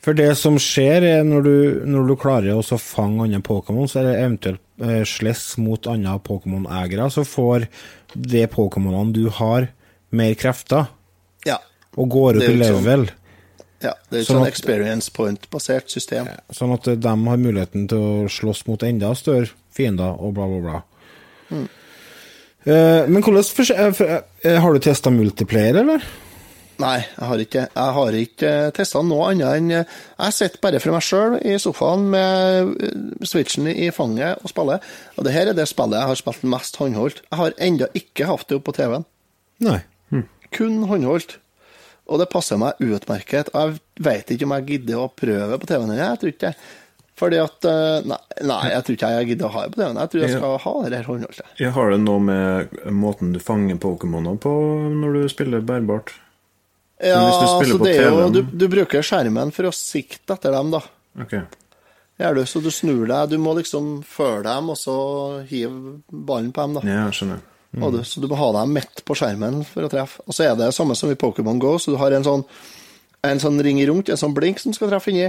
For 0.00 0.16
det 0.16 0.30
som 0.40 0.56
skjer, 0.56 1.04
er 1.04 1.24
når 1.28 1.42
du, 1.44 1.56
når 1.92 2.06
du 2.08 2.14
klarer 2.16 2.56
å 2.56 2.78
fange 2.80 3.26
andre 3.26 3.42
Pokémon, 3.44 3.86
så 3.90 4.00
er 4.00 4.06
det 4.08 4.14
eventuelt 4.22 4.62
eh, 4.80 5.02
sless 5.04 5.58
mot 5.60 5.86
andre 5.92 6.14
Pokémon-eiere, 6.24 7.10
så 7.12 7.24
får 7.28 7.66
de 8.16 8.46
Pokémonene 8.50 9.12
du 9.12 9.26
har, 9.36 9.68
mer 10.10 10.32
krefter, 10.34 10.88
Ja. 11.46 11.58
og 11.96 12.08
går 12.10 12.40
opp 12.40 12.48
i 12.48 12.56
level. 12.56 13.04
sånn. 13.06 13.10
ja 13.82 13.92
det 14.10 14.16
er 14.16 14.20
et 14.22 14.26
Sånn 14.26 14.36
sånn 14.40 14.46
at- 14.46 14.48
experience 14.48 15.10
point-basert 15.10 15.90
system. 15.90 16.26
Sånn 16.50 16.72
at 16.74 16.88
de 17.00 17.08
har 17.08 17.36
muligheten 17.36 17.86
til 17.88 17.98
å 17.98 18.24
slåss 18.28 18.66
mot 18.66 18.80
enda 18.82 19.14
større 19.14 19.50
fiender, 19.70 20.16
og 20.18 20.34
bla, 20.34 20.46
bla, 20.48 20.60
bla. 20.60 20.82
Mm. 21.52 21.68
Eh, 22.64 23.06
men 23.08 23.22
hvordan 23.22 23.44
eh, 23.76 24.20
eh, 24.44 24.58
Har 24.60 24.72
du 24.72 24.78
testa 24.80 25.10
multiplayer, 25.10 25.76
eller? 25.80 26.02
Nei, 26.80 26.96
jeg 27.02 27.28
har 27.28 27.42
ikke, 27.42 27.62
jeg 27.74 27.94
har 27.96 28.16
ikke 28.16 28.50
testa 28.76 29.02
noe 29.04 29.30
annet 29.30 29.58
enn 29.58 29.72
eh, 29.74 29.98
Jeg 30.16 30.36
sitter 30.36 30.62
bare 30.64 30.80
for 30.80 30.94
meg 30.94 31.04
sjøl 31.04 31.36
i 31.44 31.58
sofaen 31.60 32.06
med 32.14 32.72
eh, 32.86 32.96
switchen 33.28 33.68
i 33.70 33.90
fanget 33.94 34.40
og 34.40 34.52
spiller. 34.52 34.84
Og 35.18 35.26
det 35.26 35.34
her 35.34 35.50
er 35.50 35.58
det 35.58 35.68
spillet 35.68 36.00
jeg 36.00 36.10
har 36.12 36.20
spilt 36.20 36.46
mest 36.54 36.80
håndholdt. 36.80 37.22
Jeg 37.28 37.40
har 37.42 37.56
ennå 37.68 37.90
ikke 38.00 38.28
hatt 38.30 38.48
det 38.48 38.60
opp 38.60 38.68
på 38.70 38.76
TV-en. 38.78 39.06
Nei. 39.66 39.80
Kun 40.50 40.82
håndholdt. 40.90 41.36
Og 42.10 42.18
det 42.18 42.30
passer 42.32 42.58
meg 42.58 42.80
utmerket. 42.82 43.52
Jeg 43.54 43.76
veit 44.02 44.30
ikke 44.32 44.46
om 44.48 44.54
jeg 44.56 44.68
gidder 44.72 45.04
å 45.04 45.10
prøve 45.14 45.60
på 45.60 45.68
TV-en. 45.70 45.98
Jeg 45.98 46.22
tror 46.22 46.32
ikke 46.32 46.48
det. 46.48 46.70
Fordi 47.20 47.36
at 47.42 47.68
eh, 47.68 48.08
Nei, 48.08 48.18
nei 48.48 48.62
jeg 48.72 48.86
tror 48.86 48.96
ikke 48.96 49.12
jeg 49.12 49.30
gidder 49.34 49.50
å 49.50 49.52
ha 49.52 49.66
det 49.66 49.74
på 49.74 49.82
TV-en. 49.82 50.00
Jeg 50.00 50.12
tror 50.14 50.24
jeg 50.24 50.32
skal 50.38 50.56
ha 50.64 50.74
det 50.86 50.96
her 50.96 51.12
håndholdt. 51.12 51.44
Jeg 51.60 51.76
har 51.76 51.92
det 51.92 52.00
noe 52.06 52.24
med 52.24 52.82
måten 53.04 53.36
du 53.36 53.40
fanger 53.42 53.78
Pokémoner 53.82 54.40
på 54.40 54.56
når 54.96 55.18
du 55.18 55.22
spiller 55.32 55.64
bærbart? 55.66 56.16
Ja, 57.00 57.20
altså 57.24 57.78
det 57.80 57.94
er 57.96 58.10
jo 58.12 58.28
du, 58.34 58.42
du 58.44 58.66
bruker 58.68 59.04
skjermen 59.04 59.52
for 59.56 59.70
å 59.70 59.72
sikte 59.74 60.36
etter 60.36 60.52
dem, 60.52 60.72
da. 60.74 60.82
Ok. 61.20 61.38
Gjør 62.20 62.36
du, 62.36 62.42
så 62.44 62.60
du 62.60 62.68
snur 62.74 63.06
deg. 63.08 63.30
Du 63.32 63.38
må 63.40 63.54
liksom 63.56 64.02
følge 64.04 64.44
dem, 64.50 64.68
og 64.72 64.76
så 64.76 64.96
hive 65.48 66.00
ballen 66.12 66.50
på 66.52 66.66
dem, 66.66 66.76
da. 66.76 66.82
Ja, 66.84 67.06
jeg 67.08 67.16
skjønner. 67.16 67.40
Og 67.80 67.94
du, 67.94 68.00
så 68.04 68.20
du 68.20 68.26
må 68.28 68.36
ha 68.36 68.50
dem 68.58 68.74
midt 68.74 69.04
på 69.06 69.14
skjermen 69.16 69.62
for 69.64 69.86
å 69.86 69.90
treffe. 69.92 70.20
Og 70.26 70.36
så 70.36 70.44
er 70.44 70.52
det 70.58 70.66
det 70.66 70.76
samme 70.76 70.96
som 70.98 71.12
i 71.12 71.18
Pokémon 71.18 71.60
Go, 71.62 71.76
så 71.80 71.94
du 71.94 71.98
har 72.00 72.12
en 72.12 72.26
sånn, 72.26 72.44
en 73.24 73.40
sånn 73.40 73.60
ring 73.64 73.80
rundt, 73.88 74.10
en 74.10 74.20
sånn 74.20 74.34
blink 74.36 74.60
som 74.60 74.74
skal 74.76 74.90
treffe 74.90 75.12
inni, 75.12 75.28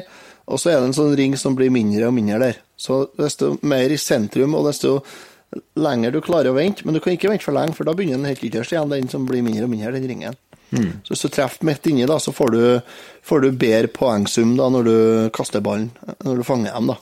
og 0.52 0.60
så 0.60 0.74
er 0.74 0.80
det 0.82 0.90
en 0.90 0.98
sånn 0.98 1.16
ring 1.16 1.38
som 1.40 1.56
blir 1.56 1.72
mindre 1.72 2.10
og 2.10 2.16
mindre 2.18 2.42
der. 2.42 2.60
Så 2.82 3.04
desto 3.20 3.54
mer 3.62 3.94
i 3.94 4.00
sentrum, 4.02 4.58
og 4.58 4.68
desto 4.68 4.98
lenger 5.76 6.14
du 6.14 6.22
klarer 6.24 6.52
å 6.52 6.56
vente, 6.56 6.86
men 6.86 6.96
du 6.96 7.02
kan 7.04 7.14
ikke 7.16 7.30
vente 7.32 7.46
for 7.48 7.56
lenge, 7.56 7.76
for 7.76 7.88
da 7.88 7.96
begynner 7.98 8.20
den 8.22 8.30
helt 8.32 8.44
ytterst 8.48 8.72
igjen, 8.76 8.92
den 8.92 9.10
som 9.12 9.26
blir 9.28 9.44
mindre 9.46 9.68
og 9.68 9.74
mindre, 9.74 9.94
den 9.98 10.08
ringen. 10.08 10.38
Så 11.04 11.12
hvis 11.12 11.26
du 11.26 11.32
treffer 11.36 11.68
midt 11.68 11.88
inni, 11.92 12.06
da, 12.08 12.16
så 12.24 12.32
får 12.32 12.54
du, 12.54 12.62
får 13.28 13.42
du 13.44 13.50
bedre 13.60 13.90
poengsum 13.92 14.54
da, 14.60 14.70
når 14.72 14.88
du 14.88 14.96
kaster 15.36 15.64
ballen, 15.66 15.90
når 16.24 16.40
du 16.40 16.46
fanger 16.48 16.72
dem, 16.78 16.94
da. 16.94 16.98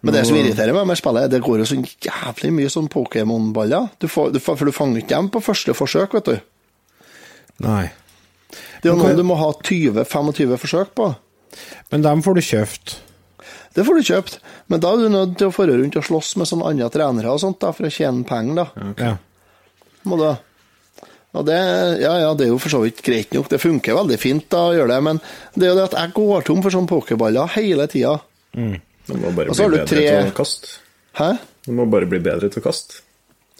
Men 0.00 0.14
det 0.16 0.26
som 0.28 0.36
irriterer 0.36 0.76
meg 0.76 0.86
med 0.88 0.96
spillet, 1.00 1.30
det 1.32 1.42
går 1.44 1.60
jo 1.60 1.68
så 1.68 1.76
jævlig 1.80 2.52
mye 2.56 2.70
sånn 2.72 2.88
Pokémon-baller. 2.92 3.90
Du 4.00 4.08
får, 4.08 4.30
du 4.32 4.40
for 4.40 4.60
du 4.64 4.72
fanger 4.72 5.02
ikke 5.02 5.12
dem 5.12 5.28
på 5.32 5.42
første 5.44 5.74
forsøk, 5.76 6.16
vet 6.16 6.30
du. 6.30 6.38
Nei. 7.64 7.90
Det 8.80 8.88
er 8.88 8.94
jo 8.94 9.00
noen 9.00 9.18
du 9.18 9.24
må 9.28 9.36
ha 9.36 9.50
20-25 9.52 10.56
forsøk 10.62 10.94
på. 10.96 11.10
Men 11.92 12.04
dem 12.06 12.24
får 12.24 12.38
du 12.38 12.42
kjøpt. 12.44 12.96
Det 13.74 13.84
får 13.86 13.94
du 14.00 14.02
kjøpt, 14.02 14.38
men 14.72 14.80
da 14.82 14.90
er 14.96 15.02
du 15.04 15.08
nødt 15.12 15.36
til 15.38 15.46
å 15.50 15.54
fare 15.54 15.76
rundt 15.78 15.96
og 16.00 16.04
slåss 16.08 16.32
med 16.40 16.48
sånne 16.50 16.66
andre 16.72 16.88
trenere 16.90 17.30
og 17.30 17.38
sånt 17.42 17.60
da, 17.62 17.70
for 17.76 17.86
å 17.86 17.90
tjene 17.94 18.24
penger, 18.26 18.64
da. 18.64 18.86
Ja. 18.98 19.12
Må 20.10 20.16
du. 20.18 20.24
Og 21.38 21.44
det, 21.46 21.58
ja, 22.02 22.16
ja, 22.18 22.30
det 22.34 22.48
er 22.48 22.50
jo 22.50 22.58
for 22.58 22.72
så 22.72 22.80
vidt 22.82 22.98
greit 23.06 23.30
nok. 23.36 23.46
Det 23.52 23.60
funker 23.62 23.94
veldig 23.94 24.18
fint 24.18 24.48
da 24.50 24.64
å 24.66 24.74
gjøre 24.74 24.90
det, 24.96 25.02
men 25.06 25.20
det 25.54 25.68
er 25.68 25.70
jo 25.70 25.76
det 25.78 25.84
at 25.92 25.98
jeg 26.00 26.14
går 26.16 26.42
tom 26.48 26.62
for 26.64 26.74
sånne 26.74 26.90
pokerballer 26.90 27.52
hele 27.54 27.86
tida. 27.92 28.16
Du 28.56 29.14
må 29.14 29.30
bare 29.36 29.52
Og 29.52 29.54
så 29.58 29.62
har 29.68 29.70
bli 29.70 29.78
du 29.78 29.84
bedre 29.84 29.94
tre- 29.94 30.08
til 30.10 30.32
å 30.32 30.34
kaste. 30.40 30.72
Hæ? 31.20 31.30
Du 31.68 31.72
må 31.78 31.86
bare 31.90 32.06
bli 32.10 32.18
bedre 32.26 32.50
til 32.50 32.62
å 32.62 32.66
kaste. 32.66 32.98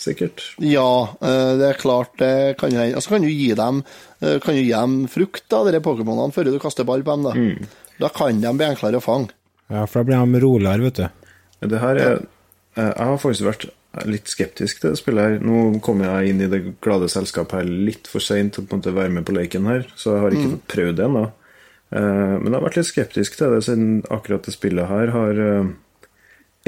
Sikkert. 0.01 0.43
Ja, 0.65 0.89
eh, 1.21 1.53
det 1.61 1.67
er 1.75 1.79
klart 1.79 2.17
det 2.19 2.57
kan 2.59 2.73
hende. 2.73 2.97
Og 2.97 3.03
så 3.05 3.13
kan 3.15 3.23
du 3.23 3.29
gi 3.29 3.51
dem 3.55 3.83
eh, 4.23 4.39
Kan 4.41 4.57
du 4.57 4.63
gi 4.63 4.71
dem 4.73 4.95
frukt, 5.13 5.43
da, 5.53 5.63
de 5.71 5.79
Pokémonene, 5.85 6.33
før 6.33 6.49
du 6.51 6.59
kaster 6.59 6.85
ball 6.89 7.03
på 7.05 7.15
dem. 7.21 7.29
Da 7.29 7.67
Da 8.01 8.09
kan 8.09 8.41
de 8.41 8.53
bli 8.57 8.67
enklere 8.67 8.97
å 8.99 9.05
fange. 9.05 9.29
Ja, 9.71 9.85
for 9.87 10.03
da 10.05 10.23
blir 10.27 10.41
de 10.41 10.45
roligere, 10.45 10.87
vet 10.89 11.01
du. 11.01 11.29
Det 11.71 11.81
her 11.83 12.01
er 12.01 12.21
Jeg 12.77 12.95
har 12.97 13.19
faktisk 13.19 13.47
vært 13.49 13.69
litt 14.07 14.31
skeptisk 14.31 14.81
til 14.81 14.93
det 14.93 15.01
spillet 15.01 15.25
her. 15.27 15.41
Nå 15.43 15.81
kom 15.83 16.01
jeg 16.05 16.31
inn 16.31 16.41
i 16.45 16.49
det 16.51 16.61
glade 16.81 17.09
selskapet 17.11 17.59
her 17.59 17.71
litt 17.91 18.07
for 18.07 18.23
seint 18.23 18.55
til 18.55 18.65
å 18.71 18.95
være 18.95 19.11
med 19.11 19.27
på 19.27 19.35
leken 19.35 19.67
her, 19.67 19.87
så 19.99 20.15
jeg 20.15 20.23
har 20.23 20.37
ikke 20.37 20.53
fått 20.55 20.69
prøvd 20.77 20.97
det 21.01 21.07
ennå. 21.09 21.25
Eh, 21.91 22.35
Men 22.39 22.47
jeg 22.53 22.59
har 22.61 22.67
vært 22.69 22.79
litt 22.79 22.91
skeptisk 22.93 23.37
til 23.37 23.51
det, 23.57 23.65
siden 23.67 24.05
akkurat 24.09 24.47
det 24.47 24.55
spillet 24.55 24.89
her 24.89 25.11
har 25.17 25.43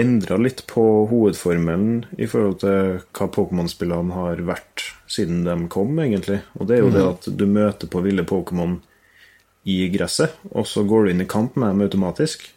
endra 0.00 0.38
litt 0.40 0.64
på 0.70 0.82
hovedformelen 1.11 2.07
i 2.16 2.26
forhold 2.30 2.62
til 2.62 3.03
hva 3.12 3.28
Pokémon-spillene 3.32 4.16
har 4.16 4.40
vært 4.48 4.86
siden 5.11 5.44
de 5.44 5.57
kom, 5.72 5.92
egentlig. 6.00 6.40
Og 6.59 6.68
det 6.68 6.78
er 6.78 6.82
jo 6.86 6.92
det 6.94 7.05
at 7.05 7.28
du 7.28 7.44
møter 7.46 7.90
på 7.92 8.03
ville 8.05 8.24
Pokémon 8.24 8.78
i 9.68 9.84
gresset, 9.92 10.34
og 10.50 10.66
så 10.66 10.84
går 10.88 11.05
du 11.05 11.12
inn 11.12 11.24
i 11.24 11.28
kamp 11.28 11.59
med 11.61 11.74
dem 11.74 11.84
automatisk. 11.86 12.48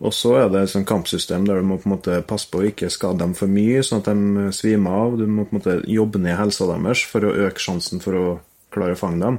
Og 0.00 0.14
så 0.16 0.30
er 0.40 0.48
det 0.48 0.62
et 0.62 0.70
sånt 0.72 0.86
kampsystem 0.88 1.44
der 1.44 1.58
du 1.60 1.66
må 1.68 1.76
på 1.76 1.90
en 1.90 1.92
måte 1.98 2.22
passe 2.24 2.48
på 2.48 2.62
å 2.62 2.68
ikke 2.70 2.88
skade 2.88 3.18
dem 3.20 3.34
for 3.36 3.50
mye, 3.52 3.82
sånn 3.84 4.00
at 4.00 4.06
de 4.08 4.46
svimer 4.56 4.94
av. 4.96 5.18
Du 5.20 5.26
må 5.28 5.44
på 5.44 5.52
en 5.52 5.58
måte 5.60 5.74
jobbe 5.92 6.22
ned 6.24 6.38
helsa 6.38 6.64
deres 6.70 7.02
for 7.04 7.20
å 7.28 7.34
øke 7.46 7.60
sjansen 7.60 8.00
for 8.00 8.16
å 8.16 8.26
klare 8.72 8.96
å 8.96 9.00
fange 9.00 9.20
dem. 9.20 9.36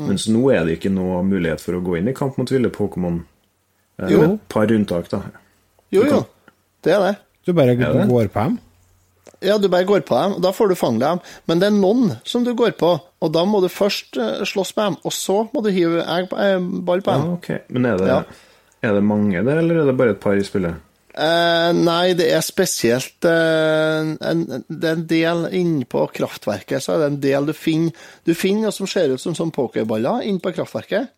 Mens 0.00 0.24
nå 0.32 0.42
er 0.50 0.64
det 0.66 0.78
ikke 0.78 0.90
noe 0.90 1.20
mulighet 1.26 1.60
for 1.62 1.76
å 1.78 1.82
gå 1.84 1.98
inn 2.00 2.08
i 2.10 2.14
kamp 2.16 2.38
mot 2.40 2.50
ville 2.50 2.70
Pokémon. 2.74 3.20
Eh, 4.00 4.08
Jo. 4.10 4.20
med 4.20 4.34
Et 4.34 4.48
par 4.48 4.66
unntak, 4.66 5.08
da. 5.12 5.22
Jo, 5.92 6.02
jo. 6.08 6.24
Det 6.82 6.92
er 6.96 7.00
det. 7.06 7.14
Du 7.46 7.52
bare 7.52 7.76
det? 7.76 8.08
går 8.08 8.28
på 8.32 8.40
dem? 8.48 8.58
Ja, 9.42 9.58
du 9.58 9.68
bare 9.68 9.84
går 9.88 10.00
på 10.08 10.16
dem, 10.20 10.34
og 10.36 10.42
da 10.42 10.50
får 10.52 10.68
du 10.68 10.74
fange 10.74 10.98
dem. 11.00 11.20
Men 11.46 11.60
det 11.60 11.66
er 11.70 11.76
noen 11.78 12.16
som 12.24 12.42
du 12.44 12.52
går 12.54 12.72
på, 12.80 12.98
og 13.22 13.32
da 13.32 13.44
må 13.44 13.60
du 13.62 13.68
først 13.68 14.16
eh, 14.16 14.42
slåss 14.44 14.74
med 14.76 14.84
dem, 14.90 14.96
og 15.04 15.12
så 15.12 15.38
må 15.54 15.62
du 15.62 15.70
hive 15.70 16.02
egg 16.02 16.28
på, 16.30 16.36
dem. 16.36 16.80
ball 16.84 17.00
på 17.00 17.10
Ja, 17.14 17.18
dem. 17.22 17.32
ok. 17.38 17.50
Men 17.68 17.86
er 17.86 17.96
det, 17.98 18.08
Ja. 18.08 18.22
Er 18.82 18.94
det 18.96 19.02
mange 19.04 19.42
det, 19.44 19.56
eller 19.62 19.82
er 19.82 19.90
det 19.90 19.96
bare 19.98 20.14
et 20.16 20.20
par 20.22 20.38
i 20.38 20.44
spillet? 20.46 20.78
Eh, 21.10 21.70
nei, 21.74 22.12
det 22.14 22.28
er 22.32 22.40
spesielt 22.46 23.26
eh, 23.26 24.12
en, 24.30 24.42
Det 24.70 24.86
er 24.86 24.94
en 24.94 25.06
del 25.10 25.40
innpå 25.58 26.04
kraftverket, 26.14 26.80
så 26.84 26.94
er 26.94 26.98
det 27.02 27.08
en 27.10 27.20
del 27.24 27.48
du 27.48 27.52
finner 27.52 27.90
Du 28.24 28.30
finner 28.38 28.68
noe 28.68 28.72
som 28.76 28.86
ser 28.86 29.10
ut 29.10 29.20
som 29.20 29.34
sånn 29.34 29.50
pokerballer 29.50 30.22
innpå 30.30 30.52
kraftverket, 30.54 31.10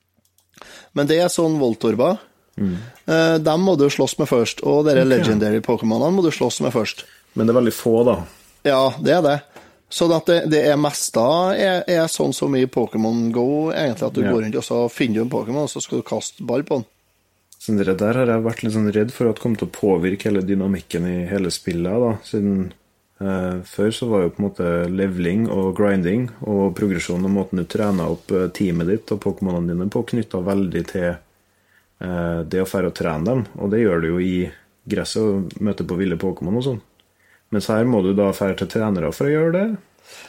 men 0.97 1.07
det 1.11 1.19
er 1.21 1.29
sånn 1.33 1.59
Voltorba. 1.61 2.15
Eh, 2.57 3.37
dem 3.43 3.63
må 3.67 3.77
du 3.81 3.87
slåss 3.91 4.17
med 4.21 4.29
først, 4.31 4.65
og 4.69 4.85
dere 4.89 5.05
legendary 5.09 5.61
Pokémonene 5.65 6.13
må 6.17 6.25
du 6.25 6.31
slåss 6.33 6.61
med 6.65 6.73
først. 6.75 7.05
Men 7.35 7.47
det 7.49 7.55
er 7.55 7.61
veldig 7.61 7.75
få, 7.77 7.95
da. 8.09 8.17
Ja, 8.69 8.83
det 9.01 9.15
er 9.17 9.23
det. 9.25 9.39
Så 9.93 10.07
det, 10.09 10.39
det 10.53 10.61
er 10.71 10.77
mest 10.81 11.13
da 11.17 11.53
er, 11.53 11.83
er 11.89 12.07
sånn 12.13 12.33
som 12.37 12.55
i 12.57 12.65
Pokémon 12.65 13.27
Go, 13.35 13.71
egentlig, 13.73 14.07
at 14.09 14.15
du 14.17 14.23
Ja. 14.23 14.31
går 14.33 14.45
rundt 14.47 14.57
og 14.61 14.65
så 14.65 14.83
finner 14.93 15.21
du 15.21 15.25
en 15.27 15.33
Pokémon, 15.33 15.65
og 15.67 15.73
så 15.73 15.83
skal 15.85 16.01
du 16.01 16.07
kaste 16.09 16.45
ball 16.49 16.63
på 16.65 16.81
den. 16.81 16.87
Så 17.63 17.73
det 17.79 17.95
der 17.95 18.17
har 18.19 18.27
jeg 18.27 18.43
vært 18.43 18.63
litt 18.65 18.75
sånn 18.75 18.91
redd 18.91 19.13
for 19.15 19.31
at 19.31 19.39
kom 19.39 19.53
til 19.55 19.69
å 19.69 19.75
påvirke 19.75 20.27
hele 20.27 20.41
dynamikken 20.43 21.05
i 21.07 21.19
hele 21.31 21.51
spillet. 21.55 21.95
da, 22.03 22.17
siden 22.27 22.73
eh, 23.23 23.61
Før 23.63 23.91
så 23.95 24.09
var 24.11 24.25
jo 24.25 24.33
på 24.35 24.43
en 24.43 24.47
måte 24.49 24.71
leveling 24.91 25.45
og 25.47 25.77
grinding 25.79 26.27
og 26.41 26.73
progresjon 26.75 27.23
og 27.23 27.31
måten 27.31 27.63
du 27.63 27.65
trener 27.71 28.11
opp 28.17 28.35
eh, 28.35 28.49
teamet 28.51 28.91
ditt 28.91 29.15
og 29.15 29.23
Pokémonene 29.23 29.71
dine 29.71 29.87
på, 29.87 30.03
knytta 30.11 30.43
veldig 30.43 30.83
til 30.91 31.07
eh, 31.13 32.41
det 32.43 32.65
å 32.65 32.67
fære 32.67 32.91
og 32.91 32.99
trene 32.99 33.31
dem. 33.31 33.47
Og 33.63 33.71
det 33.71 33.85
gjør 33.85 34.03
du 34.03 34.09
jo 34.11 34.19
i 34.19 34.35
gresset 34.83 35.23
og 35.23 35.55
møter 35.63 35.87
på 35.87 36.01
ville 36.03 36.19
Pokémon 36.19 36.59
og 36.59 36.67
sånn. 36.67 36.83
Mens 37.55 37.71
her 37.71 37.87
må 37.87 38.03
du 38.03 38.11
da 38.19 38.33
fære 38.35 38.59
til 38.59 38.75
trenere 38.75 39.15
for 39.15 39.31
å 39.31 39.37
gjøre 39.37 39.55
det. 39.55 39.67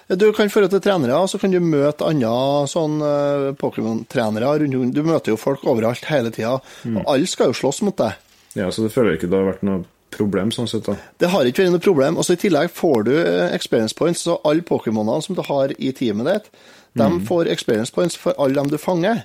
Du 0.08 0.26
kan 0.36 0.52
føre 0.52 0.70
til 0.70 0.82
trenere, 0.84 1.16
og 1.24 1.30
så 1.32 1.40
kan 1.40 1.52
du 1.54 1.60
møte 1.64 2.06
andre 2.06 2.34
sånn 2.70 3.00
eh, 3.02 3.48
Pokémon-trenere 3.60 4.52
rundt. 4.64 4.94
Du 4.94 5.02
møter 5.08 5.34
jo 5.34 5.40
folk 5.40 5.64
overalt 5.70 6.06
hele 6.12 6.32
tida, 6.36 6.58
og 6.60 7.02
alle 7.08 7.28
skal 7.30 7.52
jo 7.52 7.58
slåss 7.62 7.82
mot 7.88 7.98
deg. 7.98 8.20
Ja, 8.56 8.70
Så 8.72 8.84
det 8.86 8.92
føler 8.94 9.16
ikke 9.18 9.30
det 9.32 9.40
har 9.40 9.50
vært 9.54 9.64
noe 9.66 9.86
problem 10.14 10.52
sånn 10.54 10.68
sett, 10.70 10.86
da. 10.86 10.94
Det 11.18 11.32
har 11.34 11.48
ikke 11.50 11.64
vært 11.64 11.74
noe 11.74 11.82
problem. 11.82 12.20
Og 12.22 12.28
så 12.28 12.36
I 12.36 12.42
tillegg 12.44 12.70
får 12.76 13.08
du 13.08 13.14
eh, 13.18 13.48
experience 13.56 13.96
points, 13.98 14.22
så 14.28 14.38
alle 14.46 14.62
Pokémonene 14.62 15.24
som 15.26 15.36
du 15.36 15.42
har 15.48 15.74
i 15.78 15.92
teamet 15.96 16.30
ditt, 16.30 16.52
de 16.94 17.08
får 17.26 17.48
experience 17.50 17.90
points 17.90 18.14
for 18.20 18.38
alle 18.38 18.54
dem 18.54 18.70
du 18.70 18.78
fanger. 18.78 19.24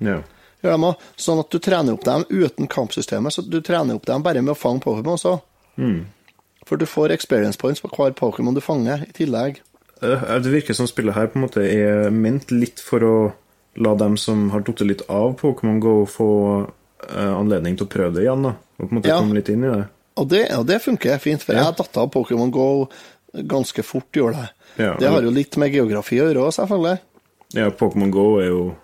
Ja. 0.00 0.22
Gjør 0.64 0.72
de 0.72 0.86
også. 0.88 1.10
Sånn 1.26 1.40
at 1.42 1.50
du 1.52 1.58
trener 1.60 1.92
opp 1.92 2.06
dem 2.06 2.24
uten 2.32 2.70
kampsystemet. 2.72 3.34
Så 3.36 3.44
du 3.44 3.58
trener 3.60 3.98
opp 3.98 4.06
dem 4.08 4.24
bare 4.24 4.40
med 4.40 4.54
å 4.54 4.56
fange 4.56 4.80
Pokémon 4.80 5.18
også. 5.18 5.34
For 6.66 6.80
du 6.80 6.86
får 6.88 7.12
experience 7.14 7.60
points 7.60 7.84
på 7.84 7.90
hver 7.92 8.16
Pokémon 8.16 8.56
du 8.56 8.62
fanger, 8.64 9.04
i 9.04 9.12
tillegg. 9.14 9.60
Eh, 10.02 10.38
Det 10.42 10.50
virker 10.52 10.74
som 10.74 10.86
spillet 10.86 11.14
her 11.14 11.26
på 11.26 11.38
en 11.38 11.46
måte 11.48 11.62
er 11.64 12.10
ment 12.10 12.50
litt 12.50 12.80
for 12.80 13.00
å 13.00 13.32
la 13.76 13.94
dem 13.94 14.16
som 14.16 14.50
har 14.50 14.60
datt 14.64 14.80
litt 14.80 15.02
av 15.08 15.36
Pokémon 15.40 15.80
Go, 15.80 16.04
få 16.06 16.28
eh, 17.10 17.32
anledning 17.36 17.76
til 17.76 17.86
å 17.86 17.90
prøve 17.92 18.14
det 18.14 18.24
igjen. 18.24 18.42
da, 18.42 18.54
Og 18.78 18.88
på 18.88 18.92
en 18.92 18.98
måte 19.00 19.08
Ja. 19.08 19.18
komme 19.20 19.34
litt 19.34 19.48
inn 19.48 19.64
i 19.64 19.68
det. 19.74 19.88
Og 20.16 20.28
det, 20.28 20.50
og 20.56 20.66
det 20.66 20.80
funker 20.82 21.18
fint, 21.20 21.42
for 21.42 21.52
jeg 21.52 21.76
datt 21.76 21.96
av 21.96 22.10
Pokémon 22.10 22.50
Go 22.50 22.88
ganske 23.34 23.82
fort, 23.84 24.10
gjorde 24.12 24.36
det. 24.36 24.50
Ja, 24.78 24.96
det 24.98 25.08
har 25.08 25.22
jo 25.22 25.30
litt 25.30 25.56
med 25.56 25.72
geografi 25.72 26.20
å 26.20 26.28
gjøre 26.32 26.46
òg, 26.46 26.52
selvfølgelig. 26.56 26.98
Ja, 27.54 27.70
Pokémon 27.70 28.10
Go 28.10 28.38
er 28.40 28.46
jo 28.48 28.74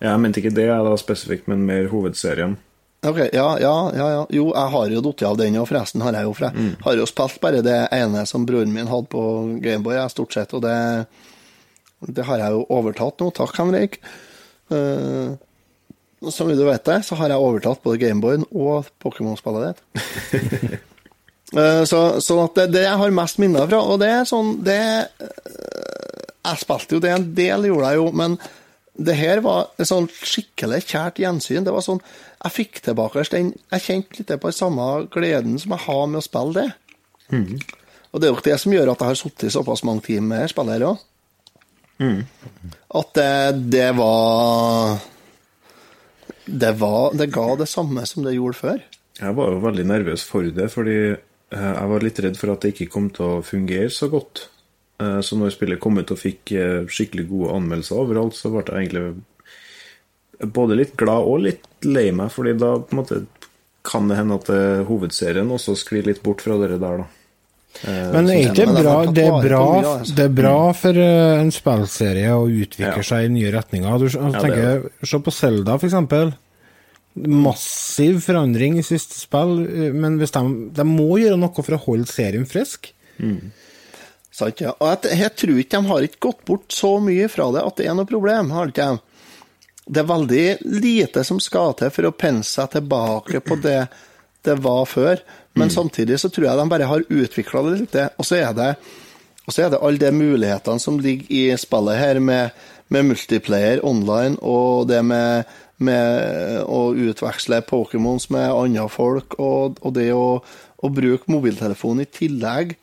ja, 0.00 0.12
Jeg 0.12 0.20
mente 0.20 0.40
ikke 0.40 0.54
det 0.54 0.66
da 0.68 0.96
spesifikt, 0.96 1.46
men 1.48 1.66
mer 1.66 1.88
hovedserien. 1.88 2.56
Ok, 3.00 3.18
ja, 3.32 3.46
ja, 3.62 3.74
ja, 3.96 4.06
ja. 4.12 4.24
Jo, 4.28 4.50
jeg 4.52 4.72
har 4.74 4.90
jo 4.92 5.02
datt 5.06 5.22
av 5.24 5.36
den, 5.40 5.56
og 5.56 5.68
forresten 5.70 6.02
har 6.04 6.18
jeg 6.18 6.26
jo, 6.26 6.32
for 6.36 6.50
jeg 6.50 6.72
har 6.84 6.98
jo 7.00 7.06
spilt 7.08 7.38
bare 7.40 7.62
det 7.64 7.78
ene 7.96 8.26
som 8.28 8.44
broren 8.48 8.74
min 8.74 8.90
hadde 8.90 9.08
på 9.12 9.22
Gameboy, 9.64 9.96
jeg, 9.96 10.12
stort 10.12 10.36
sett, 10.36 10.52
og 10.56 10.66
det, 10.66 10.74
det 12.12 12.26
har 12.28 12.42
jeg 12.44 12.58
jo 12.58 12.66
overtatt 12.76 13.24
nå. 13.24 13.30
Takk, 13.38 13.56
Henrik. 13.56 13.96
Uh, 14.70 15.32
som 16.28 16.52
du 16.52 16.60
vet 16.66 16.84
det, 16.84 17.00
så 17.08 17.16
har 17.16 17.32
jeg 17.32 17.40
overtatt 17.40 17.80
både 17.80 18.02
Gameboyen 18.02 18.44
og 18.52 18.90
Pokémon-spillet 19.02 19.72
ditt. 19.72 20.78
Eh, 21.50 21.82
så, 21.82 22.20
så 22.22 22.36
at 22.44 22.54
det, 22.54 22.64
det 22.76 22.84
jeg 22.84 22.98
har 23.00 23.10
mest 23.10 23.40
minner 23.42 23.64
fra, 23.66 23.80
og 23.82 23.96
det 23.98 24.06
er 24.14 24.28
sånn 24.28 24.52
det 24.62 24.76
eh, 24.78 26.20
Jeg 26.46 26.60
spilte 26.60 26.94
jo 26.94 27.00
det 27.02 27.10
en 27.10 27.24
del, 27.34 27.66
gjorde 27.66 27.88
jeg 27.90 27.98
jo, 27.98 28.04
men 28.14 28.36
det 28.98 29.14
her 29.16 29.40
var 29.44 29.70
et 29.78 29.88
sånn 29.88 30.08
skikkelig 30.10 30.82
kjært 30.90 31.20
gjensyn. 31.22 31.64
Det 31.64 31.72
var 31.72 31.84
sånn 31.84 32.02
Jeg 32.42 32.52
fikk 32.56 32.80
tilbake 32.84 33.22
den 33.30 33.52
Jeg 33.70 33.84
kjente 33.84 34.18
litt 34.18 34.32
på 34.32 34.50
den 34.50 34.56
samme 34.56 34.88
gleden 35.12 35.58
som 35.62 35.76
jeg 35.76 35.86
har 35.86 36.06
med 36.06 36.20
å 36.20 36.26
spille 36.26 36.56
det. 36.56 36.68
Og 38.10 38.20
det 38.20 38.26
er 38.26 38.34
jo 38.34 38.42
det 38.44 38.58
som 38.58 38.74
gjør 38.74 38.92
at 38.92 39.02
jeg 39.02 39.12
har 39.12 39.20
sittet 39.20 39.54
såpass 39.54 39.84
mange 39.86 40.02
timer 40.08 40.26
med 40.26 40.42
dette 40.42 40.54
spillet 40.54 40.76
her 40.76 40.88
òg. 40.90 41.06
At 43.00 43.14
det, 43.14 43.32
det 43.70 43.88
var 43.96 44.98
det, 46.46 46.72
var 46.80 47.14
det 47.14 47.30
ga 47.30 47.48
det 47.60 47.68
samme 47.70 48.06
som 48.08 48.24
det 48.26 48.34
gjorde 48.34 48.58
før. 48.58 48.80
Jeg 49.20 49.36
var 49.36 49.52
jo 49.52 49.62
veldig 49.62 49.84
nervøs 49.86 50.24
for 50.26 50.48
det, 50.56 50.70
fordi 50.72 50.96
eh, 51.12 51.70
jeg 51.70 51.90
var 51.92 52.04
litt 52.06 52.20
redd 52.24 52.38
for 52.40 52.54
at 52.54 52.64
det 52.64 52.72
ikke 52.74 52.90
kom 52.90 53.10
til 53.14 53.36
å 53.36 53.42
fungere 53.46 53.92
så 53.92 54.08
godt. 54.10 54.48
Eh, 55.00 55.20
Så 55.24 55.38
når 55.38 55.54
spillet 55.54 55.80
kom 55.80 55.98
ut 55.98 56.10
og 56.12 56.20
fikk 56.20 56.52
eh, 56.52 56.80
skikkelig 56.90 57.28
gode 57.30 57.54
anmeldelser 57.56 58.02
overalt, 58.02 58.36
så 58.36 58.52
ble 58.52 58.64
jeg 58.66 58.90
egentlig 58.90 60.52
både 60.52 60.76
litt 60.78 60.96
glad 61.00 61.28
og 61.28 61.42
litt 61.44 61.66
lei 61.84 62.10
meg, 62.16 62.32
fordi 62.32 62.56
da 62.60 62.74
på 62.80 62.94
en 62.96 63.00
måte 63.02 63.22
kan 63.84 64.08
det 64.10 64.18
hende 64.18 64.36
at 64.40 64.50
eh, 64.52 64.82
hovedserien 64.88 65.48
også 65.52 65.76
sklir 65.78 66.08
litt 66.08 66.22
bort 66.24 66.44
fra 66.44 66.58
det 66.60 66.76
der, 66.80 67.02
da. 67.04 67.08
Men 67.86 68.26
det 68.26 68.34
er 68.34 68.48
ikke 68.50 68.64
bra, 68.74 68.94
det 69.14 69.24
er 69.24 69.44
bra, 69.44 69.66
det 70.02 70.24
er 70.24 70.32
bra 70.34 70.54
for 70.74 70.96
en 71.00 71.52
spillserie 71.54 72.32
å 72.34 72.48
utvikle 72.50 73.04
seg 73.06 73.28
i 73.28 73.30
nye 73.30 73.52
retninger. 73.54 74.00
Du 74.02 74.08
tenker, 74.10 74.88
er 74.90 75.06
Se 75.06 75.20
på 75.22 75.30
Selda, 75.32 75.76
eksempel. 75.78 76.32
Massiv 77.14 78.18
forandring 78.26 78.80
i 78.80 78.82
siste 78.86 79.20
spill, 79.22 79.54
men 79.94 80.18
hvis 80.18 80.34
de, 80.34 80.42
de 80.76 80.86
må 80.88 81.12
gjøre 81.22 81.38
noe 81.38 81.54
for 81.62 81.78
å 81.78 81.82
holde 81.86 82.10
serien 82.10 82.44
frisk. 82.50 82.90
Sant, 84.30 84.62
ja. 84.62 84.74
Og 84.78 84.92
jeg, 84.92 85.18
jeg 85.18 85.34
tror 85.42 85.60
ikke 85.60 85.78
de 85.78 85.90
har 85.90 86.06
ikke 86.06 86.24
gått 86.28 86.44
bort 86.46 86.74
så 86.74 86.94
mye 87.02 87.26
fra 87.30 87.48
det 87.54 87.64
at 87.66 87.80
det 87.80 87.88
er 87.90 87.96
noe 87.98 88.08
problem. 88.08 88.52
har 88.54 88.70
ikke 88.70 88.92
de? 88.92 89.26
Det 89.90 90.02
er 90.02 90.06
veldig 90.06 90.46
lite 90.84 91.24
som 91.26 91.40
skal 91.42 91.74
til 91.78 91.90
for 91.90 92.06
å 92.06 92.14
pense 92.14 92.54
seg 92.54 92.70
tilbake 92.76 93.42
på 93.42 93.58
det 93.64 93.82
det 94.46 94.56
var 94.64 94.86
før. 94.88 95.20
Men 95.58 95.70
samtidig 95.70 96.20
så 96.20 96.30
tror 96.32 96.46
jeg 96.46 96.58
de 96.60 96.68
bare 96.70 96.88
har 96.88 97.06
utvikla 97.08 97.62
det 97.66 97.72
litt. 97.80 97.96
Og 98.16 98.26
så 98.26 98.38
er 98.40 98.54
det 98.56 98.74
er 99.50 99.72
det 99.72 99.80
alle 99.82 99.98
de 99.98 100.12
mulighetene 100.14 100.78
som 100.78 101.00
ligger 101.02 101.26
i 101.34 101.56
spillet 101.58 101.98
her, 101.98 102.20
med, 102.22 102.54
med 102.88 103.08
multiplayer 103.08 103.82
online, 103.86 104.38
og 104.42 104.86
det 104.88 105.00
med, 105.02 105.48
med 105.82 106.62
å 106.70 106.92
utveksle 106.94 107.58
Pokémons 107.66 108.28
med 108.30 108.46
andre 108.46 108.86
folk, 108.92 109.34
og, 109.42 109.80
og 109.82 109.96
det 109.96 110.12
å, 110.14 110.38
å 110.38 110.92
bruke 110.94 111.32
mobiltelefon 111.32 112.04
i 112.04 112.06
tillegg. 112.06 112.76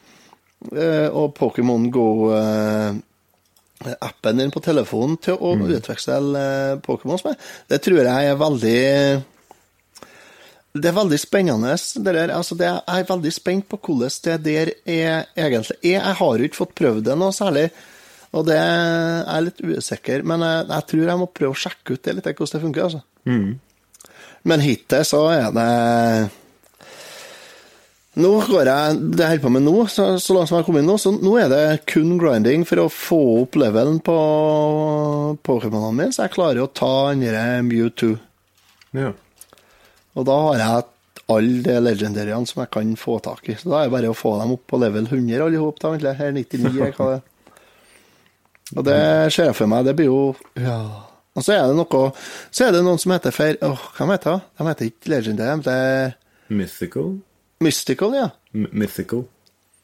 Eh, 0.58 1.10
og 1.14 1.36
Pokémon 1.38 1.90
Go-appen 1.94 2.98
din 4.42 4.52
på 4.54 4.60
telefonen 4.66 5.18
til 5.22 5.36
å 5.38 5.54
utveksle 5.68 6.16
eh, 6.40 6.80
Pokémons 6.84 7.24
med. 7.28 7.36
Det 7.70 7.80
tror 7.86 8.02
jeg 8.02 8.32
er 8.32 8.40
veldig 8.42 8.82
Det 10.78 10.90
er 10.90 10.98
veldig 10.98 11.20
spennende. 11.22 11.74
Det 11.78 12.14
der, 12.14 12.34
altså 12.34 12.56
det, 12.58 12.66
jeg 12.66 13.00
er 13.04 13.12
veldig 13.12 13.34
spent 13.34 13.70
på 13.70 13.78
hvordan 13.86 14.12
det 14.26 14.38
der 14.46 14.68
er 14.86 15.26
egentlig 15.36 15.78
er. 15.84 16.02
Jeg 16.02 16.16
har 16.22 16.34
jo 16.38 16.44
ikke 16.50 16.64
fått 16.64 16.76
prøvd 16.82 17.04
det 17.06 17.16
noe 17.18 17.34
særlig, 17.34 17.68
og 18.34 18.42
det 18.50 18.60
er 18.60 19.46
litt 19.46 19.62
usikker. 19.62 20.20
Men 20.26 20.40
jeg, 20.46 20.66
jeg 20.74 20.84
tror 20.90 21.06
jeg 21.06 21.20
må 21.22 21.28
prøve 21.30 21.54
å 21.54 21.62
sjekke 21.66 21.94
ut 21.94 22.04
det 22.04 22.14
litt, 22.18 22.28
hvordan 22.34 22.54
det 22.58 22.66
funker. 22.66 22.84
altså. 22.90 23.02
Men 24.48 24.60
hittil 24.64 25.04
så 25.06 25.22
er 25.34 25.50
det 25.54 25.70
nå 28.18 28.32
går 28.50 28.70
jeg 28.70 28.98
Det 29.14 29.22
jeg 29.22 29.30
holder 29.32 29.44
på 29.44 29.52
med 29.54 29.66
nå, 29.68 29.76
så, 29.94 30.08
så 30.22 30.36
langt 30.36 30.50
som 30.50 30.58
jeg 30.58 30.64
har 30.64 30.68
kommet 30.68 30.88
nå, 30.88 30.98
så 31.02 31.14
nå 31.14 31.34
er 31.42 31.52
det 31.54 31.64
kun 31.90 32.16
grinding 32.22 32.66
for 32.68 32.82
å 32.84 32.90
få 32.92 33.22
opp 33.44 33.58
levelen 33.62 34.00
på 34.06 34.18
Pokémonene 35.46 35.96
mine, 35.96 36.14
så 36.16 36.26
jeg 36.26 36.36
klarer 36.36 36.64
å 36.64 36.70
ta 36.72 36.92
andre 37.12 37.46
Mewtwo. 37.68 38.16
Ja. 38.98 39.14
Og 40.18 40.26
da 40.28 40.38
har 40.48 40.62
jeg 40.64 40.88
alle 41.28 41.64
de 41.66 41.80
legendariene 41.84 42.48
som 42.48 42.62
jeg 42.64 42.72
kan 42.74 42.94
få 43.00 43.18
tak 43.24 43.50
i. 43.52 43.58
Så 43.60 43.70
da 43.70 43.82
er 43.82 43.90
det 43.90 43.96
bare 43.98 44.12
å 44.14 44.18
få 44.18 44.38
dem 44.40 44.54
opp 44.56 44.64
på 44.70 44.80
level 44.80 45.10
100 45.10 45.44
alle 45.44 45.60
ihop, 45.60 45.82
da, 45.82 45.92
egentlig. 45.92 46.16
Her 46.22 46.32
99, 46.38 46.72
eller 46.72 46.96
hva 46.96 47.10
det 47.12 47.18
er. 47.20 47.26
Og 48.76 48.84
det 48.84 49.00
ser 49.32 49.52
jeg 49.52 49.56
for 49.56 49.72
meg, 49.72 49.86
det 49.88 49.94
blir 49.96 50.10
jo 50.10 50.22
Ja, 50.60 50.82
Og 51.38 51.46
så 51.46 51.54
er 51.56 51.70
det 51.70 51.78
noe 51.78 52.02
Så 52.52 52.66
er 52.66 52.74
det 52.76 52.82
noen 52.84 53.00
som 53.00 53.14
heter 53.16 53.32
for 53.32 53.62
Åh, 53.64 53.86
hva 53.96 54.08
heter 54.12 54.34
det? 54.34 54.42
De 54.60 54.66
heter 54.68 54.90
ikke 54.90 55.12
Legendary, 55.14 55.62
de 55.64 55.72
heter 55.72 56.18
Mythical? 56.52 57.14
Mystical, 57.60 58.14
ja. 58.16 58.30
M 58.54 58.68
mythical. 58.72 59.24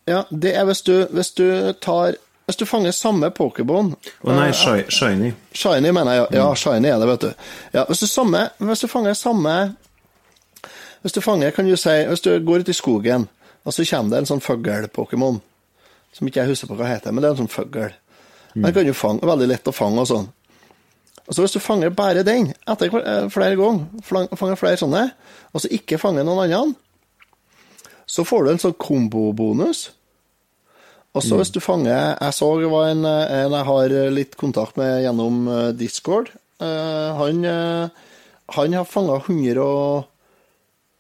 Ja, 0.06 0.24
det 0.30 0.56
er 0.56 0.66
hvis 0.68 0.82
du, 0.82 1.06
hvis 1.12 1.32
du 1.32 1.74
tar 1.82 2.16
Hvis 2.46 2.58
du 2.60 2.66
fanger 2.68 2.92
samme 2.92 3.30
Pokémon 3.32 3.94
Å 3.96 4.34
nei, 4.36 4.50
shi 4.52 4.84
shiny. 4.92 5.30
Shiny, 5.56 5.94
mener 5.96 6.18
jeg. 6.18 6.26
Ja, 6.36 6.50
shiny 6.60 6.90
er 6.92 7.00
det, 7.00 7.08
vet 7.08 7.22
du. 7.24 7.46
Ja, 7.72 7.86
hvis 7.88 8.04
du, 8.04 8.08
samme, 8.12 8.50
hvis 8.60 8.84
du 8.84 8.90
fanger 8.92 9.16
samme 9.16 9.54
Hvis 11.02 11.16
du 11.16 11.22
fanger, 11.24 11.52
kan 11.56 11.66
du 11.66 11.78
si 11.80 11.96
Hvis 12.10 12.22
du 12.26 12.34
går 12.44 12.66
ut 12.66 12.70
i 12.70 12.76
skogen, 12.76 13.30
og 13.64 13.74
så 13.74 13.86
kommer 13.88 14.12
det 14.12 14.22
en 14.22 14.32
sånn 14.34 14.44
fugl-Pokémon, 14.44 15.40
som 16.12 16.28
ikke 16.28 16.44
jeg 16.44 16.52
husker 16.52 16.68
på 16.68 16.76
hva 16.76 16.90
heter, 16.92 17.14
men 17.16 17.24
det 17.24 17.30
er 17.30 17.36
en 17.38 17.46
sånn 17.46 17.52
fugl. 17.52 17.94
Den 18.54 18.74
kan 18.76 18.86
du 18.86 18.94
fange, 18.94 19.24
veldig 19.24 19.48
lett 19.50 19.70
å 19.72 19.74
fange 19.76 20.04
og 20.04 20.10
sånn. 20.10 20.28
Og 21.24 21.32
så 21.32 21.46
Hvis 21.46 21.56
du 21.56 21.62
fanger 21.64 21.94
bare 21.96 22.26
den 22.28 22.52
etter 22.68 22.92
eh, 23.00 23.30
flere 23.32 23.56
ganger, 23.56 23.88
fanger 24.36 24.60
flere 24.60 24.80
sånne, 24.82 25.06
og 25.56 25.64
så 25.64 25.72
ikke 25.72 26.00
fanger 26.02 26.28
noen 26.28 26.52
andre, 26.52 26.76
så 28.14 28.26
får 28.28 28.46
du 28.46 28.54
en 28.54 28.62
sånn 28.62 28.78
kombobonus. 28.78 29.88
Og 31.14 31.22
så 31.22 31.38
hvis 31.38 31.52
du 31.54 31.60
fanger 31.62 32.16
Jeg 32.18 32.34
så 32.34 32.48
det 32.58 32.70
var 32.72 32.88
en, 32.90 33.06
en 33.06 33.54
jeg 33.54 33.68
har 33.68 33.94
litt 34.16 34.34
kontakt 34.40 34.80
med 34.82 35.04
gjennom 35.04 35.44
eh, 35.46 35.68
Discord. 35.78 36.32
Uh, 36.62 37.14
han, 37.20 37.44
uh, 37.46 37.90
han 38.56 38.74
har 38.78 38.88
fanga 38.88 39.20
100 39.20 39.60
og, 39.62 40.06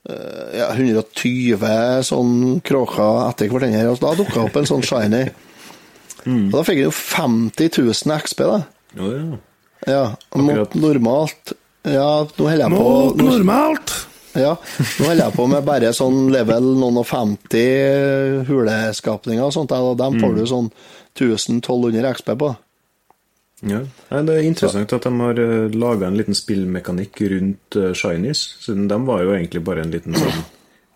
uh, 0.09 0.49
ja, 0.57 0.67
120 0.73 2.03
sånn 2.05 2.59
kråker 2.65 3.23
etter 3.29 3.49
hverandre, 3.53 3.87
og 3.93 4.01
da 4.03 4.13
dukka 4.19 4.43
opp 4.43 4.59
en 4.59 4.69
sånn 4.69 4.85
shiny. 4.85 5.25
Og 6.23 6.53
da 6.53 6.61
fikk 6.63 6.77
han 6.77 6.85
jo 6.85 6.91
50 6.95 7.71
000 7.83 8.19
XP, 8.23 8.43
da. 8.47 8.59
Å 8.95 9.07
ja. 9.11 9.39
Ja, 9.83 10.03
mot 10.39 10.75
normalt 10.79 11.51
Ja, 11.83 12.23
nå 12.23 12.45
holder 12.47 12.61
jeg 12.61 12.71
på 12.71 12.83
Mot 12.85 13.17
normalt! 13.19 13.92
Ja, 14.33 14.53
nå 14.57 15.07
holder 15.07 15.23
jeg 15.25 15.35
på 15.37 15.47
med 15.51 15.65
bare 15.67 15.93
sånn 15.95 16.27
level 16.33 16.73
noen 16.79 17.01
og 17.01 17.07
50 17.09 18.45
huleskapninger 18.49 19.45
og 19.45 19.53
sånt, 19.55 19.73
og 19.75 19.97
dem 19.99 20.19
får 20.21 20.37
du 20.37 20.43
sånn 20.49 20.69
1000-1200 21.13 22.09
XP 22.17 22.33
på. 22.41 22.53
ja. 23.69 23.83
Nei, 24.09 24.23
det 24.27 24.39
er 24.39 24.47
interessant 24.49 24.95
at 24.97 25.05
de 25.05 25.13
har 25.19 25.43
laga 25.75 26.09
en 26.09 26.17
liten 26.17 26.37
spillmekanikk 26.37 27.21
rundt 27.35 27.77
uh, 27.79 27.91
Shinies, 27.97 28.41
siden 28.65 28.89
de 28.91 28.99
var 29.07 29.23
jo 29.23 29.35
egentlig 29.37 29.63
bare 29.65 29.85
en 29.85 29.93
liten 29.93 30.17
sånn 30.17 30.43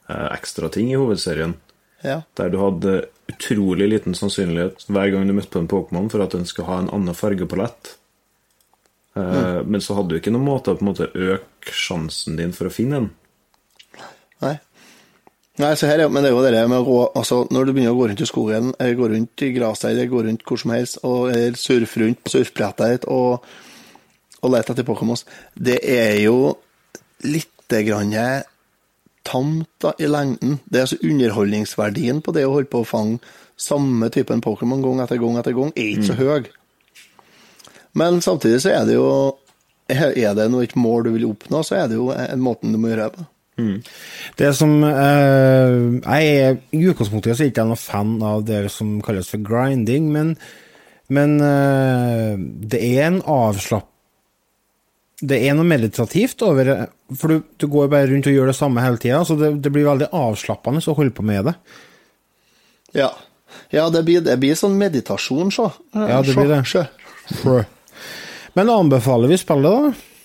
ekstra 0.08 0.70
ting 0.72 0.88
i 0.94 0.96
hovedserien. 0.96 1.58
Ja. 2.00 2.22
Der 2.40 2.52
du 2.54 2.60
hadde 2.62 2.94
utrolig 3.28 3.90
liten 3.90 4.16
sannsynlighet 4.16 4.86
hver 4.88 5.10
gang 5.12 5.28
du 5.28 5.34
møtte 5.36 5.52
på 5.52 5.64
en 5.64 5.68
Pokémon 5.72 6.08
for 6.14 6.24
at 6.24 6.36
den 6.36 6.48
skulle 6.48 6.70
ha 6.70 6.78
en 6.80 6.92
annen 6.96 7.18
fargepalett. 7.18 7.98
Mm. 9.18 9.66
Men 9.68 9.82
så 9.82 9.98
hadde 9.98 10.14
du 10.14 10.20
ikke 10.20 10.32
noen 10.34 10.46
måte 10.46 10.74
å 10.74 10.78
på 10.78 10.86
en 10.86 10.92
måte 10.92 11.10
øke 11.12 11.74
sjansen 11.74 12.38
din 12.40 12.54
for 12.56 12.70
å 12.70 12.74
finne 12.74 13.02
en. 13.02 13.10
Nei. 14.44 14.58
Nei, 15.58 15.72
så 15.74 15.88
her 15.90 16.04
er, 16.04 16.12
men 16.14 16.22
det 16.22 16.30
er 16.30 16.36
jo 16.36 16.44
det 16.46 16.52
der 16.54 16.68
med 16.70 16.86
å 16.86 16.98
altså, 17.18 17.40
Når 17.50 17.66
du 17.66 17.72
begynner 17.74 17.96
å 17.96 17.98
gå 17.98 18.10
rundt 18.12 18.22
i 18.22 18.30
skogen, 18.30 18.74
eller 18.78 18.98
gå 19.00 19.08
rundt 19.10 19.42
i 19.42 19.50
gresset 19.56 19.90
eller 19.90 20.12
gå 20.12 20.22
rundt 20.28 20.44
hvor 20.46 20.62
som 20.62 20.74
helst, 20.76 21.00
og 21.02 21.32
eller 21.32 21.58
surfe 21.58 22.04
rundt 22.04 22.22
på 22.22 22.34
surfebrettet 22.36 22.94
ditt 22.94 23.08
og, 23.10 23.48
og 24.44 24.54
lete 24.54 24.76
etter 24.76 24.86
Pokémons, 24.86 25.26
det 25.58 25.80
er 25.82 26.20
jo 26.22 26.54
lite 27.26 27.82
grann 27.88 28.14
tamt 29.28 29.70
da, 29.82 29.96
i 29.98 30.08
lengden. 30.08 30.60
Det 30.70 30.78
er 30.78 30.86
altså 30.86 31.00
underholdningsverdien 31.04 32.22
på 32.22 32.36
det 32.38 32.46
å 32.46 32.54
holde 32.54 32.70
på 32.72 32.84
å 32.84 32.88
fange 32.88 33.18
samme 33.58 34.12
typen 34.14 34.44
Pokémon 34.46 34.84
gang 34.86 35.02
etter 35.02 35.18
gang 35.18 35.40
etter 35.42 35.58
gang, 35.58 35.74
er 35.74 35.90
ikke 35.96 36.12
så 36.12 36.20
høy. 36.22 36.52
Men 37.98 38.22
samtidig 38.22 38.62
så 38.62 38.76
er 38.76 38.86
det 38.86 39.00
jo 39.00 39.10
Er 39.88 40.34
det 40.36 40.50
noe 40.52 40.66
et 40.66 40.74
mål 40.76 41.06
du 41.06 41.14
vil 41.14 41.30
oppnå, 41.30 41.62
så 41.64 41.78
er 41.80 41.86
det 41.88 41.96
jo 41.96 42.10
en 42.12 42.42
måten 42.44 42.74
du 42.76 42.78
må 42.78 42.90
gjøre 42.92 43.06
det 43.08 43.16
på. 43.16 43.24
Det 44.38 44.52
som 44.54 44.74
eh, 44.86 45.76
Jeg 46.04 46.34
er 46.38 46.58
I 46.78 46.82
utgangspunktet 46.92 47.38
så 47.38 47.46
er 47.46 47.52
ikke 47.52 47.66
noen 47.66 47.82
fan 47.82 48.16
av 48.22 48.44
det 48.46 48.68
som 48.74 48.98
kalles 49.06 49.32
for 49.34 49.42
grinding, 49.42 50.12
men, 50.14 50.36
men 51.10 51.38
eh, 51.42 52.34
det 52.38 52.82
er 52.94 53.08
en 53.10 53.22
avslapp... 53.24 53.90
Det 55.18 55.40
er 55.42 55.56
noe 55.58 55.66
meditativt 55.66 56.44
over 56.46 56.68
for 57.18 57.32
du, 57.34 57.40
du 57.58 57.66
går 57.74 57.88
bare 57.90 58.12
rundt 58.12 58.28
og 58.30 58.36
gjør 58.36 58.52
det 58.52 58.58
samme 58.60 58.84
hele 58.84 59.00
tida, 59.02 59.24
så 59.26 59.34
det, 59.40 59.56
det 59.66 59.72
blir 59.74 59.88
veldig 59.88 60.12
avslappende 60.14 60.84
å 60.86 60.98
holde 61.00 61.16
på 61.18 61.26
med 61.26 61.50
det. 61.50 61.56
Ja. 63.00 63.10
Ja, 63.74 63.88
det 63.90 64.04
blir, 64.06 64.22
det 64.22 64.36
blir 64.38 64.54
sånn 64.60 64.78
meditasjon, 64.78 65.50
så. 65.56 65.72
Ja, 65.96 66.20
det 66.22 66.36
blir 66.38 66.52
det. 66.54 66.62
Men 68.58 68.70
anbefaler 68.74 69.32
vi 69.32 69.40
spillet, 69.42 69.66
da? 69.74 70.17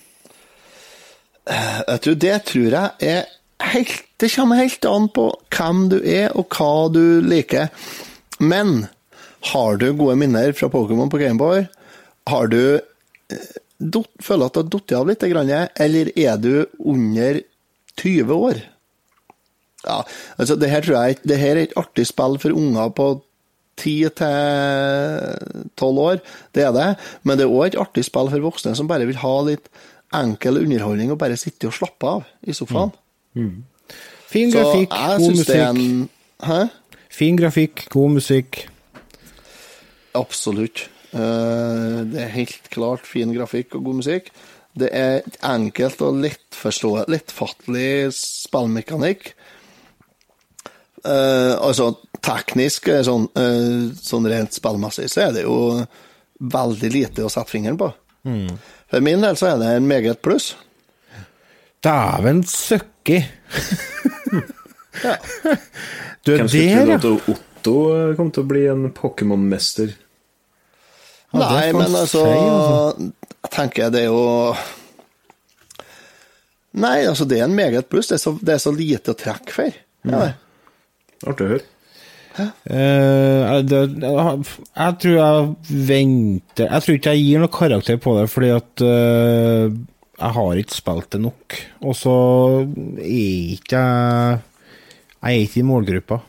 Vet 1.47 2.05
tror 2.05 2.19
det 2.23 2.35
tror 2.47 2.75
jeg 2.77 3.13
er 3.13 3.25
helt 3.73 4.03
Det 4.21 4.29
kommer 4.31 4.61
helt 4.61 4.85
an 4.87 5.09
på 5.11 5.25
hvem 5.51 5.87
du 5.91 5.97
er, 5.99 6.29
og 6.39 6.53
hva 6.55 6.87
du 6.93 7.19
liker. 7.25 7.67
Men 8.39 8.85
har 9.51 9.79
du 9.81 9.89
gode 9.99 10.15
minner 10.21 10.53
fra 10.55 10.69
Pokémon 10.71 11.11
på 11.11 11.19
Gameboy? 11.19 11.65
Har 12.31 12.47
du 12.47 12.79
eh, 12.79 13.49
Føler 14.23 14.47
at 14.47 14.55
du 14.55 14.77
har 14.77 14.79
falt 14.79 14.93
av 14.95 15.09
litt, 15.09 15.23
eller 15.27 16.11
er 16.15 16.37
du 16.39 16.53
under 16.79 17.41
20 17.99 18.31
år? 18.31 18.61
Ja, 19.83 19.97
altså, 20.37 20.55
det 20.55 20.69
her 20.71 20.85
tror 20.85 21.01
jeg 21.01 21.19
det 21.27 21.39
her 21.41 21.57
er 21.57 21.65
et 21.65 21.75
artig 21.75 22.05
spill 22.07 22.37
for 22.39 22.55
unger 22.55 22.93
på 22.95 23.07
10 23.81 24.13
til 24.21 25.67
12 25.75 25.99
år, 25.99 26.21
det 26.55 26.63
er 26.63 26.71
det. 26.75 26.89
Men 27.23 27.39
det 27.39 27.47
er 27.47 27.51
òg 27.51 27.65
et 27.73 27.79
artig 27.81 28.05
spill 28.07 28.31
for 28.31 28.45
voksne 28.45 28.75
som 28.77 28.87
bare 28.87 29.09
vil 29.09 29.19
ha 29.19 29.33
litt 29.49 29.67
enkel 30.13 30.57
underholdning 30.61 31.11
å 31.11 31.17
bare 31.19 31.37
sitte 31.37 31.67
og 31.69 31.73
slappe 31.73 32.07
av 32.07 32.23
i 32.47 32.53
sofaen. 32.55 32.91
Fin 34.29 34.51
grafikk, 34.53 34.89
god 34.89 35.35
musikk. 35.37 35.55
en 35.55 36.09
Hæ? 36.43 36.61
Fin 37.13 37.35
grafikk, 37.37 37.85
god 37.93 38.09
musikk. 38.17 38.63
Absolutt. 40.15 40.87
Eh, 41.13 42.03
Det 42.09 42.21
er 42.21 42.31
helt 42.33 42.69
klart 42.73 43.05
fin 43.05 43.33
grafikk 43.33 43.75
og 43.75 43.83
god 43.85 43.95
musikk. 44.01 44.31
Det 44.75 44.89
er 44.91 45.21
enkelt 45.43 46.01
og 46.01 46.15
lettforstå, 46.23 47.05
lettfattelig 47.07 48.11
spillmekanikk. 48.17 49.33
Eh, 51.05 51.55
altså 51.59 51.91
teknisk, 52.23 52.87
eh, 52.87 53.03
sånn, 53.03 53.27
sånn 53.99 54.27
rent 54.31 54.53
spillmessig, 54.55 55.09
så 55.11 55.27
er 55.27 55.33
det 55.33 55.43
jo 55.43 55.85
veldig 56.39 56.91
lite 56.93 57.25
å 57.25 57.29
sette 57.29 57.51
fingeren 57.51 57.77
på. 57.77 57.91
For 58.93 59.01
min 59.01 59.23
del 59.25 59.37
så 59.39 59.47
er 59.49 59.57
det 59.57 59.71
en 59.73 59.87
meget 59.89 60.19
pluss. 60.21 60.51
Dæven 61.81 62.43
søkki! 62.45 63.23
Ja. 65.03 65.15
Du 66.21 66.29
er 66.31 66.43
Hvem 66.43 66.47
skulle 66.47 66.83
der, 66.85 66.99
trodd 67.01 67.15
ja. 67.17 67.17
at 67.17 67.31
Otto 67.33 67.73
eh, 67.97 68.11
kom 68.15 68.29
til 68.31 68.43
å 68.43 68.49
bli 68.51 68.61
en 68.69 68.83
Pokémon-mester? 68.93 69.95
Ja, 71.33 71.39
Nei, 71.41 71.71
men 71.73 71.89
altså 71.89 72.21
altså. 72.21 73.09
Jeg 73.33 73.51
tenker 73.57 73.89
det 73.91 74.03
er 74.05 74.13
jo 74.13 74.53
Nei, 76.77 76.99
altså 77.09 77.25
det 77.25 77.41
er 77.41 77.49
en 77.49 77.57
meget 77.57 77.89
pluss. 77.89 78.13
Det 78.13 78.21
så, 78.21 78.35
det 78.37 78.55
er 78.55 78.61
så 78.61 78.71
lite 78.77 79.17
å 79.17 79.17
trekke 79.17 79.57
for. 79.57 79.81
Ja, 80.05 80.21
det. 80.21 80.31
Artig 81.25 81.49
å 81.49 81.51
høre. 81.55 81.65
Eh, 82.39 83.55
det, 83.67 83.79
jeg 84.01 84.93
tror 85.03 85.13
jeg 85.13 85.49
venter 85.89 86.65
Jeg 86.65 86.83
tror 86.85 86.95
ikke 86.97 87.13
jeg 87.13 87.25
gir 87.27 87.43
noe 87.43 87.53
karakter 87.53 87.99
på 88.01 88.15
det, 88.17 88.25
fordi 88.31 88.49
at 88.55 88.83
eh, 88.87 89.75
jeg 90.23 90.35
har 90.37 90.61
ikke 90.61 90.77
spilt 90.77 91.09
det 91.13 91.21
nok. 91.21 91.59
Og 91.83 91.95
så 91.97 92.15
er 92.97 93.53
ikke 93.57 93.83
jeg 93.83 94.41
Jeg 95.23 95.29
er 95.29 95.45
ikke 95.45 95.61
i 95.61 95.67
målgruppa. 95.67 96.19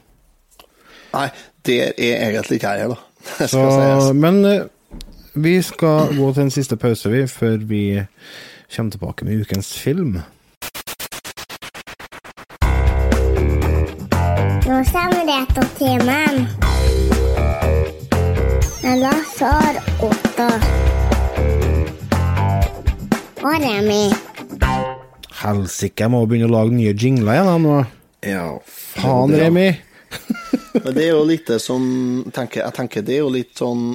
Nei, 1.14 1.28
det 1.66 1.80
er 1.94 2.28
egentlig 2.28 2.60
ikke 2.60 2.76
jeg 2.78 2.92
da. 2.94 3.00
Så, 3.50 4.12
men 4.18 4.44
eh, 4.44 4.66
vi 5.34 5.56
skal 5.64 6.12
gå 6.14 6.30
til 6.34 6.44
en 6.44 6.54
siste 6.54 6.76
pause, 6.78 7.10
vi, 7.10 7.24
før 7.26 7.56
vi 7.66 7.84
kommer 8.74 8.94
tilbake 8.94 9.26
med 9.26 9.40
ukens 9.42 9.72
film. 9.78 10.18
Med 18.82 18.98
Lassar, 19.00 19.78
Otto 20.02 20.48
og 23.44 23.54
Remi. 23.60 24.12
Helsike, 25.40 26.04
jeg 26.04 26.12
må 26.12 26.20
begynne 26.28 26.48
å 26.50 26.52
lage 26.52 26.76
nye 26.76 26.92
jingler 26.92 27.36
igjen 27.36 27.48
jeg, 27.48 27.62
nå. 27.64 27.78
Ja, 28.28 28.44
Faen, 28.68 29.32
Remi. 29.40 29.70
Men 30.74 30.90
det 30.92 31.06
er 31.06 31.10
jo 31.14 31.24
litt 31.28 31.48
det 31.48 31.60
som 31.64 31.86
tenker, 32.34 32.62
Jeg 32.66 32.76
tenker 32.76 33.06
det 33.06 33.16
er 33.16 33.24
jo 33.24 33.32
litt 33.32 33.56
sånn 33.56 33.94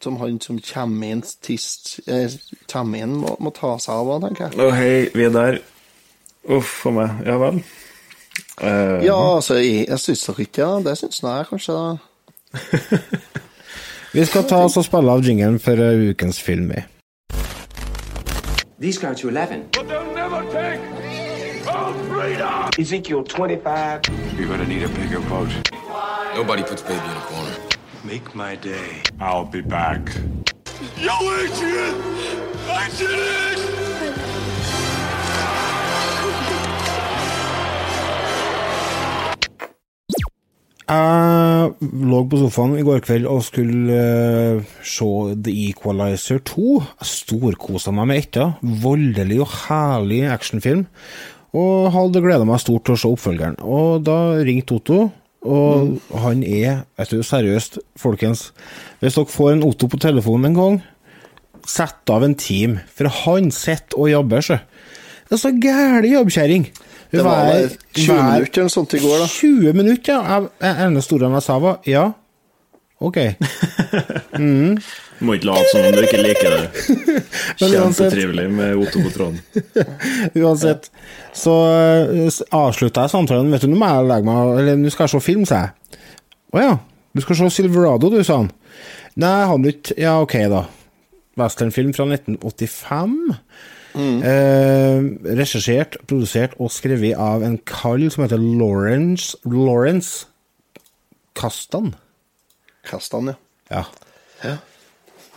som 0.00 0.16
han 0.22 0.40
som 0.40 0.62
kommer 0.64 1.12
inn 1.12 1.20
tist, 1.44 1.98
eh, 2.08 2.32
kommer 2.72 3.04
inn 3.04 3.18
må, 3.20 3.36
må 3.36 3.52
ta 3.52 3.74
seg 3.76 4.00
av, 4.00 4.16
tenker 4.24 4.48
jeg. 4.48 4.56
Å, 4.64 4.72
hei, 4.72 4.96
vi 5.12 5.28
er 5.28 5.36
der. 5.36 5.60
Uff 6.56 6.86
a 6.88 6.94
meg. 6.96 7.22
Ja 7.28 7.36
vel. 7.42 7.60
Eh, 8.62 9.04
Ja, 9.04 9.34
altså, 9.36 9.54
jeg, 9.54 9.86
jeg 9.88 9.98
syns 9.98 10.28
nok 10.28 10.38
ikke 10.40 10.62
ja. 10.62 10.78
det. 10.90 10.98
syns 10.98 11.22
jeg 11.22 11.46
kanskje. 11.50 11.72
da. 11.72 11.96
Vi 14.12 14.24
skal 14.24 14.44
ta 14.48 14.56
oss 14.66 14.76
og 14.76 14.84
spille 14.84 15.12
av 15.12 15.22
jingelen 15.24 15.60
for 15.62 15.78
eh, 15.78 16.08
ukens 16.10 16.40
film, 16.42 16.72
vi. 16.74 16.80
These 18.80 18.98
got 19.00 19.20
you 19.22 19.28
11. 19.30 19.68
But 19.72 19.86
they'll 19.88 20.14
never 20.14 20.42
take 20.50 20.80
our 21.68 21.94
freedom! 22.08 22.70
Ezekiel 22.78 23.22
25. 23.24 24.00
You're 24.38 24.48
gonna 24.48 24.66
need 24.66 24.82
a 24.82 24.88
bigger 24.88 25.20
boat. 25.28 25.48
Nobody 26.34 26.62
puts 26.62 26.82
baby 26.82 27.04
in 27.04 27.16
a 27.16 27.20
corner. 27.28 27.56
Make 28.04 28.34
my 28.34 28.56
day. 28.56 29.02
I'll 29.20 29.44
be 29.44 29.60
back. 29.60 30.00
Yo, 30.98 31.12
Adrian! 31.12 31.94
Adrian! 32.68 33.89
Jeg 40.90 41.90
lå 42.10 42.20
på 42.26 42.38
sofaen 42.40 42.72
i 42.80 42.82
går 42.82 43.04
kveld 43.04 43.28
og 43.30 43.44
skulle 43.46 43.94
uh, 43.94 44.70
se 44.82 45.10
The 45.38 45.52
Equalizer 45.68 46.40
2. 46.50 46.64
Jeg 46.82 47.10
storkosa 47.12 47.92
meg 47.94 48.08
med 48.10 48.22
etta. 48.24 48.46
Voldelig 48.82 49.38
og 49.44 49.52
herlig 49.68 50.24
actionfilm. 50.34 50.82
Og 51.54 51.92
hadde 51.94 52.24
gleda 52.24 52.48
meg 52.48 52.58
stort 52.62 52.88
til 52.88 52.96
å 52.96 53.02
se 53.04 53.12
oppfølgeren. 53.12 53.60
Og 53.62 54.02
da 54.06 54.18
ringte 54.42 54.80
Otto, 54.80 54.98
og 55.46 55.94
han 56.24 56.42
er 56.42 56.82
Vet 56.98 57.14
du, 57.14 57.22
seriøst, 57.24 57.78
folkens. 57.98 58.48
Hvis 58.98 59.14
dere 59.14 59.30
får 59.30 59.54
en 59.54 59.66
Otto 59.70 59.86
på 59.90 60.02
telefonen 60.02 60.50
en 60.50 60.58
gang, 60.58 60.82
sett 61.70 62.10
av 62.10 62.26
en 62.26 62.34
team. 62.34 62.80
For 62.90 63.06
han 63.22 63.54
sitter 63.54 63.94
og 63.94 64.10
jabber, 64.10 64.42
sjø. 64.42 64.58
Det 65.30 65.38
er 65.38 65.44
så 65.46 65.54
gæren 65.54 66.10
jobbkjerring. 66.10 66.70
Det 67.10 67.22
var 67.26 67.44
vel 67.50 67.68
20 67.96 68.06
hver- 68.06 68.32
minutter 68.32 68.60
eller 68.60 68.68
noe 68.68 68.74
sånt 68.76 68.94
i 68.94 69.00
går, 69.02 69.18
da. 69.18 69.26
20 69.34 69.72
minutter, 69.74 70.12
ja. 70.12 70.40
Jeg- 70.40 70.76
enda 70.76 70.86
eneste 70.86 71.18
enn 71.20 71.36
jeg 71.38 71.42
sa, 71.48 71.58
var 71.58 71.78
ja. 71.90 72.04
Ok. 73.00 73.16
Du 75.20 75.26
må 75.26 75.34
ikke 75.36 75.48
late 75.50 75.68
som 75.68 75.82
om 75.84 75.92
du 75.92 76.00
ikke 76.00 76.20
liker 76.22 76.54
det. 76.54 76.84
Kjempetrivelig 77.60 78.46
med 78.56 78.76
Otto 78.80 79.02
på 79.04 79.10
tråden. 79.12 79.40
uansett 80.40 80.86
så 81.36 81.56
så 82.32 82.46
avslutta 82.56 83.04
jeg 83.04 83.12
samtalen. 83.12 83.50
Vet 83.52 83.66
du, 83.66 83.68
nå 83.68 83.76
må 83.82 83.88
jeg 83.90 84.06
legge 84.08 84.24
meg 84.30 84.60
Eller 84.62 84.78
nå 84.80 84.92
skal 84.94 85.04
jeg 85.08 85.12
se 85.12 85.20
film, 85.26 85.44
sa 85.48 85.60
jeg. 85.66 85.98
Å 86.56 86.62
ja. 86.64 86.72
Du 87.12 87.20
skal 87.24 87.36
se 87.36 87.50
Silverado, 87.58 88.08
du, 88.12 88.20
sa 88.24 88.38
han. 88.40 88.48
Nei, 89.20 89.34
jeg 89.42 89.50
hadde 89.52 89.74
ikke 89.74 89.98
Ja, 90.00 90.14
ok, 90.24 90.36
da. 90.54 90.62
Westernfilm 91.40 91.92
fra 91.96 92.06
1985. 92.08 93.18
Eh, 93.94 95.00
regissert, 95.38 95.96
produsert 96.06 96.52
og 96.60 96.70
skrevet 96.70 97.16
av 97.18 97.42
en 97.42 97.56
kall 97.66 98.04
som 98.12 98.22
heter 98.24 98.38
Lawrence 98.38 99.36
Lawrence 99.44 100.26
Kastan. 101.34 101.94
Kastan, 102.86 103.32
ja. 103.32 103.34
Ja. 103.70 103.84
Ja. 104.44 104.56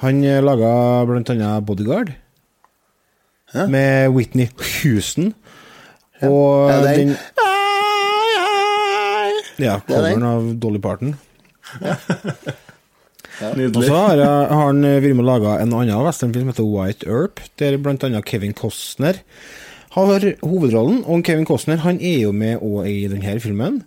Han 0.03 0.23
eh, 0.23 0.41
laga 0.43 0.69
annet 1.47 1.65
Bodyguard. 1.65 2.13
Med 3.69 4.09
Whitney 4.15 4.47
Houston. 4.81 5.33
Og 6.23 6.69
Ja, 6.69 6.77
er- 6.89 6.97
den 6.97 7.17
Ja, 9.59 9.75
er 9.75 9.79
den. 9.79 9.85
coveren 9.87 10.23
av 10.25 10.47
Dolly 10.59 10.79
Parton. 10.81 11.13
Og 11.81 12.72
Nydelig. 13.57 13.87
så 13.89 13.95
har, 13.99 14.15
jeg- 14.17 14.47
har 14.53 14.65
han 14.67 14.83
eh, 14.87 14.99
vært 15.03 15.15
med 15.17 15.25
og 15.25 15.29
laga 15.31 15.57
en 15.61 15.73
annen 15.73 16.05
westernfilm 16.07 16.45
som 16.47 16.53
heter 16.53 16.69
White 16.71 17.07
Earp, 17.09 17.39
der 17.59 17.77
annet 18.07 18.25
Kevin 18.25 18.53
Costner 18.53 19.19
har 19.93 20.07
hovedrollen. 20.41 21.03
Og 21.05 21.23
Kevin 21.27 21.45
Costner 21.45 21.77
han 21.83 21.99
er 22.01 22.21
jo 22.23 22.31
med 22.33 22.59
òg 22.65 22.87
i 22.89 23.07
denne 23.11 23.35
filmen. 23.43 23.83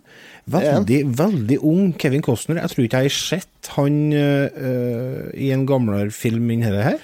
Veldig, 0.47 1.01
veldig 1.19 1.57
ung 1.67 1.89
Kevin 1.99 2.21
Costner. 2.23 2.61
Jeg 2.61 2.69
tror 2.71 2.85
ikke 2.85 3.01
jeg 3.03 3.09
har 3.11 3.17
sett 3.17 3.71
han 3.75 3.97
eh, 4.15 4.47
eh, 4.55 5.25
i 5.35 5.49
en 5.51 5.65
gamlere 5.67 6.11
film 6.15 6.47
enn 6.55 6.63
dette 6.63 6.85
her. 6.85 7.01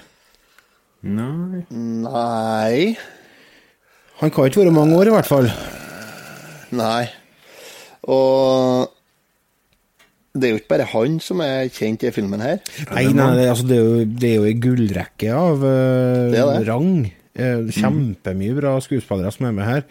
Nei 1.03 1.65
Nei. 1.69 2.95
Han 4.21 4.31
kan 4.31 4.45
ikke 4.47 4.61
være 4.63 4.71
mange 4.71 4.95
år, 4.95 5.09
i 5.11 5.15
hvert 5.17 5.27
fall. 5.27 5.49
Nei. 6.71 7.09
Og 8.07 8.87
det 10.33 10.47
er 10.47 10.53
jo 10.53 10.59
ikke 10.61 10.71
bare 10.73 10.87
han 10.89 11.19
som 11.21 11.41
er 11.45 11.67
kjent 11.73 12.03
i 12.07 12.11
filmen 12.13 12.41
her. 12.41 12.61
Nei, 12.89 13.05
nei, 13.13 13.27
det, 13.37 13.49
altså, 13.51 13.67
det 13.69 13.75
er 13.77 13.83
jo, 13.83 14.05
det 14.09 14.31
er 14.31 14.39
jo 14.39 14.55
gullrekke 14.63 15.35
av 15.37 15.61
uh, 15.61 16.31
Det 16.33 16.47
det. 16.49 16.63
rang. 16.69 16.95
Eh, 17.33 17.69
kjempemye 17.73 18.53
bra 18.53 18.75
skuespillere 18.81 19.31
som 19.33 19.47
er 19.49 19.53
med 19.57 19.65
her. 19.65 19.85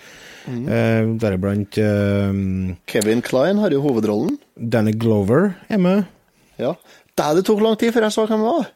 Eh, 0.46 1.08
Deriblant 1.22 1.78
uh, 1.82 2.74
Kevin 2.90 3.22
Klein 3.22 3.58
har 3.62 3.74
jo 3.74 3.82
hovedrollen. 3.82 4.36
Danny 4.54 4.94
Glover 4.94 5.52
er 5.70 5.82
med. 5.82 6.04
Ja. 6.58 6.76
Der 7.18 7.34
det 7.38 7.46
tok 7.46 7.62
lang 7.62 7.78
tid 7.78 7.94
før 7.94 8.06
jeg 8.06 8.14
så 8.14 8.26
hvem 8.26 8.42
det 8.42 8.52
var. 8.52 8.70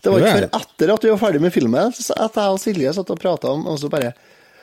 Det 0.00 0.12
var 0.12 0.22
ikke 0.22 0.36
før 0.38 0.48
etter 0.60 0.92
at 0.94 1.04
vi 1.04 1.12
var 1.12 1.20
ferdig 1.20 1.42
med 1.44 1.52
filmen, 1.52 1.92
så 1.92 2.14
at 2.16 2.38
jeg 2.38 2.54
og 2.54 2.60
Silje 2.62 2.92
satt 2.96 3.10
og 3.12 3.18
prata 3.20 3.50
om, 3.52 3.66
og 3.68 3.76
så 3.82 3.90
bare 3.92 4.14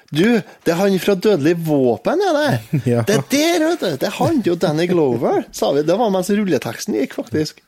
Du, 0.07 0.23
det 0.63 0.71
er 0.71 0.77
han 0.79 0.93
fra 1.03 1.15
Dødelig 1.19 1.55
våpen, 1.67 2.21
er 2.23 2.37
det? 2.37 2.51
Ja. 2.93 3.01
Det 3.07 3.17
er 3.19 3.59
der, 3.59 3.65
vet 3.73 3.81
du! 3.83 3.89
Det 3.99 4.07
er 4.07 4.15
han, 4.21 4.41
jo 4.45 4.55
Danny 4.55 4.85
Glover, 4.87 5.43
sa 5.51 5.73
vi. 5.75 5.83
Det 5.83 5.97
var 5.99 6.11
mens 6.13 6.29
rulleteksten 6.31 6.95
gikk, 6.95 7.17
faktisk. 7.19 7.59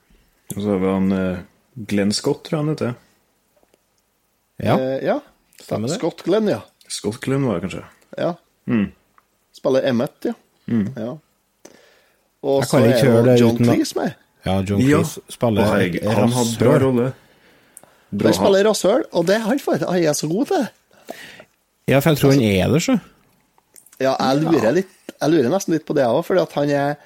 Og 0.55 0.61
så 0.63 0.69
har 0.71 0.79
vi 0.83 0.87
han 0.93 1.11
eh, 1.17 1.41
Glenn 1.91 2.13
Scott, 2.15 2.45
tror 2.47 2.57
jeg 2.57 2.63
han 2.63 2.71
heter. 2.73 2.93
Ja. 4.63 4.77
Eh, 4.79 5.03
ja. 5.09 5.17
Stemmer 5.59 5.91
det. 5.91 5.97
Scott 5.99 6.23
Glenn, 6.23 6.47
ja. 6.51 6.61
Scott 6.87 7.19
Glenn 7.25 7.43
var 7.47 7.59
det 7.59 7.67
kanskje. 7.67 7.83
ja. 8.17 8.31
Mm. 8.69 8.87
Spiller 9.59 9.83
Emmet, 9.89 10.13
ja. 10.23 10.33
ja. 10.95 11.13
Og 12.45 12.63
så 12.69 12.79
er 12.85 13.01
jo 13.03 13.21
det 13.25 13.33
John 13.41 13.57
uten 13.57 13.65
Cleese 13.67 13.97
med. 13.97 14.13
ja, 14.45 14.53
John 14.63 14.79
Ja. 14.85 14.99
Cleese 15.01 15.23
spiller 15.33 15.65
rasshøl. 15.67 16.11
han 16.15 16.35
hadde 16.37 16.59
bra 16.61 16.75
rolle. 16.85 17.07
Bra 18.13 18.29
Han 18.29 18.37
spiller 18.37 18.69
rasshøl, 18.69 19.03
og 19.11 19.25
det 19.27 19.35
er 19.35 19.43
han, 19.47 19.59
for 19.59 19.81
han 19.83 20.03
er 20.05 20.13
så 20.15 20.29
god 20.31 20.45
til. 20.53 20.67
Ja, 21.89 21.99
for 21.99 22.13
jeg 22.13 22.21
tror 22.21 22.35
han 22.35 22.43
er 22.45 22.73
det, 22.73 22.81
så. 22.85 22.97
Ja, 23.99 24.13
jeg 24.15 24.43
lurer, 24.43 24.71
litt, 24.77 24.91
jeg 25.11 25.33
lurer 25.33 25.51
nesten 25.51 25.75
litt 25.75 25.87
på 25.87 25.95
det 25.97 26.05
òg, 26.07 26.21
fordi 26.27 26.43
at 26.45 26.59
han 26.59 26.75
er 26.75 26.99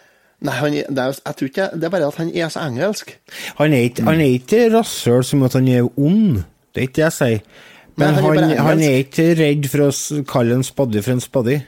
Nei, 0.44 0.54
han 0.60 0.74
det, 0.76 1.00
er, 1.00 1.14
jeg 1.16 1.36
tror 1.40 1.48
ikke 1.48 1.66
Det 1.80 1.88
er 1.88 1.92
bare 1.94 2.08
at 2.10 2.18
han 2.20 2.32
er 2.36 2.50
så 2.52 2.66
engelsk. 2.68 3.14
Han 3.62 3.74
er 3.74 3.86
ikke, 3.88 4.04
han 4.04 4.20
er 4.20 4.34
ikke 4.36 4.66
rasshøl 4.74 5.24
som 5.24 5.46
at 5.48 5.56
han 5.56 5.70
er 5.72 5.86
ond. 5.88 6.42
Det 6.76 6.82
er 6.82 6.90
ikke 6.90 6.98
det 6.98 7.06
jeg 7.06 7.16
sier. 7.16 7.62
Men 7.96 8.12
Nei, 8.12 8.24
han 8.26 8.40
er 8.42 8.44
han, 8.44 8.66
han, 8.68 8.84
er 8.84 8.98
ikke 9.06 9.28
redd 9.40 9.70
for 9.72 9.86
å 9.86 9.90
kalle 10.28 10.58
en 10.60 10.68
spadde 10.68 11.04
for 11.06 11.16
en 11.16 11.24
spadde. 11.24 11.62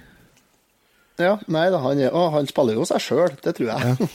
Ja, 1.21 1.37
nei 1.47 1.69
da, 1.71 1.79
han, 1.79 2.01
å, 2.09 2.25
han 2.33 2.47
spiller 2.49 2.75
jo 2.75 2.85
seg 2.89 2.99
sjøl, 2.99 3.35
det 3.45 3.53
tror 3.55 3.69
jeg. 3.71 4.09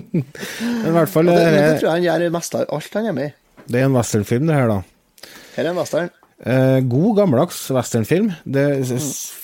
Men 0.80 0.88
i 0.88 0.94
hvert 0.94 1.12
fall, 1.12 1.28
det, 1.28 1.36
det 1.42 1.56
det, 1.58 1.72
tror 1.82 1.90
jeg 1.90 1.92
han 1.92 2.06
gjør 2.06 2.36
mest 2.38 2.56
av 2.56 2.70
alt 2.78 2.96
han 2.96 3.10
er 3.10 3.16
med 3.18 3.28
i. 3.28 3.34
det 3.66 3.82
er 3.82 3.90
en 3.90 3.98
westernfilm, 3.98 4.46
det 4.48 4.56
her, 4.56 4.72
da. 4.72 5.26
Her 5.58 5.66
er 5.66 5.74
en 5.74 5.82
western. 5.82 6.14
Eh, 6.44 6.80
god, 6.84 7.16
gammeldags 7.16 7.62
westernfilm. 7.72 8.32
Det, 8.44 8.64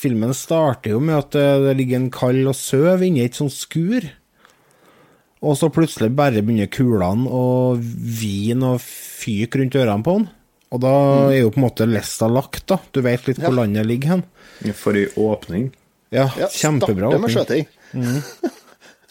Filmen 0.03 0.35
starter 0.37 0.93
jo 0.93 1.01
med 1.01 1.17
at 1.23 1.35
eh, 1.41 1.55
det 1.69 1.77
ligger 1.79 1.97
en 2.03 2.11
kald 2.13 2.47
og 2.51 2.57
søv 2.59 3.03
inni 3.07 3.25
et 3.25 3.39
sånt 3.39 3.55
skur. 3.55 4.05
Og 5.43 5.57
så 5.59 5.71
plutselig 5.75 6.13
bare 6.15 6.43
begynner 6.45 6.69
kulene 6.71 7.27
å 7.33 7.47
vin 7.81 8.63
og 8.69 8.83
fyke 8.85 9.59
rundt 9.59 9.75
ørene 9.81 10.05
på 10.07 10.19
han. 10.19 10.29
Og 10.73 10.81
da 10.85 10.93
er 11.33 11.41
jo 11.43 11.51
på 11.53 11.59
en 11.61 11.67
måte 11.67 11.89
lista 11.89 12.29
lagt, 12.31 12.67
da. 12.71 12.79
Du 12.95 13.01
vet 13.05 13.27
litt 13.29 13.41
hvor 13.43 13.51
Ja. 13.53 13.59
landet 13.63 13.89
ligger 13.89 14.09
hen. 14.15 14.23
For 14.79 14.97
ei 14.97 15.09
åpning. 15.17 15.71
Ja, 16.13 16.29
Ja, 16.39 16.47
kjempebra. 16.49 17.11
starter 17.11 17.19
med 17.19 17.37
åpning. 17.37 17.67
Mm. 17.95 18.23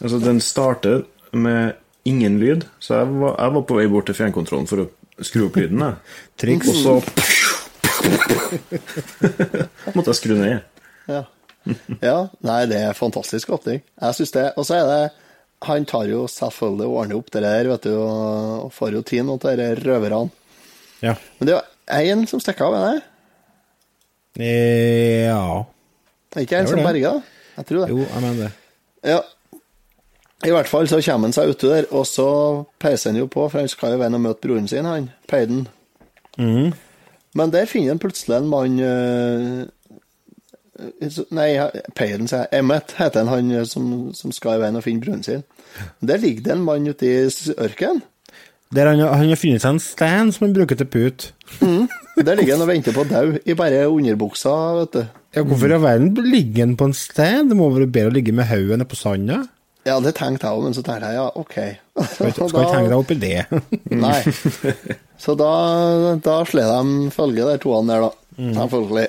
Altså, 0.02 0.18
den 0.18 0.40
starter 0.42 1.04
med 1.38 1.76
ingen 2.10 2.40
lyd, 2.42 2.64
så 2.82 2.96
jeg 3.04 3.10
var, 3.22 3.36
jeg 3.38 3.54
var 3.54 3.62
på 3.70 3.76
vei 3.78 3.84
bort 3.86 4.08
til 4.10 4.16
fjernkontrollen 4.18 4.66
for 4.66 4.82
å 4.82 4.86
skru 5.22 5.44
opp 5.46 5.60
lyden. 5.62 5.78
Jeg. 5.78 5.94
Triks. 6.42 6.72
Og 6.72 6.80
så 6.82 6.96
måtte 9.96 10.12
jeg 10.12 10.20
skru 10.20 10.36
ned. 10.38 10.62
Ja. 11.10 11.24
ja, 12.02 12.18
nei, 12.46 12.62
det 12.70 12.80
er 12.88 12.98
fantastisk 12.98 13.52
åpning. 13.54 13.82
Jeg 14.02 14.18
syns 14.18 14.34
det. 14.36 14.46
Og 14.58 14.66
så 14.68 14.80
er 14.80 14.88
det 14.90 15.02
Han 15.68 15.86
tar 15.86 16.08
jo 16.10 16.24
selvfølgelig 16.26 16.88
og 16.88 16.96
ordner 17.04 17.20
opp 17.20 17.28
det 17.34 17.44
der, 17.46 17.68
vet 17.70 17.84
du, 17.86 17.92
og 18.02 18.72
får 18.74 18.96
jo 18.98 19.02
tid 19.06 19.28
nå 19.28 19.36
til 19.44 19.60
disse 19.60 19.84
røverne. 19.86 20.32
Ja. 21.06 21.14
Men 21.38 21.48
det 21.50 21.54
er 21.54 21.60
jo 21.62 22.16
én 22.16 22.26
som 22.30 22.42
stikker 22.42 22.66
av, 22.66 22.78
er 22.80 22.88
det? 22.88 23.04
Ja. 25.28 25.44
Det 26.32 26.40
er 26.40 26.48
ikke 26.48 26.64
en 26.64 26.72
som 26.72 26.82
det. 26.82 26.88
berger 26.88 27.20
da? 27.20 27.22
Jeg 27.60 27.70
tror 27.70 27.84
det. 27.84 27.90
Jo, 27.94 28.02
jeg 28.08 28.24
mener 28.26 28.42
det. 28.42 28.52
Ja. 29.12 29.20
I 30.42 30.54
hvert 30.56 30.70
fall 30.72 30.88
så 30.90 30.98
kommer 31.06 31.30
han 31.30 31.36
seg 31.36 31.52
uti 31.54 31.70
der, 31.70 31.86
og 31.94 32.08
så 32.10 32.28
peiser 32.82 33.12
han 33.12 33.20
jo 33.22 33.28
på, 33.30 33.46
for 33.46 33.62
han 33.62 33.70
skal 33.70 33.94
jo 33.94 34.02
veien 34.02 34.18
og 34.18 34.24
møte 34.24 34.42
broren 34.42 34.70
sin, 34.72 34.88
han, 34.90 35.12
Peiden. 35.30 35.68
Mhm. 36.42 36.72
Men 37.36 37.54
der 37.54 37.70
finner 37.70 37.94
han 37.96 38.02
plutselig 38.02 38.38
en 38.38 38.50
mann 38.52 38.80
øh, 38.80 39.68
Nei, 41.32 41.50
Peiden, 41.96 42.26
sier 42.28 42.48
jeg. 42.48 42.60
Emmet 42.60 42.96
heter 42.98 43.22
han, 43.22 43.30
han 43.30 43.52
øh, 43.52 43.66
som, 43.70 43.86
som 44.18 44.32
skal 44.34 44.58
i 44.58 44.64
veien 44.64 44.80
og 44.80 44.84
finne 44.84 45.04
broren 45.04 45.24
sin. 45.24 45.44
Der 46.02 46.18
ligger 46.18 46.44
det 46.48 46.56
en 46.56 46.66
mann 46.66 46.88
ute 46.90 47.06
i 47.06 47.30
ørkenen. 47.62 48.02
Der 48.76 48.88
han, 48.88 49.00
han 49.00 49.30
har 49.30 49.36
funnet 49.40 49.62
seg 49.62 49.76
en 49.76 49.84
stand 49.84 50.32
som 50.32 50.48
han 50.48 50.56
bruker 50.56 50.80
til 50.80 50.88
put. 50.88 51.34
Der 51.62 52.36
ligger 52.36 52.56
han 52.56 52.64
og 52.64 52.70
venter 52.70 52.96
på 52.96 53.04
å 53.04 53.10
dø, 53.10 53.40
i 53.46 53.56
bare 53.58 53.88
underbuksa, 53.92 54.54
vet 54.80 54.94
du. 54.96 55.02
Ja, 55.36 55.44
hvorfor 55.48 55.72
i 55.72 55.76
all 55.76 55.84
verden 55.84 56.14
ligger 56.28 56.66
han 56.66 56.78
på 56.80 56.88
en 56.90 56.96
stand? 56.96 57.52
Det 57.52 57.58
må 57.60 57.70
være 57.72 57.92
bedre 57.92 58.12
å 58.12 58.16
ligge 58.16 58.36
med 58.36 58.48
hodet 58.50 58.80
nede 58.80 58.90
på 58.92 59.00
sanda. 59.00 59.42
Ja, 59.88 59.96
det 60.04 60.14
tenkte 60.18 60.46
jeg 60.46 60.58
òg, 60.58 60.66
men 60.68 60.76
så 60.78 60.84
tenkte 60.86 61.10
jeg 61.10 61.18
ja, 61.18 61.28
OK. 61.42 61.56
Skal 62.14 62.30
ikke 62.30 62.50
skal 62.52 62.66
ikke 62.68 62.76
henge 62.78 62.92
deg 62.92 63.00
opp 63.00 63.14
i 63.14 63.18
det. 63.22 63.40
Nei. 64.04 64.20
Så 65.22 65.34
da, 65.40 65.52
da 66.22 66.36
slår 66.46 66.70
de 66.70 67.10
følge, 67.16 67.48
de 67.50 67.58
toene 67.64 67.96
der, 67.96 68.06
da. 68.06 68.12
Selvfølgelig. 68.60 69.08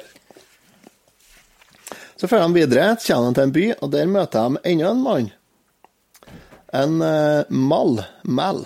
Så 2.16 2.28
drar 2.30 2.46
de 2.46 2.54
videre, 2.54 2.90
kommer 3.02 3.28
de 3.28 3.34
til 3.34 3.42
en 3.48 3.54
by, 3.56 3.64
og 3.82 3.92
der 3.92 4.10
møter 4.10 4.52
de 4.54 4.60
enda 4.72 4.90
en 4.92 5.02
mann. 5.02 5.30
En 6.72 7.00
uh, 7.02 7.50
Mal. 7.50 8.04
Mal. 8.24 8.62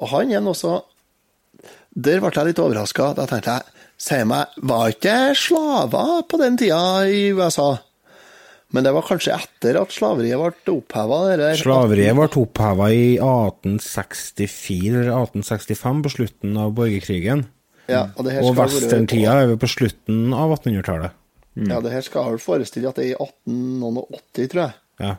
Og 0.00 0.08
han 0.10 0.32
er 0.32 0.48
også 0.48 0.80
Der 1.94 2.18
ble 2.22 2.32
jeg 2.34 2.48
litt 2.48 2.62
overraska. 2.62 3.12
Da 3.18 3.26
tenkte 3.28 3.58
jeg 3.58 3.76
Si 4.00 4.16
meg, 4.24 4.54
var 4.64 4.94
ikke 4.94 5.34
slaver 5.36 6.22
på 6.24 6.38
den 6.40 6.56
tida 6.56 7.04
i 7.04 7.26
USA? 7.36 7.74
Men 8.70 8.86
det 8.86 8.92
var 8.94 9.02
kanskje 9.02 9.34
etter 9.34 9.80
at 9.80 9.94
slaveriet 9.94 10.38
ble 10.38 10.74
oppheva? 10.76 11.22
Slaveriet 11.58 12.14
ble 12.14 12.28
oppheva 12.38 12.90
i 12.94 13.16
1864 13.18 15.00
eller 15.00 15.10
1865, 15.16 16.04
på 16.06 16.12
slutten 16.14 16.60
av 16.60 16.76
borgerkrigen. 16.76 17.48
Ja, 17.90 18.04
og 18.14 18.28
det 18.28 18.36
Og 18.46 18.54
westerntida 18.54 19.40
er 19.42 19.50
vi 19.50 19.58
på 19.58 19.70
slutten 19.70 20.30
av 20.36 20.54
1800-tallet. 20.60 21.16
Ja, 21.66 21.80
det 21.82 21.90
her 21.90 22.04
skal 22.06 22.30
vel 22.30 22.42
forestille 22.42 22.92
at 22.92 23.00
det 23.00 23.08
er 23.08 23.16
i 23.16 23.18
1880, 23.18 24.52
tror 24.52 24.62
jeg. 24.62 24.74
Ja. 25.02 25.16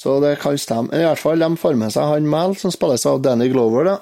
Så 0.00 0.16
det 0.24 0.38
kan 0.40 0.56
stemme. 0.56 0.96
I 0.96 1.04
hvert 1.04 1.20
fall, 1.20 1.42
de 1.44 1.56
får 1.60 1.76
med 1.76 1.92
seg 1.92 2.08
han 2.08 2.28
Mel, 2.32 2.54
som 2.56 2.72
spilles 2.72 3.04
av 3.04 3.20
Danny 3.20 3.50
Glover. 3.52 3.84
da. 3.84 3.98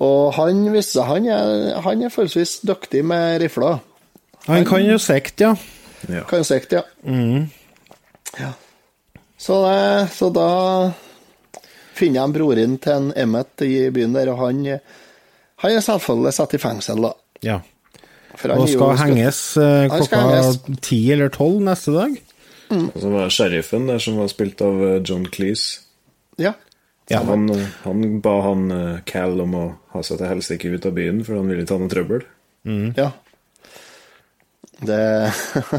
Og 0.00 0.32
han 0.38 0.64
viser 0.72 1.02
seg 1.02 1.10
han 1.10 1.28
er, 1.28 1.80
han 1.84 2.02
er 2.02 2.12
forholdsvis 2.14 2.62
dyktig 2.64 3.04
med 3.04 3.42
rifler. 3.44 3.82
Han 4.48 4.64
kan 4.68 4.84
jo 4.88 4.96
sikte, 5.00 5.50
ja. 5.50 5.54
Kan 6.28 6.40
jo 6.42 6.44
sikt, 6.48 6.72
ja. 6.76 6.82
ja. 8.38 8.52
Så, 9.38 9.56
det, 9.66 10.08
så 10.16 10.30
da 10.34 10.48
finner 11.94 12.26
de 12.26 12.38
broren 12.38 12.78
til 12.82 12.92
en 12.96 13.12
Emmet 13.16 13.62
i 13.66 13.88
byen 13.94 14.14
der, 14.16 14.30
og 14.32 14.40
han, 14.42 14.62
han 15.62 15.76
er 15.78 15.84
selvfølgelig 15.84 16.32
satt 16.36 16.54
i 16.56 16.60
fengsel, 16.62 17.02
da. 17.08 17.12
ja. 17.46 17.60
For 18.34 18.50
han 18.50 18.64
Og 18.64 18.66
jo- 18.66 18.80
skal 18.80 18.96
henges 18.98 19.40
eh, 19.62 19.84
klokka 19.92 20.78
ti 20.82 20.96
eller 21.14 21.28
tolv 21.30 21.60
neste 21.62 21.92
dag. 21.94 22.16
Og 22.74 22.96
så 22.98 23.10
var 23.12 23.28
sheriffen 23.30 23.84
der 23.86 24.00
som 24.02 24.16
var 24.18 24.26
spilt 24.32 24.58
av 24.66 24.80
eh, 24.82 24.96
John 25.06 25.22
Cleese. 25.30 25.84
Ja. 26.42 26.50
Ja. 27.12 27.20
Han, 27.28 27.44
han 27.84 28.02
ba 28.24 28.32
han 28.42 28.64
eh, 28.74 28.96
Cal 29.06 29.38
om 29.44 29.54
å 29.54 29.62
ha 29.92 30.02
seg 30.02 30.18
til 30.18 30.32
helsike 30.32 30.72
ut 30.74 30.88
av 30.90 30.96
byen, 30.96 31.20
for 31.22 31.38
han 31.38 31.46
ville 31.52 31.62
ikke 31.62 31.76
ha 31.78 31.84
noe 31.84 31.92
trøbbel. 31.94 32.24
ja. 32.98 33.12
Det 34.80 35.32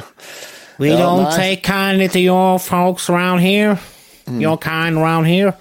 We 0.77 0.89
Ja, 0.91 0.97
don't 0.99 1.23
nei. 1.23 1.35
take 1.37 1.61
kindly 1.63 2.07
to 2.09 2.19
your 2.19 2.59
folks 2.59 3.09
around 3.09 3.39
here. 3.39 3.77
Your 4.27 4.57
kind 4.57 4.97
around 4.97 5.25
here. 5.25 5.53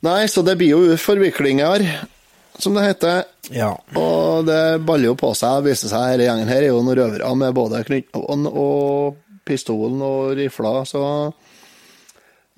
Nei, 0.00 0.28
så 0.28 0.42
det 0.42 0.54
blir 0.56 0.70
jo 0.72 0.96
forviklinger, 0.96 1.82
som 2.58 2.74
det 2.78 2.84
heter. 2.86 3.24
Ja. 3.52 3.74
Og 3.98 4.46
det 4.48 4.78
baller 4.86 5.10
jo 5.10 5.16
på 5.18 5.32
seg. 5.36 5.58
Det 5.60 5.72
viser 5.74 5.90
seg 5.92 6.06
hele 6.14 6.24
gjengen 6.28 6.48
her 6.48 6.62
er 6.62 6.70
jo 6.70 6.78
noen 6.80 6.96
røvere 6.96 7.32
med 7.36 7.56
både 7.58 7.82
knyttnålen 7.88 8.46
og 8.48 9.18
pistolen 9.48 10.00
og 10.06 10.32
rifla, 10.38 10.76
så 10.88 11.02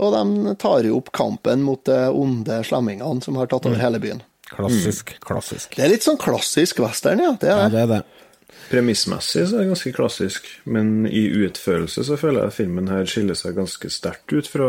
Og 0.03 0.09
de 0.15 0.55
tar 0.59 0.83
jo 0.87 0.97
opp 0.99 1.11
kampen 1.15 1.63
mot 1.63 1.79
de 1.87 1.97
onde 2.11 2.61
slemmingene 2.67 3.23
som 3.23 3.37
har 3.39 3.47
tatt 3.51 3.67
over 3.69 3.79
hele 3.79 4.01
byen. 4.03 4.23
Klassisk, 4.53 5.13
klassisk. 5.23 5.77
Det 5.79 5.85
er 5.85 5.93
litt 5.95 6.03
sånn 6.05 6.19
klassisk 6.21 6.81
western, 6.83 7.21
ja. 7.23 7.33
Det 7.41 7.49
er 7.53 7.61
det. 7.63 7.71
det 7.73 7.83
er 7.83 7.91
det. 7.93 8.01
Premissmessig 8.73 9.43
så 9.51 9.57
er 9.59 9.65
det 9.67 9.71
ganske 9.75 9.93
klassisk, 9.93 10.47
men 10.65 11.05
i 11.07 11.27
utførelse 11.45 12.05
så 12.09 12.17
føler 12.17 12.47
jeg 12.47 12.55
filmen 12.57 12.87
her 12.89 13.05
skiller 13.11 13.37
seg 13.37 13.57
ganske 13.59 13.91
sterkt 13.93 14.33
ut 14.33 14.49
fra 14.49 14.69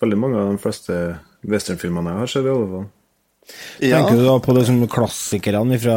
veldig 0.00 0.18
mange 0.20 0.40
av 0.40 0.52
de 0.54 0.60
fleste 0.62 0.96
westernfilmene 1.44 2.14
jeg 2.14 2.22
har 2.22 2.30
sett, 2.32 2.46
i 2.48 2.52
alle 2.54 2.70
fall. 2.70 2.86
Ja. 3.84 3.98
Tenker 3.98 4.16
du 4.16 4.24
da 4.24 4.38
på 4.40 4.54
det 4.56 4.62
som 4.70 4.78
klassikerne 4.88 5.76
fra, 5.82 5.96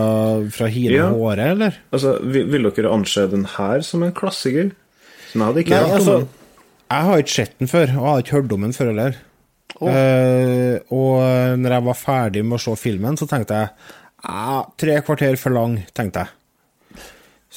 fra 0.51 0.67
Hine 0.73 0.97
Ja. 0.97 1.05
og 1.13 1.21
Håre, 1.29 1.45
eller? 1.53 1.77
Altså, 1.95 2.17
vil, 2.27 2.49
vil 2.51 2.67
dere 2.75 2.91
anse 2.91 3.23
den 3.31 3.45
her 3.53 3.85
som 3.88 4.03
en 4.03 4.11
klassiker? 4.17 4.73
Som 5.31 5.41
jeg 5.45 5.47
hadde 5.53 5.63
ikke 5.63 5.77
Nei, 5.77 5.79
hørt 5.79 5.93
om 5.93 5.95
altså, 6.01 6.17
den. 6.17 6.65
jeg 6.91 7.07
har 7.07 7.23
ikke 7.23 7.35
sett 7.38 7.55
den 7.61 7.71
før, 7.71 7.85
og 7.88 7.95
jeg 8.03 8.09
har 8.11 8.25
ikke 8.25 8.35
hørt 8.41 8.57
om 8.57 8.67
den 8.67 8.75
før 8.75 8.91
heller. 8.91 9.21
Eh, 9.77 10.75
og 10.91 11.57
når 11.61 11.77
jeg 11.77 11.85
var 11.88 11.97
ferdig 11.99 12.43
med 12.47 12.57
å 12.59 12.63
se 12.65 12.75
filmen, 12.81 13.17
så 13.19 13.27
tenkte 13.29 13.61
jeg 13.61 13.71
ah, 14.27 14.65
tre 14.79 14.99
kvarter 15.07 15.39
for 15.39 15.55
lang, 15.55 15.79
tenkte 15.95 16.25
jeg. 16.25 16.33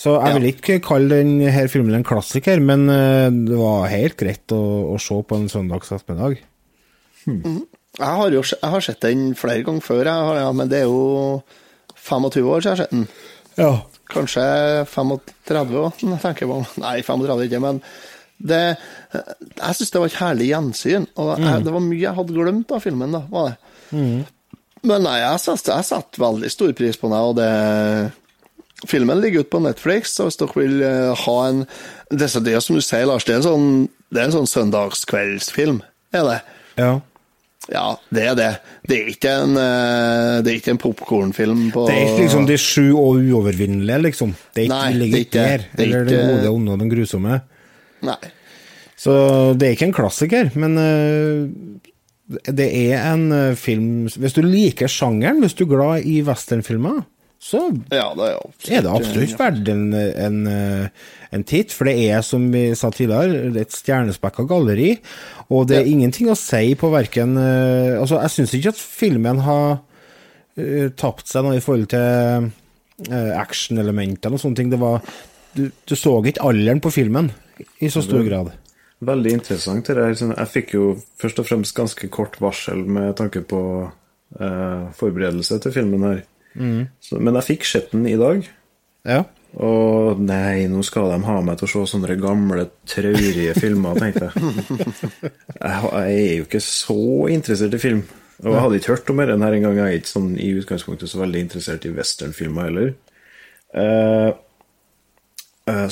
Så 0.00 0.14
jeg 0.16 0.36
vil 0.38 0.48
ikke 0.48 0.78
kalle 0.84 1.18
denne 1.20 1.66
filmen 1.68 1.98
en 1.98 2.06
klassiker, 2.06 2.62
men 2.64 2.86
eh, 2.88 3.28
det 3.28 3.58
var 3.58 3.90
helt 3.92 4.16
greit 4.20 4.54
å, 4.56 4.60
å 4.94 5.00
se 5.02 5.18
på 5.20 5.36
en 5.36 5.50
søndags 5.52 5.92
ettermiddag. 5.92 6.38
Jeg 8.00 8.14
har 8.20 8.32
jo 8.32 8.40
jeg 8.40 8.70
har 8.72 8.84
sett 8.86 9.02
den 9.04 9.34
flere 9.36 9.64
ganger 9.66 9.84
før, 9.84 10.06
jeg 10.08 10.28
har, 10.30 10.38
ja, 10.40 10.52
men 10.56 10.70
det 10.70 10.84
er 10.84 10.88
jo 10.88 11.42
25 12.00 12.48
år 12.48 12.64
siden 12.64 12.70
jeg 12.70 12.70
har 12.70 12.80
sett 12.80 12.94
den. 12.94 13.04
Ja. 13.58 13.72
Kanskje 14.10 14.44
35 14.88 15.76
år, 15.82 15.92
tenker 16.22 16.46
jeg 16.46 16.50
på. 16.50 16.60
Nei, 16.80 16.94
35 17.04 17.44
ikke, 17.46 17.60
men 17.66 17.82
det, 18.40 18.62
jeg 19.12 19.76
syns 19.76 19.92
det 19.92 20.00
var 20.00 20.08
et 20.08 20.20
herlig 20.22 20.48
gjensyn. 20.48 21.08
Og 21.20 21.34
jeg, 21.34 21.64
det 21.66 21.74
var 21.76 21.84
mye 21.84 22.00
jeg 22.06 22.16
hadde 22.16 22.36
glemt 22.38 22.72
av 22.72 22.84
filmen, 22.86 23.18
da. 23.18 23.20
var 23.28 23.50
det. 23.50 23.58
Men 24.80 25.04
nei, 25.04 25.18
jeg 25.20 25.44
setter, 25.44 25.76
jeg 25.76 25.88
setter 25.90 26.24
veldig 26.24 26.50
stor 26.54 26.72
pris 26.78 26.96
på 26.96 27.10
den, 27.12 27.20
og 27.20 27.36
det 27.36 27.50
Filmen 28.88 29.20
ligger 29.20 29.44
ute 29.44 29.52
på 29.52 29.60
Netflix, 29.64 30.14
så 30.16 30.28
hvis 30.28 30.38
dere 30.40 30.56
vil 30.56 30.80
eh, 30.86 31.24
ha 31.26 31.36
en 31.48 31.66
Det 32.10 32.30
det 32.46 32.56
som 32.64 32.78
du 32.78 32.82
sier, 32.82 33.06
Lars, 33.06 33.26
det 33.28 33.34
er 33.34 33.42
en 33.42 33.46
sånn, 33.46 33.68
det 34.10 34.22
er 34.22 34.30
en 34.30 34.36
sånn 34.40 34.50
søndagskveldsfilm, 34.50 35.82
er 36.16 36.26
det? 36.30 36.40
ja. 36.80 36.98
Ja, 37.70 38.00
det 38.10 38.22
er 38.24 38.36
det. 38.38 38.48
Det 38.88 38.96
er 38.96 39.08
ikke 39.12 39.32
en, 39.44 39.52
eh, 39.60 40.38
det 40.42 40.50
er 40.50 40.56
ikke 40.58 40.72
en 40.72 40.80
popkornfilm 40.80 41.66
på 41.74 41.84
Det 41.86 41.94
er 41.94 42.06
ikke 42.08 42.24
liksom 42.24 42.46
de 42.48 42.56
sju 42.58 42.86
og 42.96 43.20
uovervinnelige, 43.20 43.98
liksom. 44.08 44.32
Det 44.56 44.64
er 44.64 44.66
ikke, 44.66 44.78
Nei, 44.80 44.96
ligger 44.96 45.18
er 45.18 45.26
ikke 45.26 45.44
der. 45.44 45.66
det 45.76 45.84
er 45.84 45.86
Eller 45.86 46.08
det 46.08 46.20
gode, 46.24 46.54
onde 46.56 46.72
og 46.72 46.80
den 46.80 46.90
grusomme. 46.90 47.36
Nei. 48.08 48.16
Så 48.98 49.12
det 49.60 49.68
er 49.68 49.76
ikke 49.76 49.90
en 49.90 49.94
klassiker, 50.00 50.50
men 50.58 50.80
eh, 50.80 52.50
det 52.50 52.66
er 52.90 53.06
en 53.12 53.56
film 53.58 54.08
Hvis 54.08 54.36
du 54.36 54.42
liker 54.46 54.90
sjangeren, 54.90 55.40
hvis 55.44 55.54
du 55.58 55.64
er 55.66 55.72
glad 55.76 56.08
i 56.08 56.20
westernfilmer, 56.26 57.04
så 57.40 57.60
Ja, 57.88 58.10
det 58.14 58.26
er 58.28 58.76
er 58.76 58.82
det 58.84 58.90
absolutt 58.92 59.38
verdt 59.38 59.68
en, 59.72 59.94
en, 59.96 60.40
eh, 60.46 60.88
en 61.32 61.44
titt. 61.48 61.72
For 61.72 61.88
det 61.88 61.96
er, 62.10 62.20
som 62.20 62.50
vi 62.52 62.66
sa 62.76 62.90
tidligere, 62.92 63.54
et 63.56 63.72
stjernespekka 63.72 64.44
galleri. 64.48 64.98
Og 65.48 65.66
det 65.68 65.78
er 65.78 65.86
Ja. 65.86 65.92
ingenting 65.94 66.28
å 66.28 66.36
si 66.36 66.74
på 66.74 66.90
verken 66.92 67.36
eh, 67.40 67.96
Altså, 67.98 68.20
jeg 68.20 68.30
syns 68.30 68.54
ikke 68.54 68.74
at 68.74 68.76
filmen 68.76 69.40
har 69.40 69.80
uh, 70.58 70.88
tapt 70.96 71.28
seg 71.28 71.44
noe 71.44 71.56
i 71.56 71.64
forhold 71.64 71.88
til 71.88 72.50
uh, 73.08 73.32
actionelementene 73.40 74.36
og 74.36 74.40
sånne 74.42 74.56
ting. 74.56 74.70
Det 74.70 74.80
var 74.80 75.00
du, 75.56 75.70
du 75.86 75.94
så 75.96 76.18
ikke 76.22 76.44
alderen 76.44 76.80
på 76.80 76.92
filmen 76.92 77.30
i 77.80 77.88
så 77.88 78.02
stor 78.04 78.22
grad. 78.26 78.52
Veldig 79.00 79.32
interessant. 79.32 79.86
Det 79.86 79.96
der. 79.96 80.12
Sånn, 80.14 80.36
Jeg 80.36 80.52
fikk 80.52 80.74
jo 80.76 80.90
først 81.20 81.40
og 81.40 81.48
fremst 81.48 81.76
ganske 81.76 82.08
kort 82.12 82.36
varsel 82.40 82.84
med 82.84 83.16
tanke 83.16 83.40
på 83.48 83.62
uh, 83.88 84.82
forberedelse 84.92 85.58
til 85.64 85.72
filmen 85.72 86.04
her. 86.04 86.22
Så, 87.04 87.20
men 87.20 87.36
jeg 87.38 87.48
fikk 87.52 87.68
sett 87.68 87.92
den 87.94 88.08
i 88.10 88.16
dag. 88.20 88.48
Ja. 89.08 89.24
Og 89.58 90.20
nei, 90.22 90.68
nå 90.70 90.82
skal 90.86 91.10
de 91.10 91.18
ha 91.26 91.36
meg 91.42 91.58
til 91.58 91.66
å 91.66 91.70
se 91.72 91.84
sånne 91.94 92.16
gamle, 92.20 92.68
traurige 92.88 93.56
filmer, 93.58 93.98
tenkte 93.98 94.28
jeg. 94.28 94.52
jeg. 95.32 95.94
Er 96.00 96.34
jo 96.38 96.46
ikke 96.46 96.62
så 96.62 97.00
interessert 97.32 97.74
i 97.74 97.82
film. 97.82 98.04
Og 98.40 98.54
jeg 98.54 98.62
hadde 98.64 98.78
ikke 98.78 98.94
hørt 98.94 99.10
om 99.12 99.18
den 99.20 99.42
her 99.44 99.56
engang. 99.56 99.80
Jeg 99.80 99.86
er 99.86 99.98
ikke 99.98 100.14
sånn 100.14 100.30
i 100.40 100.52
utgangspunktet 100.56 101.10
så 101.10 101.20
veldig 101.20 101.42
interessert 101.46 101.84
i 101.84 101.92
westernfilmer 101.96 102.70
heller. 102.70 102.94
Uh, 103.70 104.30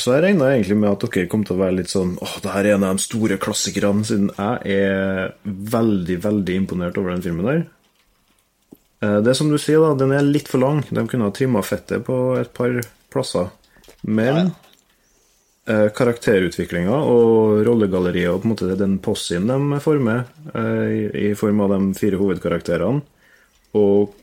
så 0.01 0.17
jeg 0.17 0.25
regna 0.25 0.49
egentlig 0.51 0.79
med 0.81 0.91
at 0.91 1.05
dere 1.05 1.29
kom 1.31 1.45
til 1.47 1.55
å 1.55 1.61
være 1.61 1.77
litt 1.77 1.93
sånn 1.93 2.17
Åh, 2.25 2.33
det 2.43 2.51
her 2.51 2.67
er 2.67 2.75
en 2.75 2.87
av 2.89 2.97
de 2.97 3.05
store 3.05 3.37
klassikerne, 3.39 4.03
siden 4.09 4.31
jeg 4.33 4.79
er 4.81 5.35
veldig, 5.45 6.17
veldig 6.25 6.57
imponert 6.65 6.99
over 6.99 7.15
den 7.15 7.23
filmen 7.27 7.47
der. 7.47 7.61
Eh, 9.01 9.19
Det 9.23 9.31
er 9.31 9.39
som 9.39 9.51
du 9.51 9.59
sier, 9.59 9.81
da, 9.83 9.95
den 9.95 10.13
er 10.13 10.27
litt 10.27 10.49
for 10.49 10.63
lang. 10.63 10.83
De 10.91 11.07
kunne 11.09 11.29
ha 11.29 11.35
trimma 11.35 11.63
fettet 11.63 12.05
på 12.07 12.39
et 12.41 12.53
par 12.55 12.81
plasser. 13.13 13.51
Men 14.03 14.53
eh, 15.69 15.89
karakterutviklinga 15.95 16.97
og 17.13 17.63
rollegalleriet 17.67 18.33
og 18.33 18.43
på 18.43 18.49
en 18.49 18.55
måte 18.55 18.79
den 18.79 18.99
possien 19.05 19.49
de 19.49 19.81
former, 19.85 20.25
eh, 20.55 21.09
i, 21.29 21.35
form 21.39 21.63
av 21.65 21.75
de 21.75 21.81
fire 21.99 22.21
hovedkarakterene, 22.21 23.03
og 23.79 24.15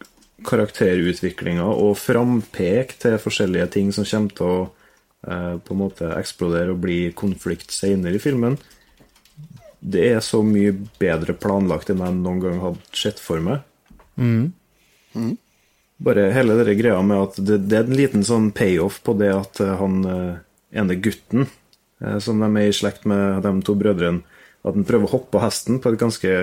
karakterutviklinga 0.45 1.65
og 1.65 1.95
frampek 1.99 2.97
til 2.99 3.19
forskjellige 3.21 3.67
ting 3.77 3.91
som 3.95 4.07
kommer 4.07 4.35
til 4.35 4.49
å 4.51 4.57
eh, 5.27 5.53
på 5.61 5.75
en 5.75 5.81
måte 5.81 6.09
eksplodere 6.17 6.73
og 6.73 6.81
bli 6.83 6.99
konflikt 7.17 7.71
senere 7.73 8.17
i 8.17 8.23
filmen, 8.23 8.57
det 9.85 10.07
er 10.15 10.21
så 10.25 10.41
mye 10.41 10.73
bedre 10.99 11.35
planlagt 11.37 11.91
enn 11.93 12.01
jeg 12.01 12.17
noen 12.17 12.41
gang 12.41 12.61
hadde 12.63 12.97
sett 12.97 13.21
for 13.21 13.43
meg. 13.43 13.61
Bare 16.05 16.27
hele 16.35 16.57
den 16.59 16.77
greia 16.77 16.99
med 17.07 17.21
at 17.29 17.37
det, 17.39 17.61
det 17.69 17.77
er 17.79 17.87
en 17.87 17.95
liten 17.95 18.25
sånn 18.27 18.49
payoff 18.55 18.99
på 19.05 19.15
det 19.19 19.31
at 19.31 19.61
eh, 19.63 19.75
han 19.79 20.01
eh, 20.03 20.33
ene 20.75 20.97
gutten, 20.99 21.45
eh, 22.03 22.17
som 22.23 22.41
de 22.43 22.49
er 22.51 22.67
i 22.67 22.75
slekt 22.75 23.07
med 23.07 23.45
de 23.45 23.53
to 23.63 23.77
brødrene, 23.79 24.25
at 24.65 24.75
han 24.75 24.87
prøver 24.87 25.07
å 25.07 25.13
hoppe 25.13 25.31
på 25.37 25.43
hesten 25.43 25.79
på 25.79 25.93
et 25.93 26.01
ganske 26.01 26.33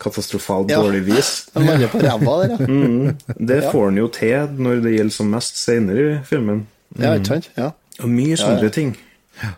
katastrofalt 0.00 0.70
Ja. 0.70 0.78
dårlig 0.84 1.02
vis. 1.08 1.32
Lander 1.58 1.90
på 1.90 2.00
ræva 2.04 2.36
der, 2.44 2.54
ja. 2.54 2.66
Mm. 2.70 3.16
Det 3.50 3.60
får 3.72 3.88
han 3.90 3.98
jo 3.98 4.06
til 4.14 4.54
når 4.62 4.84
det 4.86 4.94
gjelder 4.94 5.16
som 5.16 5.34
mest 5.34 5.58
seinere 5.58 6.06
i 6.06 6.18
filmen. 6.30 6.66
Ja, 6.96 7.16
ikke 7.18 7.34
sant? 7.34 7.50
Ja. 7.58 7.72
Og 8.00 8.08
mye 8.08 8.38
sånne 8.38 8.70
ja. 8.70 8.74
ting. 8.78 8.94
Ja. 9.42 9.52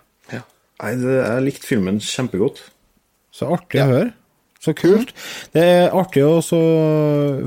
Nei, 0.82 0.96
det, 0.98 1.12
jeg 1.20 1.44
likte 1.46 1.68
filmen 1.68 2.00
kjempegodt. 2.02 2.64
Så 3.32 3.52
artig 3.54 3.84
å 3.84 3.90
høre. 3.92 4.10
Så 4.62 4.74
kult. 4.78 5.10
Det 5.54 5.62
er 5.62 5.96
artig 5.98 6.22
å 6.22 6.36
så 6.44 6.60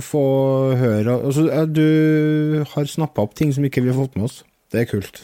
få 0.03 0.23
høre 0.75 1.13
altså, 1.15 1.45
Du 1.71 2.65
har 2.73 2.89
snappa 2.91 3.23
opp 3.23 3.37
ting 3.39 3.53
som 3.55 3.63
ikke 3.63 3.85
vi 3.85 3.93
har 3.93 3.99
fått 4.01 4.17
med 4.19 4.27
oss. 4.27 4.41
Det 4.73 4.83
er 4.83 4.89
kult. 4.89 5.21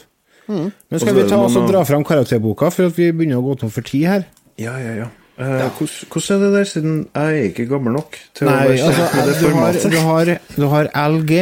Men 0.51 0.99
skal 0.99 1.15
vi 1.15 1.25
ta 1.29 1.39
og 1.39 1.67
dra 1.67 1.81
fram 1.87 2.03
karakterboka, 2.07 2.71
for 2.73 2.91
at 2.91 2.97
vi 2.97 3.11
begynner 3.15 3.39
å 3.39 3.45
gå 3.45 3.57
tom 3.61 3.71
for 3.73 3.85
tid 3.87 4.07
her? 4.07 4.23
Ja, 4.59 4.75
ja, 4.81 4.93
ja. 5.03 5.09
Eh, 5.41 5.67
hvordan, 5.73 6.07
hvordan 6.11 6.35
er 6.35 6.41
det 6.43 6.53
der, 6.53 6.69
siden 6.69 6.95
jeg 7.07 7.37
er 7.37 7.45
ikke 7.49 7.65
gammel 7.69 7.95
nok 7.95 8.17
til 8.37 8.47
å 8.47 8.51
Nei, 8.51 8.57
være 8.67 8.87
altså, 8.89 9.05
med 9.15 9.29
det 9.29 9.35
du 9.39 9.47
har, 9.55 9.77
du, 9.81 9.99
har, 10.05 10.31
du 10.57 10.65
har 10.73 10.89
LG, 11.15 11.37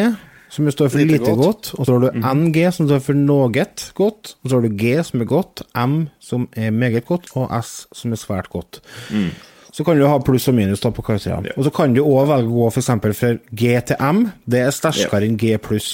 som 0.53 0.69
står 0.71 0.91
for 0.93 1.01
Lite 1.01 1.17
lite 1.17 1.33
godt. 1.33 1.41
godt, 1.41 1.71
og 1.75 1.85
så 1.85 1.95
har 1.95 2.05
du 2.05 2.21
NG, 2.21 2.59
som 2.73 2.87
står 2.89 3.01
for 3.05 3.17
noget 3.17 3.59
godt, 3.97 4.35
og 4.39 4.49
så 4.49 4.55
har 4.59 4.65
du 4.65 4.77
G, 4.79 4.93
som 5.05 5.25
er 5.25 5.29
godt, 5.29 5.63
M, 5.77 5.97
som 6.23 6.47
er 6.57 6.71
meget 6.73 7.05
godt, 7.09 7.29
og 7.35 7.51
S, 7.59 7.73
som 7.93 8.13
er 8.15 8.21
svært 8.21 8.49
godt. 8.53 8.81
Så 9.71 9.83
kan 9.85 9.99
du 9.99 10.05
ha 10.09 10.17
pluss 10.25 10.47
og 10.49 10.55
minus 10.57 10.81
da 10.81 10.89
på 10.91 11.03
karakterene. 11.05 11.51
Ja. 11.51 11.57
Og 11.57 11.65
så 11.67 11.71
kan 11.75 11.93
du 11.93 12.01
òg 12.01 12.25
velge 12.31 12.49
å 12.49 12.55
gå 12.63 12.69
for 12.73 12.81
eksempel 12.81 13.13
fra 13.13 13.33
G 13.53 13.75
til 13.85 13.99
M. 14.01 14.23
Det 14.49 14.63
er 14.65 14.71
sterkere 14.73 15.27
enn 15.29 15.37
G 15.37 15.57
pluss. 15.61 15.91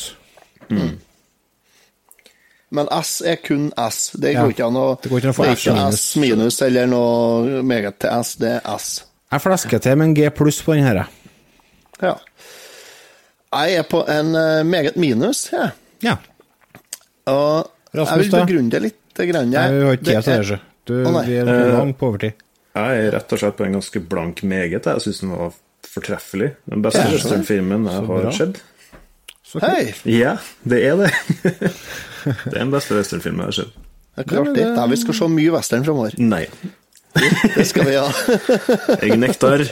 Men 2.75 2.87
S 2.91 3.21
er 3.25 3.35
kun 3.43 3.69
S. 3.79 4.11
Det 4.19 4.33
Ja. 4.33 4.43
går 4.43 4.53
ikke 4.55 4.65
an 4.67 4.75
å 4.79 4.85
Det 5.01 5.09
går 5.11 5.19
ikke 5.19 5.27
an 5.29 5.35
å 5.35 5.39
få 5.39 5.45
S 5.51 5.65
minus. 5.67 5.99
S 5.99 6.15
minus 6.15 6.61
eller 6.61 6.87
noe 6.87 7.61
meget 7.63 7.99
til 7.99 8.09
S. 8.09 8.35
Det 8.35 8.51
er 8.55 8.61
S. 8.75 9.03
Jeg 9.31 9.41
flesker 9.41 9.79
til 9.81 9.95
med 9.97 10.07
en 10.07 10.13
G 10.15 10.29
pluss 10.29 10.61
på 10.61 10.73
den 10.75 10.83
her. 10.83 11.07
Ja. 12.01 12.15
Jeg 13.53 13.75
er 13.79 13.83
på 13.83 14.03
en 14.09 14.35
eh, 14.35 14.63
meget 14.63 14.95
minus, 14.97 15.49
jeg. 15.51 15.71
Ja. 16.01 16.17
Og 17.27 17.69
jeg 17.93 18.19
vil 18.19 18.31
begrunne 18.31 18.69
det 18.71 18.81
litt. 18.81 18.95
Grann. 19.15 19.51
Jeg 19.53 19.61
har 19.61 19.93
ikke 19.95 20.03
tid 20.03 20.23
til 20.23 20.33
det, 20.37 20.45
så. 20.45 20.57
Du, 20.85 20.93
Å, 21.07 21.21
vi 21.25 21.37
er 21.39 21.45
langt 21.45 21.97
på 21.97 22.09
overtid. 22.09 22.33
Jeg 22.75 23.05
er 23.05 23.13
rett 23.15 23.31
og 23.31 23.39
slett 23.39 23.55
på 23.55 23.63
en 23.63 23.77
ganske 23.77 24.01
blank 24.03 24.41
meget. 24.43 24.87
Jeg 24.89 25.03
syns 25.03 25.21
den 25.23 25.31
var 25.31 25.53
fortreffelig. 25.87 26.51
Den 26.67 26.83
beste 26.83 27.05
Ja, 27.05 27.11
westernfilmen 27.13 27.87
jeg 27.87 28.07
har 28.09 28.31
sett. 28.35 28.61
Hei! 29.63 29.93
Ja, 30.11 30.35
det 30.67 30.81
er 30.83 30.97
det. 30.99 31.11
det 31.45 32.51
er 32.51 32.59
den 32.59 32.73
beste 32.73 32.97
westernfilmen 32.97 33.45
jeg 33.45 33.53
har 33.53 33.57
sett. 33.61 33.77
Det 34.15 34.25
er 34.27 34.41
artig. 34.41 34.65
Nei, 34.75 34.87
vi 34.91 34.99
skal 34.99 35.17
se 35.21 35.29
mye 35.31 35.53
western 35.55 35.87
framover. 35.87 36.17
Nei. 36.19 36.45
Det 37.55 37.63
skal 37.67 37.87
vi 37.87 37.95
ha. 37.95 38.09
Jeg 39.05 39.19
nektar. 39.19 39.63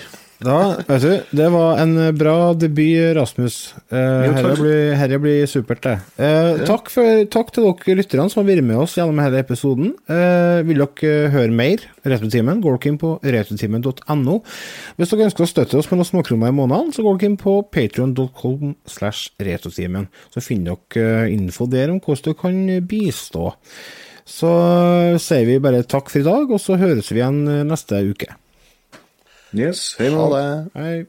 Da, 0.44 0.58
vet 0.88 1.04
du, 1.04 1.38
det 1.38 1.48
var 1.54 1.80
en 1.84 1.94
bra 2.18 2.54
debut, 2.58 3.14
Rasmus. 3.16 3.76
Eh, 3.94 4.34
herre, 4.34 4.56
blir, 4.58 5.20
blir 5.22 5.46
supert, 5.48 5.84
det. 5.86 5.96
Eh, 6.18 6.64
takk, 6.68 6.90
for, 6.92 7.24
takk 7.32 7.54
til 7.56 7.70
dere 7.70 7.98
lytterne 8.02 8.26
som 8.32 8.42
har 8.42 8.50
vært 8.50 8.66
med 8.68 8.82
oss 8.82 8.98
gjennom 8.98 9.22
hele 9.24 9.40
episoden. 9.44 9.94
Eh, 10.10 10.60
vil 10.68 10.84
dere 10.84 11.32
høre 11.34 11.54
mer 11.54 11.86
Retrotimen, 12.04 12.60
går 12.60 12.76
dere 12.76 12.92
inn 12.92 13.00
på 13.00 13.14
retrotimen.no. 13.24 14.38
Hvis 14.98 15.14
dere 15.14 15.28
ønsker 15.30 15.46
å 15.46 15.48
støtte 15.48 15.80
oss 15.80 15.88
med 15.88 16.02
noen 16.02 16.10
småkroner 16.10 16.52
i 16.52 16.58
måneden, 16.58 16.92
så 16.92 17.06
går 17.06 17.20
dere 17.22 17.32
inn 17.32 17.40
på 17.40 17.56
patreon.com 17.72 18.74
slash 18.92 19.32
retrotimen. 19.40 20.10
Så 20.34 20.44
finner 20.44 20.76
dere 20.92 21.28
eh, 21.30 21.36
info 21.38 21.70
der 21.72 21.94
om 21.94 22.02
hvordan 22.04 22.28
dere 22.28 22.42
kan 22.42 22.88
bistå. 22.90 23.54
Så 24.28 24.52
sier 25.20 25.48
vi 25.48 25.60
bare 25.64 25.84
takk 25.88 26.12
for 26.12 26.20
i 26.20 26.28
dag, 26.28 26.52
og 26.52 26.60
så 26.64 26.80
høres 26.80 27.12
vi 27.12 27.22
igjen 27.22 27.44
eh, 27.48 27.68
neste 27.68 28.04
uke. 28.12 28.34
Yes, 29.54 29.96
hei. 30.00 30.10
Ha 30.10 30.30
det. 30.34 30.70
Hei. 30.74 31.06